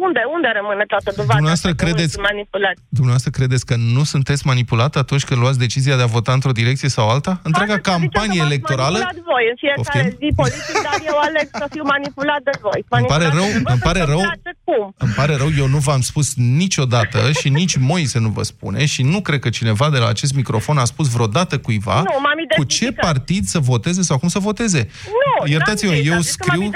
unde, 0.06 0.20
unde 0.34 0.48
rămâne 0.58 0.84
toată 0.92 1.10
dovada 1.16 1.38
dumneavoastră 1.40 1.70
credeți, 1.82 2.14
dumneavoastră 2.88 3.30
credeți 3.38 3.64
că 3.66 3.74
nu 3.94 4.02
sunteți 4.12 4.46
manipulat 4.46 4.96
atunci 4.96 5.24
când 5.24 5.40
luați 5.40 5.58
decizia 5.58 5.96
de 5.96 6.02
a 6.02 6.14
vota 6.16 6.32
într-o 6.32 6.58
direcție 6.60 6.88
sau 6.88 7.08
alta? 7.08 7.40
Întreaga 7.42 7.78
campanie 7.78 8.40
electorală... 8.48 8.98
voi 9.32 9.44
în 9.52 9.56
fiecare 9.62 10.02
Poftim? 10.02 10.18
zi 10.20 10.28
politic, 10.40 10.76
dar 10.86 10.98
eu 11.10 11.16
aleg 11.18 11.46
să 11.60 11.66
fiu 11.70 11.84
manipulat 11.94 12.40
de 12.48 12.54
voi. 12.60 12.84
Îmi 12.88 13.06
pare 13.14 13.26
rău, 13.38 13.48
îmi 13.72 13.82
pare 13.88 14.02
rău, 14.12 14.22
îmi 14.96 15.12
pare 15.12 15.34
rău, 15.34 15.48
eu 15.58 15.66
nu 15.66 15.78
v-am 15.78 16.00
spus 16.00 16.34
niciodată 16.34 17.32
și 17.40 17.48
nici 17.48 17.76
Moise 17.76 18.18
nu 18.18 18.28
vă 18.28 18.42
spune 18.42 18.84
și 18.84 19.02
nu 19.02 19.20
cred 19.20 19.40
că 19.40 19.48
cineva 19.48 19.90
de 19.90 19.98
la 19.98 20.08
acest 20.08 20.34
microfon 20.34 20.78
a 20.78 20.84
spus 20.84 21.08
vreodată 21.08 21.58
cuiva 21.58 22.02
nu, 22.02 22.10
cu 22.56 22.64
ce 22.64 22.92
partid 22.92 23.44
să 23.44 23.58
voteze 23.58 24.02
sau 24.02 24.18
cum 24.18 24.28
să 24.28 24.38
voteze. 24.38 24.88
Nu, 25.06 25.50
Iertați-mă, 25.50 25.94
eu 25.94 26.20
scriu... 26.20 26.70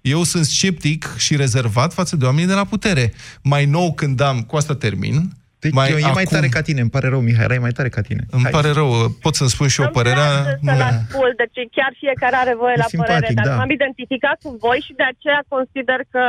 Eu 0.00 0.22
sunt 0.22 0.44
sceptic 0.44 1.14
și 1.16 1.36
rezervat 1.36 1.92
față 1.92 2.12
față 2.12 2.16
de 2.16 2.24
oamenii 2.24 2.48
de 2.48 2.54
la 2.54 2.64
putere. 2.64 3.12
Mai 3.42 3.64
nou 3.64 3.92
când 3.92 4.20
am, 4.20 4.42
cu 4.42 4.56
asta 4.56 4.74
termin, 4.74 5.30
deci 5.64 5.72
mai, 5.72 5.90
eu, 5.90 5.96
e 5.96 6.02
acum... 6.02 6.14
mai 6.20 6.24
tare 6.24 6.48
ca 6.48 6.60
tine, 6.68 6.80
îmi 6.80 6.90
pare 6.90 7.08
rău, 7.08 7.20
Mihai, 7.20 7.46
e 7.50 7.58
mai 7.58 7.76
tare 7.78 7.88
ca 7.96 8.00
tine. 8.08 8.22
Îmi 8.30 8.42
Hai. 8.42 8.50
pare 8.56 8.70
rău, 8.80 8.90
pot 9.24 9.34
să-mi 9.34 9.50
spun 9.54 9.68
și 9.68 9.80
eu 9.80 9.88
părerea... 9.98 10.30
să-l 10.64 10.80
ascult, 10.92 11.34
deci 11.42 11.58
chiar 11.76 11.92
fiecare 12.02 12.36
are 12.36 12.54
voie 12.62 12.76
la 12.76 12.88
simpatic, 12.88 13.14
părere, 13.14 13.34
dar 13.34 13.46
da. 13.46 13.56
m-am 13.56 13.70
identificat 13.70 14.38
cu 14.42 14.50
voi 14.60 14.78
și 14.86 14.92
de 15.00 15.06
aceea 15.12 15.40
consider 15.54 16.00
că 16.12 16.22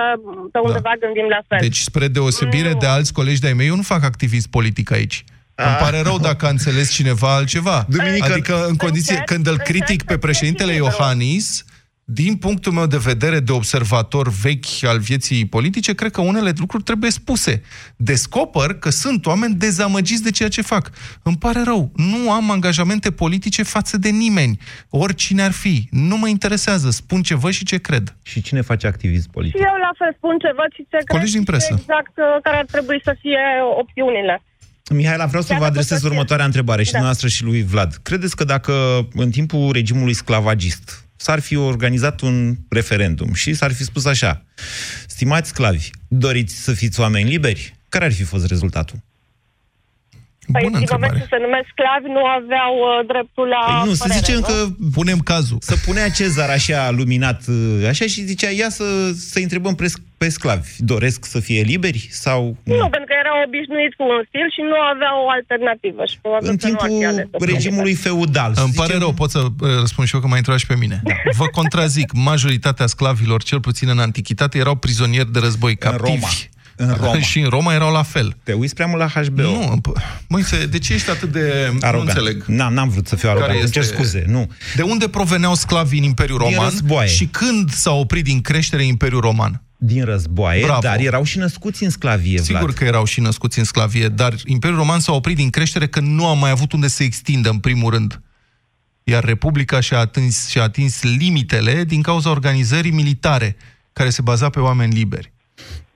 pe 0.54 0.60
undeva 0.68 0.92
da. 0.94 1.02
gândim 1.04 1.28
la 1.36 1.42
fel. 1.48 1.60
Deci, 1.68 1.80
spre 1.90 2.08
deosebire 2.08 2.72
mm. 2.74 2.80
de 2.80 2.88
alți 2.96 3.14
colegi 3.14 3.44
de-ai 3.44 3.54
mei, 3.54 3.68
eu 3.68 3.76
nu 3.76 3.88
fac 3.94 4.04
activism 4.04 4.50
politic 4.50 4.92
aici. 4.92 5.18
Ah. 5.56 5.66
Îmi 5.68 5.76
pare 5.86 6.00
rău 6.02 6.18
dacă 6.20 6.46
a 6.46 6.50
înțeles 6.50 6.88
cineva 6.92 7.36
altceva. 7.36 7.86
Duminică... 7.90 8.32
Adică, 8.32 8.66
în 8.72 8.76
condiție, 8.76 9.22
când 9.26 9.48
îl 9.48 9.58
critic 9.58 10.04
pe 10.04 10.18
președintele 10.18 10.74
Iohannis, 10.74 11.66
din 12.06 12.36
punctul 12.36 12.72
meu 12.72 12.86
de 12.86 12.98
vedere 12.98 13.40
de 13.40 13.52
observator 13.52 14.30
vechi 14.30 14.84
al 14.84 15.00
vieții 15.00 15.46
politice, 15.46 15.96
cred 15.96 16.12
că 16.12 16.22
unele 16.22 16.52
lucruri 16.58 16.84
trebuie 16.84 17.12
spuse. 17.12 17.62
Descoper 17.96 18.74
că 18.74 18.90
sunt 18.90 19.26
oameni 19.26 19.56
dezamăgiți 19.56 20.24
de 20.24 20.32
ceea 20.32 20.50
ce 20.50 20.62
fac. 20.62 20.90
Îmi 21.24 21.38
pare 21.38 21.62
rău, 21.64 21.92
nu 21.96 22.32
am 22.32 22.52
angajamente 22.52 23.12
politice 23.12 23.64
față 23.64 23.98
de 23.98 24.10
nimeni, 24.10 24.60
oricine 24.90 25.42
ar 25.42 25.52
fi. 25.52 25.88
Nu 25.92 26.18
mă 26.18 26.28
interesează, 26.28 26.90
spun 26.90 27.22
ce 27.22 27.36
văd 27.36 27.52
și 27.52 27.66
ce 27.66 27.78
cred. 27.78 28.16
Și 28.22 28.42
cine 28.42 28.62
face 28.62 28.88
activism 28.88 29.32
politic? 29.32 29.56
Și 29.56 29.66
eu 29.66 29.78
la 29.80 29.92
fel 29.98 30.14
spun 30.18 30.38
ce 30.38 30.52
văd 30.56 30.72
și 30.74 30.82
ce 30.90 30.98
cred. 30.98 31.08
Colegi 31.08 31.34
din 31.34 31.44
presă. 31.44 31.74
Exact 31.80 32.18
uh, 32.18 32.42
care 32.44 32.58
ar 32.58 32.66
trebui 32.66 33.02
să 33.04 33.16
fie 33.20 33.40
opțiunile. 33.80 34.42
Mihaela, 34.90 35.26
vreau 35.26 35.44
să 35.44 35.56
vă 35.58 35.66
adresez 35.66 36.04
următoarea 36.04 36.46
întrebare 36.46 36.84
și 36.84 36.92
da. 36.92 36.98
dumneavoastră 36.98 37.28
și 37.28 37.44
lui 37.44 37.64
Vlad. 37.64 37.94
Credeți 38.02 38.36
că 38.36 38.44
dacă 38.44 38.74
în 39.14 39.30
timpul 39.30 39.72
regimului 39.72 40.14
sclavagist 40.14 41.03
s-ar 41.24 41.40
fi 41.40 41.56
organizat 41.56 42.22
un 42.22 42.56
referendum 42.70 43.34
și 43.34 43.54
s-ar 43.54 43.74
fi 43.74 43.84
spus 43.84 44.06
așa, 44.06 44.46
stimați 45.08 45.50
sclavi, 45.50 45.90
doriți 46.08 46.56
să 46.56 46.74
fiți 46.74 47.00
oameni 47.00 47.30
liberi? 47.30 47.76
Care 47.90 48.06
ar 48.06 48.14
fi 48.14 48.24
fost 48.24 48.46
rezultatul? 48.46 49.00
Păi, 50.52 50.62
Bună 50.64 50.78
din 50.78 50.88
momentul 50.92 51.20
ce 51.20 51.28
se 51.30 51.40
numesc 51.46 51.68
sclavi, 51.76 52.08
nu 52.18 52.24
aveau 52.40 52.74
uh, 52.82 53.06
dreptul 53.12 53.48
la 53.56 53.62
păi 53.66 53.90
nu, 53.90 53.94
părere, 54.02 54.14
să 54.14 54.20
zicem 54.20 54.40
nu? 54.40 54.48
că 54.50 54.56
punem 54.98 55.20
cazul. 55.32 55.58
Să 55.72 55.76
punea 55.86 56.10
Cezar 56.10 56.50
așa 56.50 56.80
luminat, 57.00 57.40
uh, 57.48 57.88
așa 57.92 58.06
și 58.14 58.20
zicea, 58.32 58.50
ia 58.50 58.70
să, 58.70 58.86
să 59.32 59.40
întrebăm 59.40 59.76
pe, 59.76 59.88
pe 60.18 60.30
sclavi, 60.30 60.70
doresc 60.78 61.20
să 61.26 61.40
fie 61.40 61.62
liberi 61.62 62.08
sau... 62.12 62.40
Nu, 62.64 62.76
nu 62.76 62.90
pentru 62.96 63.08
că 63.10 63.16
erau 63.24 63.36
obișnuiți 63.46 63.96
cu 64.00 64.04
un 64.14 64.22
stil 64.28 64.48
și 64.56 64.62
nu 64.72 64.78
aveau 64.94 65.18
o 65.26 65.30
alternativă. 65.38 66.02
Și 66.12 66.18
în 66.52 66.58
timpul 66.58 66.90
regimului 67.52 67.96
feudal. 68.06 68.52
Îmi 68.56 68.72
zicem... 68.72 68.86
pare 68.86 68.98
rău, 68.98 69.14
pot 69.14 69.30
să 69.30 69.40
uh, 69.40 69.70
răspund 69.84 70.08
și 70.08 70.16
eu 70.16 70.22
că 70.22 70.28
m-ai 70.28 70.42
întrebat 70.42 70.62
și 70.64 70.72
pe 70.74 70.76
mine. 70.84 71.02
Da. 71.04 71.14
Vă 71.42 71.48
contrazic, 71.60 72.10
majoritatea 72.14 72.86
sclavilor, 72.86 73.44
cel 73.44 73.60
puțin 73.60 73.88
în 73.90 74.00
antichitate, 74.00 74.58
erau 74.58 74.76
prizonieri 74.76 75.32
de 75.32 75.40
război, 75.40 75.76
captivi. 75.76 76.12
În 76.12 76.20
Roma. 76.20 76.28
În 76.76 76.96
Roma. 77.00 77.20
Și 77.20 77.40
în 77.40 77.50
Roma 77.50 77.74
erau 77.74 77.92
la 77.92 78.04
fel. 78.04 78.38
Te 78.44 78.54
uiți 78.54 78.74
prea 78.74 78.86
mult 78.86 79.00
la 79.00 79.22
HBO. 79.22 79.42
Nu, 79.42 79.82
Moise, 80.28 80.66
de 80.66 80.80
ce 80.80 80.94
ești 80.94 81.10
atât 81.10 81.32
de... 81.32 81.72
Arogant. 81.82 81.94
Nu 81.94 82.00
înțeleg. 82.00 82.44
N-am, 82.46 82.74
n-am 82.74 82.90
vrut 82.90 83.08
să 83.08 83.16
fiu 83.16 83.30
arogant, 83.30 83.54
este... 83.54 83.70
cer 83.70 83.84
scuze, 83.84 84.24
nu. 84.28 84.52
De 84.76 84.82
unde 84.82 85.08
proveneau 85.08 85.56
sclavii 85.56 86.00
în 86.00 86.06
Imperiul 86.06 86.38
Roman? 86.38 86.70
războaie. 86.70 87.10
Și 87.10 87.26
când 87.26 87.72
s-a 87.72 87.92
oprit 87.92 88.24
din 88.24 88.42
creștere 88.42 88.84
Imperiul 88.84 89.22
Roman? 89.22 89.62
Din 89.78 90.04
războaie, 90.04 90.64
Bravo. 90.64 90.80
dar 90.82 91.00
erau 91.00 91.24
și 91.24 91.38
născuți 91.38 91.84
în 91.84 91.90
sclavie, 91.90 92.42
Sigur 92.42 92.62
Vlad. 92.62 92.74
că 92.76 92.84
erau 92.84 93.06
și 93.06 93.20
născuți 93.22 93.60
în 93.60 93.66
sclavie, 93.66 94.08
dar 94.08 94.36
Imperiul 94.46 94.80
Roman 94.80 95.00
s-a 95.00 95.14
oprit 95.14 95.36
din 95.36 95.50
creștere 95.50 95.88
că 95.88 96.00
nu 96.00 96.28
a 96.28 96.34
mai 96.34 96.50
avut 96.50 96.72
unde 96.72 96.88
să 96.88 97.04
extindă, 97.04 97.50
în 97.50 97.58
primul 97.60 97.92
rând. 97.92 98.22
Iar 99.04 99.24
Republica 99.24 99.80
și-a 99.80 99.98
atins, 100.00 100.48
și-a 100.48 100.62
atins 100.62 101.02
limitele 101.02 101.84
din 101.84 102.02
cauza 102.02 102.30
organizării 102.30 102.92
militare, 102.92 103.56
care 103.94 104.10
se 104.10 104.22
baza 104.22 104.50
pe 104.50 104.60
oameni 104.60 104.94
liberi. 104.94 105.33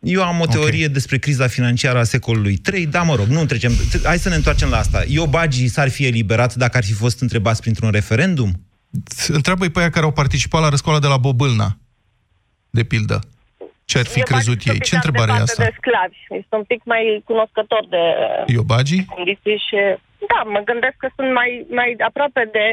Eu 0.08 0.24
am 0.24 0.40
o 0.40 0.46
teorie 0.46 0.84
okay. 0.84 0.94
despre 0.94 1.18
criza 1.18 1.48
financiară 1.48 2.00
a 2.00 2.04
secolului 2.04 2.58
3, 2.58 2.86
da, 2.86 3.02
mă 3.02 3.16
rog, 3.16 3.26
nu 3.26 3.46
trecem. 3.46 3.72
Hai 4.04 4.18
să 4.18 4.30
ne 4.30 4.36
întoarcem 4.36 4.70
la 4.70 4.78
asta. 4.78 5.04
Iobagii 5.08 5.68
s-ar 5.68 5.90
fi 5.90 6.06
eliberat 6.06 6.54
dacă 6.56 6.78
ar 6.78 6.84
fi 6.84 6.94
fost 6.94 7.22
întrebați 7.22 7.62
printr-un 7.62 7.92
referendum? 7.92 8.52
Întreabă-i 9.28 9.70
pe 9.70 9.80
aia 9.80 9.90
care 9.90 10.06
au 10.06 10.12
participat 10.12 10.62
la 10.62 10.70
răscoala 10.70 11.00
de 11.00 11.08
la 11.08 11.18
Bobâlna, 11.18 11.70
de 12.70 12.84
pildă. 12.84 13.20
Ce 13.86 13.98
ar 13.98 14.06
fi 14.06 14.22
crezut 14.22 14.60
ei? 14.66 14.80
Ce 14.80 14.96
întrebare 14.96 15.32
e 15.32 15.42
asta? 15.42 15.64
de 15.64 15.76
sclavi. 15.80 16.20
Este 16.42 16.56
un 16.62 16.66
pic 16.72 16.82
mai 16.94 17.04
cunoscător 17.30 17.84
de 17.90 18.04
Iobagii? 18.54 19.06
condiții 19.16 19.58
și... 19.68 19.78
Da, 20.32 20.40
mă 20.56 20.62
gândesc 20.70 20.96
că 20.98 21.08
sunt 21.16 21.30
mai, 21.40 21.66
mai 21.80 21.90
aproape 22.10 22.50
de 22.58 22.66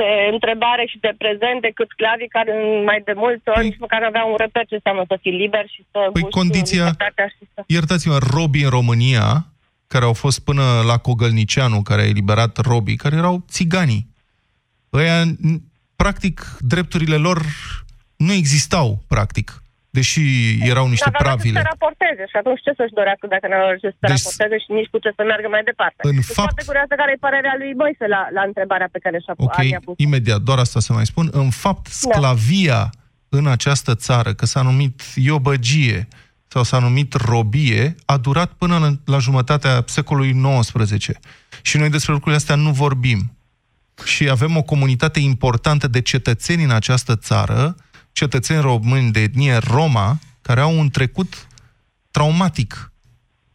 de 0.00 0.10
întrebare 0.32 0.84
și 0.86 0.98
de 0.98 1.12
prezent 1.18 1.60
decât 1.60 1.88
sclavii 1.90 2.28
care 2.28 2.52
mai 2.84 3.00
de 3.04 3.12
multe 3.16 3.50
ori 3.50 3.58
păi, 3.58 3.68
nici 3.68 3.78
măcar 3.84 4.02
aveau 4.02 4.30
un 4.30 4.36
reper 4.38 4.64
ce 4.66 4.74
înseamnă 4.74 5.04
să 5.06 5.18
fii 5.20 5.32
liber 5.42 5.64
și 5.74 5.84
să 5.90 5.98
păi 6.12 6.30
condiția, 6.30 6.86
și 7.36 7.44
să... 7.54 7.62
iertați-mă, 7.66 8.18
robii 8.34 8.64
în 8.64 8.70
România, 8.70 9.46
care 9.86 10.04
au 10.04 10.12
fost 10.12 10.44
până 10.44 10.62
la 10.86 10.96
Cogălnicianu, 10.96 11.82
care 11.82 12.00
a 12.02 12.08
eliberat 12.14 12.56
robii, 12.56 12.96
care 12.96 13.16
erau 13.16 13.44
țiganii. 13.48 14.06
Ăia, 14.92 15.24
practic, 15.96 16.56
drepturile 16.60 17.16
lor 17.16 17.38
nu 18.16 18.32
existau, 18.32 19.02
practic 19.08 19.62
deși 19.98 20.24
erau 20.72 20.86
niște 20.94 21.10
Dar 21.10 21.22
pravile. 21.24 21.58
să 21.60 21.68
raporteze 21.72 22.24
și 22.32 22.36
atunci 22.40 22.60
ce 22.66 22.72
să-și 22.78 22.96
dorească 22.98 23.26
dacă 23.34 23.46
nu 23.50 23.56
au 23.66 23.74
ce 23.82 23.88
să 23.96 23.96
deci, 24.00 24.16
raporteze 24.16 24.56
și 24.64 24.70
nici 24.78 24.90
cu 24.92 24.98
ce 25.04 25.10
să 25.18 25.22
meargă 25.30 25.48
mai 25.56 25.64
departe. 25.70 26.00
În 26.10 26.14
deci 26.14 26.24
fapt... 26.24 26.38
foarte 26.40 26.62
curioasă 26.68 26.92
care 27.00 27.10
e 27.14 27.24
părerea 27.26 27.54
lui 27.62 27.72
Moise 27.82 28.06
la, 28.14 28.22
la 28.36 28.42
întrebarea 28.50 28.88
pe 28.94 29.00
care 29.04 29.16
și-a 29.24 29.34
Ok, 29.46 29.58
pus. 29.84 29.94
imediat, 30.06 30.40
doar 30.48 30.58
asta 30.64 30.78
să 30.86 30.90
mai 30.98 31.06
spun. 31.12 31.26
În 31.42 31.50
fapt, 31.64 31.84
da. 31.88 31.94
sclavia 31.98 32.80
da. 32.90 33.38
în 33.38 33.46
această 33.56 33.92
țară, 34.06 34.30
că 34.38 34.44
s-a 34.52 34.62
numit 34.70 34.96
iobăgie 35.28 35.98
sau 36.54 36.62
s-a 36.70 36.78
numit 36.86 37.10
robie, 37.32 37.84
a 38.14 38.16
durat 38.26 38.50
până 38.62 38.74
la, 38.84 38.90
la 39.12 39.18
jumătatea 39.26 39.74
secolului 39.86 40.34
XIX. 40.60 41.06
Și 41.68 41.74
noi 41.80 41.90
despre 41.96 42.12
lucrurile 42.12 42.40
astea 42.42 42.56
nu 42.66 42.70
vorbim. 42.84 43.20
și 44.04 44.28
avem 44.36 44.56
o 44.56 44.62
comunitate 44.62 45.20
importantă 45.20 45.86
de 45.88 46.00
cetățeni 46.00 46.62
în 46.68 46.70
această 46.70 47.16
țară, 47.16 47.74
cetățeni 48.12 48.60
români 48.60 49.12
de 49.12 49.20
etnie 49.20 49.56
Roma, 49.56 50.18
care 50.42 50.60
au 50.60 50.78
un 50.78 50.90
trecut 50.90 51.46
traumatic, 52.10 52.92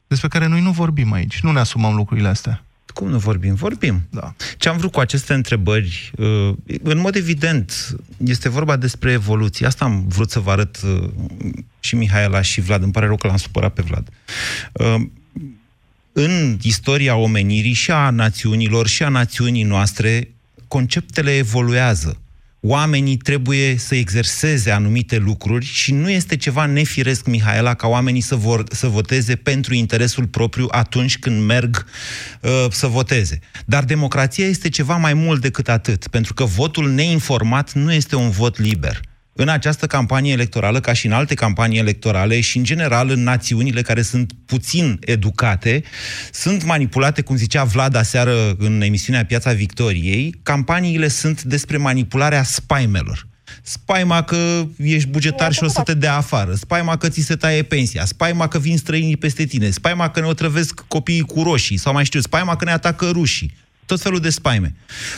despre 0.08 0.28
care 0.28 0.48
noi 0.48 0.62
nu 0.62 0.72
vorbim 0.72 1.12
aici, 1.12 1.40
nu 1.40 1.52
ne 1.52 1.60
asumăm 1.60 1.96
lucrurile 1.96 2.28
astea. 2.28 2.62
Cum 2.94 3.10
nu 3.10 3.18
vorbim? 3.18 3.56
Vorbim. 3.56 4.08
Da. 4.10 4.34
Ce 4.58 4.70
am 4.70 4.78
vrut 4.78 4.92
cu 4.92 5.00
aceste 5.00 5.34
întrebări, 5.34 6.12
uh, 6.18 6.54
în 6.84 7.00
mod 7.00 7.16
evident, 7.16 7.96
este 8.26 8.50
vorba 8.50 8.76
despre 8.76 9.12
evoluție. 9.12 9.66
Asta 9.66 9.86
am 9.86 10.08
vrut 10.08 10.32
să 10.32 10.40
vă 10.40 10.52
arăt 10.52 10.82
uh, 10.82 11.10
și 11.80 11.96
Mihaela 11.96 12.42
și 12.42 12.62
Vlad. 12.62 12.84
Îmi 12.84 12.92
pare 12.92 13.06
rău 13.06 13.16
că 13.16 13.28
l-am 13.28 13.38
supărat 13.38 13.74
pe 13.74 13.82
Vlad. 13.82 14.10
Uh, 14.72 15.08
în 16.12 16.58
istoria 16.62 17.16
omenirii 17.16 17.74
și 17.74 17.92
a 17.92 18.10
națiunilor 18.10 18.88
și 18.88 19.04
a 19.04 19.10
națiunii 19.10 19.64
noastre, 19.64 20.32
conceptele 20.68 21.36
evoluează 21.36 22.18
oamenii 22.60 23.18
trebuie 23.18 23.78
să 23.78 23.96
exerseze 23.96 24.72
anumite 24.72 25.18
lucruri 25.18 25.66
și 25.66 25.94
nu 25.94 26.10
este 26.10 26.36
ceva 26.38 26.66
nefiresc, 26.66 27.26
Mihaela, 27.26 27.74
ca 27.74 27.88
oamenii 27.88 28.22
să, 28.22 28.36
vor, 28.36 28.64
să 28.72 28.88
voteze 28.88 29.36
pentru 29.36 29.74
interesul 29.74 30.28
propriu 30.28 30.68
atunci 30.72 31.20
când 31.20 31.46
merg 31.46 31.86
uh, 32.42 32.66
să 32.70 32.88
voteze. 32.88 33.40
Dar 33.66 33.84
democrația 33.84 34.46
este 34.46 34.70
ceva 34.70 34.96
mai 34.96 35.14
mult 35.14 35.42
decât 35.42 35.70
atât, 35.70 36.08
pentru 36.08 36.34
că 36.34 36.44
votul 36.44 36.90
neinformat 36.90 37.74
nu 37.74 37.94
este 37.94 38.16
un 38.16 38.30
vot 38.30 38.60
liber 38.60 39.07
în 39.40 39.50
această 39.50 39.88
campanie 39.88 40.32
electorală, 40.32 40.80
ca 40.80 40.94
și 40.94 41.06
în 41.06 41.12
alte 41.12 41.34
campanii 41.34 41.80
electorale 41.80 42.40
și, 42.42 42.58
în 42.58 42.64
general, 42.64 43.10
în 43.10 43.24
națiunile 43.24 43.82
care 43.82 44.02
sunt 44.02 44.32
puțin 44.46 45.00
educate, 45.02 45.84
sunt 46.32 46.64
manipulate, 46.64 47.22
cum 47.22 47.36
zicea 47.36 47.64
Vlad 47.64 47.96
aseară 47.96 48.56
în 48.58 48.82
emisiunea 48.82 49.26
Piața 49.26 49.54
Victoriei, 49.54 50.40
campaniile 50.44 51.08
sunt 51.08 51.44
despre 51.44 51.78
manipularea 51.78 52.44
spaimelor. 52.44 53.28
Spaima 53.62 54.24
că 54.24 54.68
ești 54.78 55.10
bugetar 55.10 55.54
și 55.54 55.64
o 55.64 55.68
să 55.68 55.82
te 55.82 55.94
dea 55.94 56.16
afară, 56.16 56.54
spaima 56.54 56.98
că 56.98 57.10
ți 57.10 57.22
se 57.22 57.36
taie 57.36 57.64
pensia, 57.64 58.06
spaima 58.06 58.48
că 58.48 58.60
vin 58.60 58.78
străinii 58.78 59.18
peste 59.18 59.46
tine, 59.46 59.70
spaima 59.70 60.10
că 60.10 60.20
ne 60.20 60.26
otrăvesc 60.26 60.84
copiii 60.88 61.22
cu 61.22 61.42
roșii, 61.44 61.78
sau 61.78 61.94
mai 61.94 62.06
știu, 62.06 62.20
spaima 62.20 62.56
că 62.56 62.66
ne 62.66 62.72
atacă 62.72 63.10
rușii 63.10 63.66
tot 63.88 64.02
felul 64.02 64.20
de 64.20 64.30
spaime. 64.30 64.74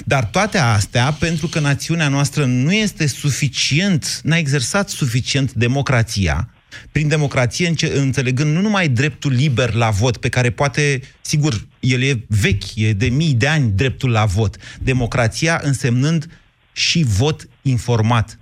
Dar 0.06 0.26
toate 0.26 0.58
astea, 0.58 1.12
pentru 1.12 1.48
că 1.48 1.60
națiunea 1.60 2.08
noastră 2.08 2.46
nu 2.46 2.74
este 2.74 3.08
suficient, 3.08 4.20
n-a 4.24 4.38
exersat 4.38 4.90
suficient 4.90 5.54
democrația, 5.54 6.50
prin 6.92 7.08
democrație 7.08 7.74
înțelegând 7.94 8.54
nu 8.54 8.62
numai 8.62 8.88
dreptul 8.88 9.32
liber 9.32 9.74
la 9.74 9.90
vot, 9.90 10.18
pe 10.18 10.30
care 10.30 10.50
poate, 10.50 11.02
sigur, 11.22 11.68
el 11.80 12.02
e 12.02 12.26
vechi, 12.28 12.76
e 12.76 12.94
de 12.94 13.08
mii 13.08 13.34
de 13.34 13.48
ani 13.48 13.72
dreptul 13.72 14.10
la 14.10 14.26
vot, 14.26 14.56
democrația 14.80 15.60
însemnând 15.64 16.40
și 16.72 17.04
vot 17.08 17.48
informat, 17.62 18.40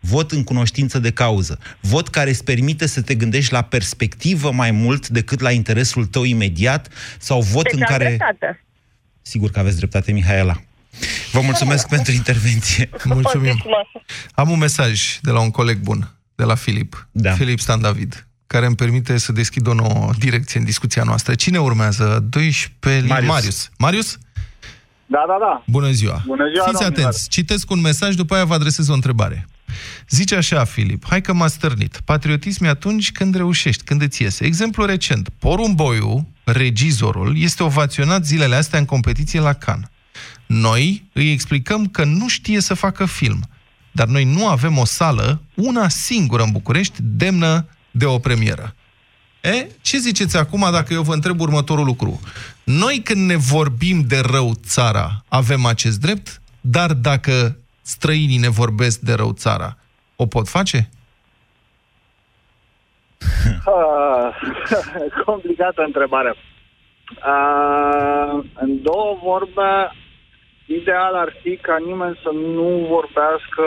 vot 0.00 0.32
în 0.32 0.44
cunoștință 0.44 0.98
de 0.98 1.10
cauză, 1.10 1.58
vot 1.80 2.08
care 2.08 2.30
îți 2.30 2.44
permite 2.44 2.86
să 2.86 3.02
te 3.02 3.14
gândești 3.14 3.52
la 3.52 3.62
perspectivă 3.62 4.52
mai 4.52 4.70
mult 4.70 5.08
decât 5.08 5.40
la 5.40 5.50
interesul 5.50 6.06
tău 6.06 6.24
imediat, 6.24 6.88
sau 7.18 7.40
vot 7.40 7.62
deci 7.62 7.72
în 7.72 7.80
care... 7.80 8.04
Dreptate. 8.04 8.65
Sigur 9.26 9.50
că 9.50 9.58
aveți 9.58 9.76
dreptate, 9.76 10.12
Mihaela. 10.12 10.56
Vă 11.32 11.40
mulțumesc 11.40 11.88
pentru 11.88 12.12
intervenție. 12.12 12.90
Mulțumim. 13.04 13.62
Am 14.34 14.50
un 14.50 14.58
mesaj 14.58 15.18
de 15.22 15.30
la 15.30 15.40
un 15.40 15.50
coleg 15.50 15.78
bun, 15.78 16.10
de 16.34 16.44
la 16.44 16.54
Filip. 16.54 17.08
Da. 17.10 17.32
Filip 17.32 17.58
Stan 17.58 17.80
David 17.80 18.26
care 18.46 18.66
îmi 18.66 18.76
permite 18.76 19.18
să 19.18 19.32
deschid 19.32 19.66
o 19.66 19.74
nouă 19.74 20.10
direcție 20.18 20.58
în 20.58 20.64
discuția 20.64 21.02
noastră. 21.02 21.34
Cine 21.34 21.58
urmează? 21.58 22.26
12... 22.30 23.06
Marius. 23.08 23.28
Marius. 23.30 23.70
Marius? 23.78 24.18
Da, 25.06 25.24
da, 25.28 25.36
da. 25.40 25.62
Bună 25.66 25.90
ziua. 25.90 26.22
Bună 26.26 26.44
ziua, 26.52 26.66
Fiți 26.66 26.84
atenți, 26.84 27.28
citesc 27.28 27.70
un 27.70 27.80
mesaj, 27.80 28.14
după 28.14 28.34
aia 28.34 28.44
vă 28.44 28.54
adresez 28.54 28.88
o 28.88 28.92
întrebare. 28.92 29.46
Zice 30.08 30.34
așa, 30.34 30.64
Filip, 30.64 31.04
hai 31.08 31.20
că 31.20 31.32
m-a 31.32 31.46
stârnit. 31.46 32.00
Patriotism 32.04 32.64
e 32.64 32.68
atunci 32.68 33.12
când 33.12 33.34
reușești, 33.34 33.84
când 33.84 34.02
îți 34.02 34.22
iese. 34.22 34.44
Exemplu 34.44 34.84
recent, 34.84 35.28
porumboiul, 35.38 36.24
regizorul, 36.44 37.38
este 37.38 37.62
ovaționat 37.62 38.24
zilele 38.24 38.54
astea 38.54 38.78
în 38.78 38.84
competiție 38.84 39.40
la 39.40 39.52
Cannes. 39.52 39.88
Noi 40.46 41.08
îi 41.12 41.32
explicăm 41.32 41.86
că 41.86 42.04
nu 42.04 42.28
știe 42.28 42.60
să 42.60 42.74
facă 42.74 43.06
film, 43.06 43.48
dar 43.92 44.06
noi 44.06 44.24
nu 44.24 44.48
avem 44.48 44.78
o 44.78 44.84
sală, 44.84 45.42
una 45.54 45.88
singură 45.88 46.42
în 46.42 46.50
București, 46.50 46.98
demnă 47.00 47.68
de 47.90 48.04
o 48.04 48.18
premieră. 48.18 48.74
E, 49.40 49.66
ce 49.80 49.98
ziceți 49.98 50.36
acum 50.36 50.68
dacă 50.72 50.92
eu 50.92 51.02
vă 51.02 51.14
întreb 51.14 51.40
următorul 51.40 51.84
lucru? 51.84 52.20
Noi 52.64 53.00
când 53.04 53.26
ne 53.26 53.36
vorbim 53.36 54.00
de 54.00 54.18
rău 54.18 54.60
țara, 54.66 55.24
avem 55.28 55.64
acest 55.64 56.00
drept, 56.00 56.40
dar 56.60 56.92
dacă 56.92 57.58
străinii 57.86 58.44
ne 58.46 58.48
vorbesc 58.48 59.00
de 59.00 59.14
rău 59.14 59.32
țara, 59.32 59.76
o 60.16 60.26
pot 60.26 60.48
face? 60.48 60.88
Complicată 65.26 65.82
întrebare. 65.86 66.34
Uh, 67.32 68.44
în 68.54 68.82
două 68.82 69.18
vorbe, 69.22 69.70
ideal 70.66 71.14
ar 71.14 71.32
fi 71.42 71.56
ca 71.56 71.76
nimeni 71.86 72.18
să 72.22 72.30
nu 72.56 72.68
vorbească 72.94 73.64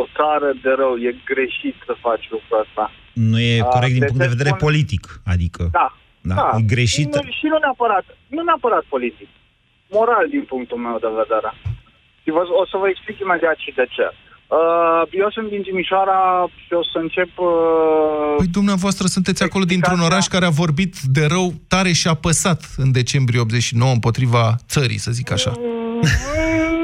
o 0.00 0.04
țară 0.16 0.50
de 0.62 0.70
rău. 0.80 0.96
E 0.96 1.10
greșit 1.24 1.76
să 1.86 1.94
faci 2.00 2.28
lucrul 2.30 2.60
ăsta. 2.64 2.90
Nu 3.12 3.38
e 3.40 3.58
corect 3.58 3.92
uh, 3.92 3.98
din 3.98 4.06
punct 4.06 4.22
de 4.22 4.34
vedere 4.36 4.48
spun... 4.48 4.66
politic, 4.66 5.04
adică... 5.34 5.68
Da. 5.72 5.88
Da, 6.20 6.34
da. 6.34 6.50
E 6.58 6.62
greșit. 6.62 7.14
Nu, 7.14 7.30
și 7.38 7.46
nu 7.52 7.58
neapărat, 7.58 8.04
nu 8.26 8.42
neapărat 8.42 8.84
politic. 8.94 9.28
Moral, 9.90 10.28
din 10.28 10.44
punctul 10.44 10.78
meu 10.78 10.98
de 10.98 11.10
vedere. 11.22 11.50
Și 12.28 12.34
vă, 12.34 12.44
o 12.62 12.66
să 12.66 12.76
vă 12.76 12.88
explic 12.88 13.18
imediat 13.18 13.56
și 13.56 13.72
de 13.76 13.86
ce. 13.94 14.06
Uh, 14.12 15.02
eu 15.10 15.30
sunt 15.30 15.48
din 15.48 15.62
Timișoara 15.62 16.48
și 16.64 16.72
o 16.72 16.82
să 16.92 16.98
încep... 16.98 17.30
Uh, 17.36 18.34
păi 18.36 18.56
dumneavoastră 18.60 19.06
sunteți 19.06 19.42
acolo 19.42 19.64
dintr-un 19.64 20.00
oraș 20.08 20.26
care 20.26 20.44
a 20.44 20.60
vorbit 20.62 20.94
de 21.16 21.24
rău 21.34 21.46
tare 21.68 21.92
și 21.92 22.08
apăsat 22.08 22.60
în 22.76 22.92
decembrie 22.92 23.40
89 23.40 23.92
împotriva 23.92 24.44
țării, 24.74 25.04
să 25.06 25.10
zic 25.10 25.30
așa. 25.30 25.52
Mm, 25.56 26.00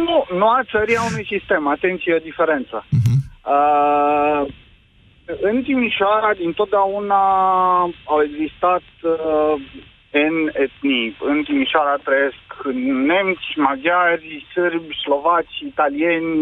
nu, 0.08 0.36
nu 0.38 0.46
a 0.48 0.60
țării, 0.72 0.96
a 0.96 1.04
unui 1.10 1.26
sistem. 1.34 1.68
Atenție, 1.68 2.14
o 2.14 2.26
diferență. 2.30 2.76
Uh-huh. 2.84 3.16
Uh, 3.54 4.42
în 5.40 5.62
Timișoara, 5.62 6.30
din 6.42 6.52
totdeauna 6.52 7.22
au 8.12 8.18
existat 8.28 8.86
uh, 9.02 9.54
în 10.22 10.34
etnii. 10.64 11.16
În 11.30 11.42
Timișoara 11.42 11.96
trăiesc 12.06 12.44
nemți, 13.12 13.48
maghiari, 13.56 14.46
sârbi, 14.52 15.00
slovaci, 15.04 15.58
italieni, 15.72 16.32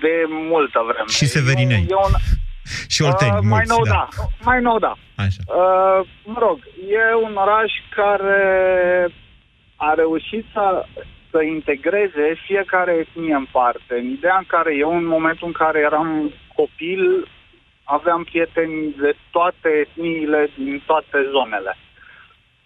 de 0.00 0.14
multă 0.28 0.80
vreme. 0.88 1.10
Și 1.18 1.26
severinei. 1.36 1.86
E 1.88 1.94
un, 1.94 2.14
și 2.94 3.02
olteni, 3.02 3.36
uh, 3.36 3.38
mulți, 3.42 3.54
Mai 3.54 3.64
nou, 3.74 3.82
da. 3.84 4.08
da. 4.16 4.24
Mai 4.50 4.60
nou, 4.60 4.78
da. 4.78 4.94
Așa. 5.24 5.42
Uh, 5.46 6.00
mă 6.24 6.38
rog, 6.38 6.58
e 7.00 7.04
un 7.26 7.34
oraș 7.44 7.72
care 7.98 8.42
a 9.76 9.92
reușit 9.94 10.44
să, 10.52 10.84
să 11.30 11.42
integreze 11.42 12.24
fiecare 12.46 12.92
etnie 12.92 13.34
în 13.34 13.46
parte. 13.52 13.94
În 14.02 14.06
ideea 14.16 14.36
în 14.38 14.44
care 14.46 14.76
eu, 14.76 14.96
în 14.96 15.06
momentul 15.06 15.46
în 15.46 15.52
care 15.52 15.78
eram 15.78 16.32
copil, 16.56 17.28
aveam 17.84 18.22
prieteni 18.24 18.94
de 19.02 19.12
toate 19.30 19.68
etniile 19.84 20.50
din 20.56 20.82
toate 20.86 21.18
zonele. 21.34 21.76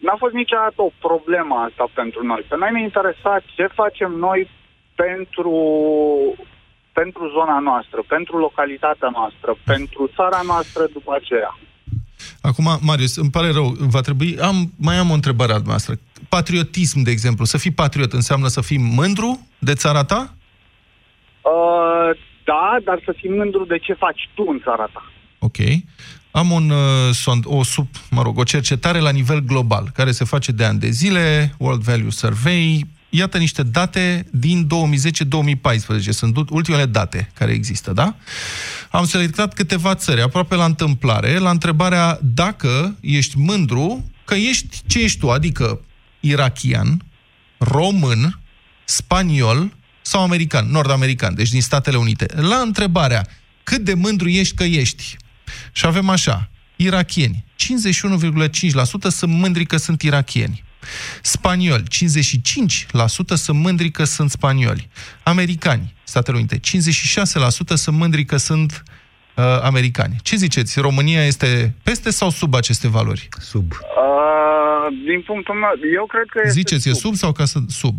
N-a 0.06 0.16
fost 0.18 0.34
niciodată 0.34 0.78
o 0.88 0.96
problemă 1.06 1.54
asta 1.66 1.84
pentru 2.00 2.20
noi. 2.30 2.42
Pe 2.48 2.56
noi 2.58 2.72
ne 2.72 2.82
interesa 2.82 3.32
ce 3.54 3.66
facem 3.80 4.10
noi 4.26 4.50
pentru, 4.94 5.54
pentru 6.92 7.22
zona 7.36 7.58
noastră, 7.58 7.98
pentru 8.14 8.38
localitatea 8.38 9.10
noastră, 9.18 9.56
pentru 9.64 10.10
țara 10.16 10.40
noastră 10.44 10.82
după 10.92 11.12
aceea. 11.14 11.58
Acum, 12.40 12.66
Marius, 12.80 13.16
îmi 13.16 13.30
pare 13.30 13.50
rău, 13.50 13.68
va 13.78 14.00
trebui... 14.00 14.38
Am, 14.40 14.56
mai 14.78 14.96
am 14.96 15.10
o 15.10 15.18
întrebare 15.20 15.52
a 15.52 15.58
noastră. 15.64 15.94
Patriotism, 16.28 17.02
de 17.02 17.10
exemplu, 17.10 17.44
să 17.44 17.58
fii 17.58 17.70
patriot 17.82 18.12
înseamnă 18.12 18.48
să 18.48 18.60
fii 18.60 18.78
mândru 18.78 19.46
de 19.58 19.74
țara 19.74 20.04
ta? 20.04 20.34
Uh, 21.40 22.10
da, 22.44 22.76
dar 22.84 23.00
să 23.04 23.12
fii 23.16 23.30
mândru 23.30 23.64
de 23.64 23.78
ce 23.78 23.92
faci 23.92 24.28
tu 24.34 24.44
în 24.48 24.60
țara 24.64 24.88
ta. 24.92 25.04
Ok. 25.38 25.56
Am 26.34 26.50
un, 26.50 26.70
uh, 26.70 27.36
o, 27.42 27.62
sub, 27.62 27.88
mă 28.10 28.22
rog, 28.22 28.38
o 28.38 28.42
cercetare 28.42 28.98
la 28.98 29.10
nivel 29.10 29.40
global, 29.40 29.90
care 29.94 30.12
se 30.12 30.24
face 30.24 30.52
de 30.52 30.64
ani 30.64 30.78
de 30.78 30.90
zile, 30.90 31.54
World 31.58 31.82
Value 31.82 32.10
Survey, 32.10 32.86
iată 33.08 33.38
niște 33.38 33.62
date 33.62 34.26
din 34.30 34.66
2010-2014. 36.06 36.08
Sunt 36.08 36.50
ultimele 36.50 36.86
date 36.86 37.30
care 37.34 37.52
există, 37.52 37.92
da? 37.92 38.16
Am 38.90 39.04
selectat 39.04 39.54
câteva 39.54 39.94
țări, 39.94 40.22
aproape 40.22 40.54
la 40.54 40.64
întâmplare, 40.64 41.38
la 41.38 41.50
întrebarea 41.50 42.18
dacă 42.22 42.96
ești 43.00 43.38
mândru 43.38 44.10
că 44.24 44.34
ești 44.34 44.80
ce 44.86 44.98
ești 44.98 45.18
tu, 45.18 45.30
adică 45.30 45.80
irachian, 46.20 47.04
român, 47.58 48.40
spaniol 48.84 49.72
sau 50.02 50.22
american, 50.22 50.70
nord-american, 50.70 51.34
deci 51.34 51.50
din 51.50 51.62
Statele 51.62 51.96
Unite. 51.96 52.26
La 52.36 52.56
întrebarea 52.56 53.26
cât 53.62 53.84
de 53.84 53.94
mândru 53.94 54.28
ești 54.28 54.54
că 54.54 54.64
ești, 54.64 55.16
și 55.72 55.86
avem 55.86 56.08
așa, 56.08 56.50
irachieni. 56.76 57.44
51,5% 57.56 59.08
sunt 59.08 59.32
mândri 59.32 59.64
că 59.64 59.76
sunt 59.76 60.02
irachieni. 60.02 60.64
Spanioli, 61.22 61.82
55% 61.82 61.86
sunt 63.34 63.58
mândri 63.58 63.90
că 63.90 64.04
sunt 64.04 64.30
spanioli. 64.30 64.88
Americani, 65.22 65.94
Statele 66.04 66.36
Unite, 66.36 66.58
56% 66.58 66.60
sunt 67.74 67.96
mândri 67.96 68.24
că 68.24 68.36
sunt 68.36 68.82
uh, 69.36 69.44
americani. 69.62 70.16
Ce 70.22 70.36
ziceți? 70.36 70.80
România 70.80 71.26
este 71.26 71.74
peste 71.82 72.10
sau 72.10 72.30
sub 72.30 72.54
aceste 72.54 72.88
valori? 72.88 73.28
Sub. 73.38 73.72
Uh, 73.72 74.96
din 75.06 75.22
punctul 75.22 75.54
meu, 75.54 75.70
eu 75.94 76.06
cred 76.06 76.24
că 76.28 76.40
este 76.42 76.58
Ziceți, 76.60 76.82
sub. 76.82 76.92
e 76.92 76.94
sub 76.94 77.14
sau 77.14 77.32
ca 77.32 77.44
să... 77.44 77.58
Sub. 77.68 77.94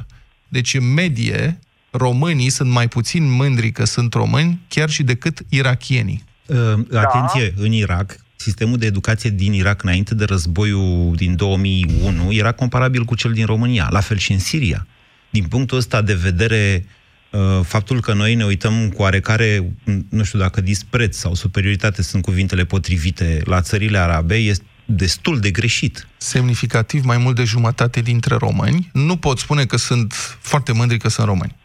43%. 0.00 0.04
Deci, 0.48 0.74
în 0.74 0.92
medie, 0.92 1.58
românii 1.90 2.50
sunt 2.50 2.70
mai 2.70 2.88
puțin 2.88 3.30
mândri 3.30 3.72
că 3.72 3.84
sunt 3.84 4.14
români, 4.14 4.60
chiar 4.68 4.90
și 4.90 5.02
decât 5.02 5.38
irachienii. 5.48 6.24
Uh, 6.46 6.56
atenție, 6.92 7.54
în 7.56 7.72
Irak, 7.72 8.16
sistemul 8.36 8.78
de 8.78 8.86
educație 8.86 9.30
din 9.30 9.52
Irak 9.52 9.82
înainte 9.82 10.14
de 10.14 10.24
războiul 10.24 11.14
din 11.16 11.36
2001 11.36 12.32
era 12.32 12.52
comparabil 12.52 13.04
cu 13.04 13.14
cel 13.14 13.32
din 13.32 13.46
România, 13.46 13.88
la 13.90 14.00
fel 14.00 14.16
și 14.16 14.32
în 14.32 14.38
Siria. 14.38 14.86
Din 15.30 15.44
punctul 15.44 15.78
ăsta 15.78 16.02
de 16.02 16.14
vedere, 16.14 16.86
uh, 17.30 17.40
faptul 17.62 18.00
că 18.00 18.12
noi 18.12 18.34
ne 18.34 18.44
uităm 18.44 18.88
cu 18.88 19.02
oarecare, 19.02 19.72
nu 20.08 20.24
știu 20.24 20.38
dacă 20.38 20.60
dispreț 20.60 21.16
sau 21.16 21.34
superioritate 21.34 22.02
sunt 22.02 22.22
cuvintele 22.22 22.64
potrivite 22.64 23.40
la 23.44 23.60
țările 23.60 23.98
arabe, 23.98 24.34
este 24.34 24.64
destul 24.84 25.40
de 25.40 25.50
greșit. 25.50 26.06
Semnificativ 26.16 27.04
mai 27.04 27.16
mult 27.16 27.36
de 27.36 27.44
jumătate 27.44 28.00
dintre 28.00 28.34
români 28.34 28.90
nu 28.92 29.16
pot 29.16 29.38
spune 29.38 29.64
că 29.64 29.76
sunt 29.76 30.12
foarte 30.40 30.72
mândri 30.72 30.98
că 30.98 31.08
sunt 31.08 31.26
români. 31.26 31.56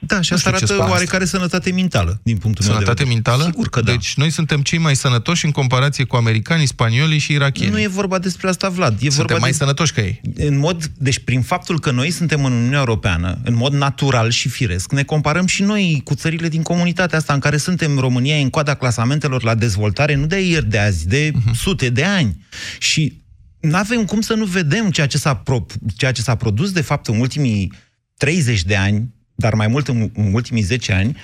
Da, 0.00 0.20
și 0.20 0.30
Nu 0.30 0.36
asta 0.36 0.50
știu 0.50 0.50
ce 0.50 0.56
arată 0.56 0.72
spune 0.72 0.88
oarecare 0.90 1.24
sănătate 1.24 1.72
mentală, 1.72 2.20
din 2.22 2.36
punctul 2.36 2.64
Sănătate 2.64 2.84
meu 2.86 2.94
de 2.94 3.02
vedere. 3.02 3.14
mentală? 3.14 3.44
Sigur 3.50 3.68
că 3.68 3.80
da. 3.80 3.90
Deci 3.90 4.14
noi 4.16 4.30
suntem 4.30 4.60
cei 4.60 4.78
mai 4.78 4.96
sănătoși 4.96 5.44
în 5.44 5.50
comparație 5.50 6.04
cu 6.04 6.16
americanii, 6.16 6.66
spaniolii 6.66 7.18
și 7.18 7.32
irachieni. 7.32 7.72
Nu 7.72 7.80
e 7.80 7.86
vorba 7.86 8.18
despre 8.18 8.48
asta, 8.48 8.68
Vlad. 8.68 8.92
E 8.92 8.96
Suntem 9.10 9.16
vorba 9.18 9.38
mai 9.38 9.50
de... 9.50 9.56
sănătoși 9.56 9.92
ca 9.92 10.00
ei. 10.02 10.20
În 10.36 10.58
mod, 10.58 10.90
deci 10.96 11.18
prin 11.18 11.42
faptul 11.42 11.80
că 11.80 11.90
noi 11.90 12.10
suntem 12.10 12.44
în 12.44 12.52
Uniunea 12.52 12.78
Europeană, 12.78 13.38
în 13.44 13.54
mod 13.54 13.72
natural 13.72 14.30
și 14.30 14.48
firesc, 14.48 14.92
ne 14.92 15.02
comparăm 15.02 15.46
și 15.46 15.62
noi 15.62 16.00
cu 16.04 16.14
țările 16.14 16.48
din 16.48 16.62
comunitatea 16.62 17.18
asta 17.18 17.32
în 17.32 17.40
care 17.40 17.56
suntem. 17.56 17.98
România 17.98 18.38
e 18.38 18.42
în 18.42 18.50
coada 18.50 18.74
clasamentelor 18.74 19.42
la 19.42 19.54
dezvoltare, 19.54 20.14
nu 20.14 20.26
de 20.26 20.40
ieri, 20.40 20.66
de 20.70 20.78
azi, 20.78 21.06
de 21.08 21.30
Mhm. 21.34 21.54
sute 21.54 21.88
de 21.88 22.04
ani. 22.04 22.46
Și 22.78 23.22
nu 23.60 23.76
avem 23.76 24.04
cum 24.04 24.20
să 24.20 24.34
nu 24.34 24.44
vedem 24.44 24.90
ceea 24.90 25.06
ce, 25.06 25.18
s-a 25.18 25.34
pro, 25.36 25.66
ceea 25.96 26.12
ce 26.12 26.22
s-a 26.22 26.34
produs, 26.34 26.70
de 26.72 26.80
fapt, 26.80 27.06
în 27.06 27.18
ultimii 27.20 27.72
30 28.16 28.62
de 28.62 28.76
ani, 28.76 29.14
dar 29.40 29.54
mai 29.54 29.66
mult 29.66 29.88
în, 29.88 30.10
în 30.14 30.34
ultimii 30.34 30.62
10 30.62 30.92
ani, 30.92 31.16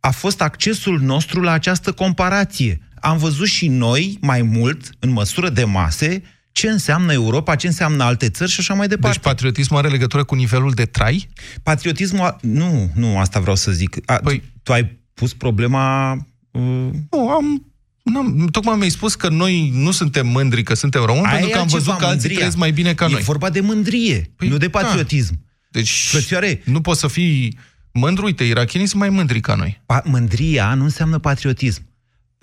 a 0.00 0.10
fost 0.10 0.40
accesul 0.40 1.00
nostru 1.00 1.40
la 1.40 1.52
această 1.52 1.92
comparație. 1.92 2.80
Am 3.00 3.16
văzut 3.18 3.46
și 3.46 3.68
noi, 3.68 4.18
mai 4.20 4.42
mult, 4.42 4.90
în 4.98 5.10
măsură 5.10 5.48
de 5.48 5.64
mase, 5.64 6.22
ce 6.52 6.68
înseamnă 6.68 7.12
Europa, 7.12 7.54
ce 7.54 7.66
înseamnă 7.66 8.04
alte 8.04 8.28
țări 8.28 8.50
și 8.50 8.60
așa 8.60 8.74
mai 8.74 8.88
departe. 8.88 9.16
Deci 9.16 9.26
patriotismul 9.26 9.78
are 9.78 9.88
legătură 9.88 10.24
cu 10.24 10.34
nivelul 10.34 10.70
de 10.70 10.84
trai? 10.84 11.28
Patriotismul... 11.62 12.24
A... 12.26 12.36
Nu, 12.40 12.90
nu, 12.94 13.18
asta 13.18 13.40
vreau 13.40 13.56
să 13.56 13.72
zic. 13.72 13.96
A, 14.10 14.14
păi... 14.14 14.42
Tu 14.62 14.72
ai 14.72 14.98
pus 15.14 15.34
problema... 15.34 16.12
Uh... 16.50 16.90
Nu, 17.10 17.28
am 17.28 17.66
N-am, 18.02 18.48
tocmai 18.50 18.76
mi-ai 18.76 18.90
spus 18.90 19.14
că 19.14 19.28
noi 19.28 19.70
nu 19.74 19.90
suntem 19.90 20.26
mândri 20.26 20.62
că 20.62 20.74
suntem 20.74 21.04
români, 21.04 21.26
Aia 21.26 21.34
pentru 21.34 21.50
că 21.50 21.56
e 21.56 21.60
am 21.60 21.66
văzut 21.66 21.88
altceva, 21.88 21.96
că 21.96 22.04
alții 22.04 22.18
mândria. 22.18 22.36
trăiesc 22.36 22.56
mai 22.56 22.72
bine 22.72 22.94
ca 22.94 23.04
E 23.04 23.12
noi. 23.12 23.22
vorba 23.22 23.50
de 23.50 23.60
mândrie, 23.60 24.30
nu 24.38 24.56
de 24.56 24.68
patriotism. 24.68 25.32
Da. 25.34 25.51
Deci, 25.72 26.08
Frățioare, 26.08 26.62
nu 26.64 26.80
poți 26.80 27.00
să 27.00 27.08
fii 27.08 27.58
mândru. 27.92 28.24
Uite, 28.24 28.44
irachienii 28.44 28.88
sunt 28.88 29.00
mai 29.00 29.10
mândri 29.10 29.40
ca 29.40 29.54
noi. 29.54 29.82
Pa- 29.86 30.02
mândria 30.04 30.74
nu 30.74 30.84
înseamnă 30.84 31.18
patriotism. 31.18 31.90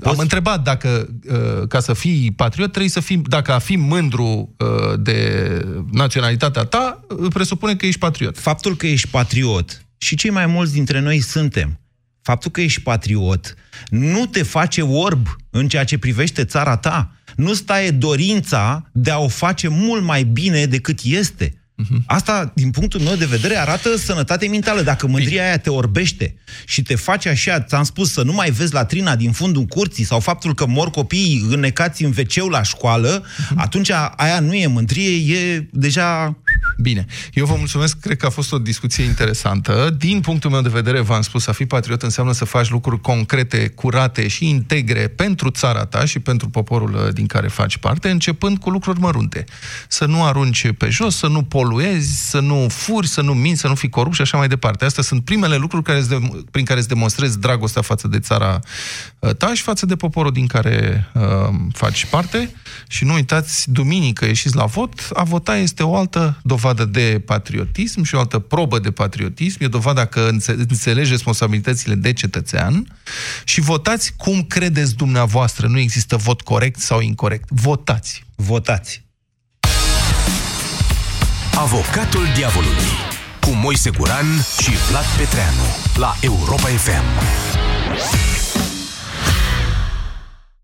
Am 0.03 0.17
întrebat 0.17 0.63
dacă, 0.63 1.09
uh, 1.29 1.67
ca 1.67 1.79
să 1.79 1.93
fii 1.93 2.31
patriot, 2.31 2.69
trebuie 2.69 2.91
să 2.91 2.99
fii, 2.99 3.17
dacă 3.17 3.53
a 3.53 3.59
fi 3.59 3.75
mândru 3.75 4.55
uh, 4.57 4.99
de 4.99 5.43
naționalitatea 5.91 6.63
ta, 6.63 7.05
uh, 7.09 7.27
presupune 7.33 7.75
că 7.75 7.85
ești 7.85 7.99
patriot. 7.99 8.37
Faptul 8.37 8.75
că 8.75 8.87
ești 8.87 9.07
patriot, 9.07 9.85
și 9.97 10.15
cei 10.15 10.29
mai 10.29 10.45
mulți 10.45 10.73
dintre 10.73 10.99
noi 10.99 11.19
suntem, 11.19 11.79
faptul 12.21 12.51
că 12.51 12.61
ești 12.61 12.81
patriot 12.81 13.55
nu 13.89 14.25
te 14.25 14.43
face 14.43 14.81
orb 14.81 15.27
în 15.49 15.67
ceea 15.67 15.83
ce 15.83 15.97
privește 15.97 16.43
țara 16.43 16.77
ta. 16.77 17.11
Nu 17.35 17.53
stai 17.53 17.91
dorința 17.91 18.89
de 18.91 19.11
a 19.11 19.17
o 19.17 19.27
face 19.27 19.67
mult 19.67 20.03
mai 20.03 20.23
bine 20.23 20.65
decât 20.65 20.99
este. 21.03 21.58
Asta, 22.05 22.51
din 22.55 22.71
punctul 22.71 22.99
meu 22.99 23.15
de 23.15 23.25
vedere, 23.25 23.57
arată 23.57 23.97
sănătate 23.97 24.47
mentală. 24.47 24.81
Dacă 24.81 25.07
mândria 25.07 25.43
aia 25.43 25.57
te 25.57 25.69
orbește 25.69 26.35
și 26.65 26.81
te 26.81 26.95
face 26.95 27.29
așa, 27.29 27.61
ți-am 27.61 27.83
spus, 27.83 28.11
să 28.11 28.23
nu 28.23 28.33
mai 28.33 28.51
vezi 28.51 28.73
latrina 28.73 29.15
din 29.15 29.31
fundul 29.31 29.63
curții 29.63 30.03
sau 30.03 30.19
faptul 30.19 30.53
că 30.53 30.65
mor 30.65 30.89
copiii 30.89 31.45
înnecați 31.49 32.03
în 32.03 32.13
wc 32.17 32.51
la 32.51 32.63
școală, 32.63 33.25
atunci 33.55 33.91
aia 34.15 34.39
nu 34.39 34.53
e 34.53 34.67
mândrie, 34.67 35.35
e 35.35 35.67
deja... 35.71 36.37
Bine, 36.81 37.05
eu 37.33 37.45
vă 37.45 37.55
mulțumesc, 37.57 37.99
cred 37.99 38.17
că 38.17 38.25
a 38.25 38.29
fost 38.29 38.51
o 38.51 38.57
discuție 38.57 39.03
interesantă. 39.03 39.95
Din 39.97 40.19
punctul 40.19 40.49
meu 40.49 40.61
de 40.61 40.69
vedere, 40.69 40.99
v-am 40.99 41.21
spus, 41.21 41.47
a 41.47 41.51
fi 41.51 41.65
patriot 41.65 42.01
înseamnă 42.01 42.33
să 42.33 42.45
faci 42.45 42.69
lucruri 42.69 43.01
concrete, 43.01 43.67
curate 43.67 44.27
și 44.27 44.49
integre 44.49 45.07
pentru 45.07 45.49
țara 45.49 45.85
ta 45.85 46.05
și 46.05 46.19
pentru 46.19 46.49
poporul 46.49 46.93
uh, 46.93 47.13
din 47.13 47.25
care 47.25 47.47
faci 47.47 47.77
parte, 47.77 48.09
începând 48.09 48.57
cu 48.57 48.69
lucruri 48.69 48.99
mărunte. 48.99 49.45
Să 49.87 50.05
nu 50.05 50.23
arunci 50.23 50.71
pe 50.77 50.89
jos, 50.89 51.17
să 51.17 51.27
nu 51.27 51.43
poluezi, 51.69 52.29
să 52.29 52.39
nu 52.39 52.67
furi, 52.69 53.07
să 53.07 53.21
nu 53.21 53.33
minți, 53.33 53.61
să 53.61 53.67
nu 53.67 53.75
fii 53.75 53.89
corupt 53.89 54.15
și 54.15 54.21
așa 54.21 54.37
mai 54.37 54.47
departe. 54.47 54.85
Astea 54.85 55.03
sunt 55.03 55.23
primele 55.23 55.55
lucruri 55.55 55.83
care 55.83 55.97
îți 55.97 56.09
de, 56.09 56.19
prin 56.51 56.65
care 56.65 56.79
îți 56.79 56.87
demonstrezi 56.87 57.39
dragostea 57.39 57.81
față 57.81 58.07
de 58.07 58.19
țara 58.19 58.59
uh, 59.19 59.35
ta 59.35 59.53
și 59.53 59.61
față 59.61 59.85
de 59.85 59.95
poporul 59.95 60.31
din 60.31 60.47
care 60.47 61.07
uh, 61.13 61.21
faci 61.73 62.05
parte. 62.05 62.53
Și 62.87 63.05
nu 63.05 63.13
uitați, 63.13 63.71
duminică 63.71 64.25
ieșiți 64.25 64.55
la 64.55 64.65
vot, 64.65 65.07
a 65.13 65.23
vota 65.23 65.57
este 65.57 65.83
o 65.83 65.95
altă 65.95 66.39
dovadă 66.43 66.85
de 66.85 67.21
patriotism 67.25 68.03
și 68.03 68.15
o 68.15 68.19
altă 68.19 68.39
probă 68.39 68.79
de 68.79 68.91
patriotism, 68.91 69.63
e 69.63 69.67
dovada 69.67 70.05
că 70.05 70.27
înțe- 70.31 70.55
înțelegi 70.57 71.09
responsabilitățile 71.09 71.95
de 71.95 72.13
cetățean 72.13 72.97
și 73.43 73.61
votați 73.61 74.13
cum 74.17 74.41
credeți 74.41 74.95
dumneavoastră. 74.95 75.67
Nu 75.67 75.79
există 75.79 76.15
vot 76.15 76.41
corect 76.41 76.79
sau 76.79 76.99
incorrect. 76.99 77.49
Votați. 77.49 78.23
Votați. 78.35 79.07
Avocatul 81.61 82.25
diavolului 82.35 82.93
cu 83.41 83.49
Moise 83.49 83.89
Guran 83.97 84.25
și 84.61 84.71
Vlad 84.89 85.03
Petreanu 85.17 85.67
la 85.95 86.15
Europa 86.21 86.67
FM. 86.67 87.03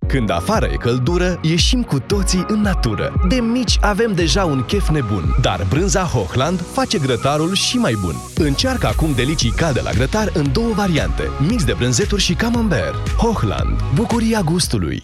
Când 0.08 0.30
afară 0.30 0.66
e 0.66 0.76
căldură, 0.76 1.40
ieșim 1.42 1.84
cu 1.84 2.00
toții 2.00 2.46
în 2.48 2.62
natură. 2.62 3.14
De 3.28 3.36
mici 3.36 3.78
avem 3.82 4.14
deja 4.14 4.46
un 4.46 4.64
chef 4.64 4.90
nebun, 4.90 5.36
dar 5.42 5.66
brânza 5.70 6.04
Hochland 6.04 6.62
face 6.74 6.98
grătarul 6.98 7.54
și 7.54 7.78
mai 7.78 7.98
bun. 8.02 8.16
Încearcă 8.36 8.88
acum 8.88 9.14
delicii 9.16 9.52
calde 9.52 9.82
la 9.82 9.92
grătar 9.92 10.30
în 10.34 10.52
două 10.52 10.74
variante, 10.74 11.24
mix 11.48 11.64
de 11.64 11.74
brânzeturi 11.74 12.22
și 12.22 12.34
camembert. 12.34 13.10
Hochland, 13.10 13.84
bucuria 13.94 14.42
gustului. 14.42 15.04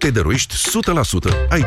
Te 0.00 0.10
dăruiești 0.10 0.54
100%, 1.28 1.48
ai 1.48 1.66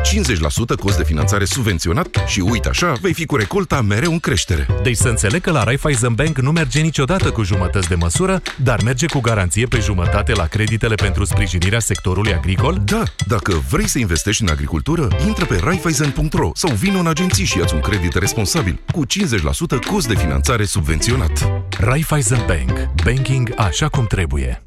cost 0.80 0.96
de 0.96 1.04
finanțare 1.04 1.44
subvenționat 1.44 2.24
și 2.26 2.40
uite 2.40 2.68
așa, 2.68 2.92
vei 3.00 3.12
fi 3.12 3.26
cu 3.26 3.36
recolta 3.36 3.80
mereu 3.80 4.12
în 4.12 4.18
creștere. 4.18 4.66
Deci 4.82 4.96
să 4.96 5.08
înțeleg 5.08 5.40
că 5.40 5.50
la 5.50 5.64
Raiffeisen 5.64 6.14
Bank 6.14 6.38
nu 6.38 6.50
merge 6.50 6.80
niciodată 6.80 7.30
cu 7.30 7.42
jumătăți 7.42 7.88
de 7.88 7.94
măsură, 7.94 8.42
dar 8.56 8.82
merge 8.82 9.06
cu 9.06 9.20
garanție 9.20 9.66
pe 9.66 9.78
jumătate 9.78 10.32
la 10.32 10.46
creditele 10.46 10.94
pentru 10.94 11.24
sprijinirea 11.24 11.78
sectorului 11.78 12.34
agricol? 12.34 12.80
Da, 12.84 13.02
dacă 13.26 13.62
vrei 13.70 13.88
să 13.88 13.98
investești 13.98 14.42
în 14.42 14.48
agricultură, 14.48 15.08
intră 15.26 15.44
pe 15.44 15.60
Raiffeisen.ro 15.62 16.50
sau 16.54 16.70
vină 16.70 16.98
în 16.98 17.06
agenții 17.06 17.44
și 17.44 17.58
ia-ți 17.58 17.74
un 17.74 17.80
credit 17.80 18.14
responsabil 18.14 18.80
cu 18.92 19.06
50% 19.06 19.86
cost 19.90 20.08
de 20.08 20.14
finanțare 20.14 20.64
subvenționat. 20.64 21.50
Raiffeisen 21.78 22.44
Bank. 22.46 22.94
Banking 23.04 23.52
așa 23.56 23.88
cum 23.88 24.06
trebuie. 24.06 24.62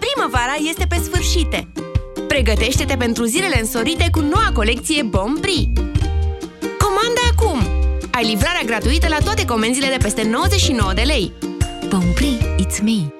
Primăvara 0.00 0.54
este 0.70 0.86
pe 0.86 0.96
sfârșite. 1.04 1.72
Pregătește-te 2.34 2.96
pentru 2.96 3.24
zilele 3.24 3.60
însorite 3.60 4.08
cu 4.10 4.20
noua 4.20 4.50
colecție 4.54 5.02
Bon 5.02 5.38
Prix. 5.40 5.80
Comanda 6.78 7.24
acum! 7.32 7.58
Ai 8.10 8.24
livrarea 8.24 8.62
gratuită 8.66 9.08
la 9.08 9.18
toate 9.24 9.44
comenzile 9.44 9.86
de 9.86 9.96
peste 10.02 10.28
99 10.28 10.92
de 10.92 11.02
lei. 11.02 11.32
Bon 11.88 12.12
Prix, 12.14 12.44
it's 12.44 12.82
me. 12.82 13.12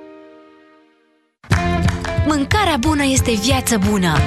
Mâncarea 2.26 2.76
bună 2.76 3.04
este 3.04 3.32
viață 3.32 3.78
bună. 3.90 4.18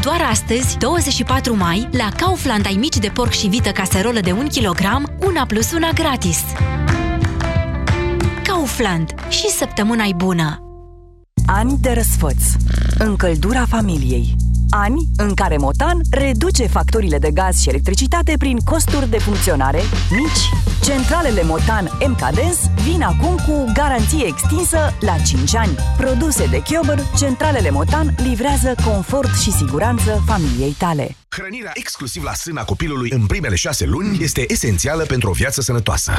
Doar 0.00 0.26
astăzi, 0.30 0.78
24 0.78 1.56
mai, 1.56 1.88
la 1.92 2.08
Kaufland 2.16 2.66
ai 2.66 2.76
mici 2.78 2.96
de 2.96 3.08
porc 3.08 3.32
și 3.32 3.46
vită 3.46 3.70
caserolă 3.70 4.20
de 4.20 4.30
1 4.30 4.46
kg, 4.46 5.02
una 5.26 5.46
plus 5.46 5.72
una 5.72 5.90
gratis. 5.90 6.42
Kaufland. 8.42 9.14
Și 9.28 9.48
săptămâna 9.48 10.04
bună! 10.16 10.73
Ani 11.46 11.78
de 11.80 11.92
răsfăț. 11.92 12.42
Încăldura 12.98 13.66
familiei. 13.66 14.36
Ani 14.70 15.08
în 15.16 15.34
care 15.34 15.56
Motan 15.56 16.00
reduce 16.10 16.66
facturile 16.66 17.18
de 17.18 17.30
gaz 17.30 17.60
și 17.60 17.68
electricitate 17.68 18.34
prin 18.38 18.58
costuri 18.58 19.10
de 19.10 19.18
funcționare 19.18 19.80
mici. 20.10 20.64
Centralele 20.84 21.42
Motan 21.42 21.90
MKDens 22.06 22.58
vin 22.82 23.02
acum 23.02 23.36
cu 23.46 23.72
garanție 23.72 24.26
extinsă 24.26 24.78
la 25.00 25.16
5 25.26 25.54
ani. 25.54 25.76
Produse 25.96 26.46
de 26.46 26.62
Chiober, 26.62 26.98
centralele 27.16 27.70
Motan 27.70 28.14
livrează 28.16 28.74
confort 28.84 29.40
și 29.40 29.52
siguranță 29.52 30.22
familiei 30.26 30.74
tale. 30.78 31.16
Hrănirea 31.28 31.72
exclusiv 31.74 32.22
la 32.22 32.34
sâna 32.34 32.64
copilului 32.64 33.10
în 33.10 33.26
primele 33.26 33.54
șase 33.54 33.86
luni 33.86 34.22
este 34.22 34.44
esențială 34.48 35.04
pentru 35.04 35.28
o 35.28 35.32
viață 35.32 35.60
sănătoasă. 35.60 36.12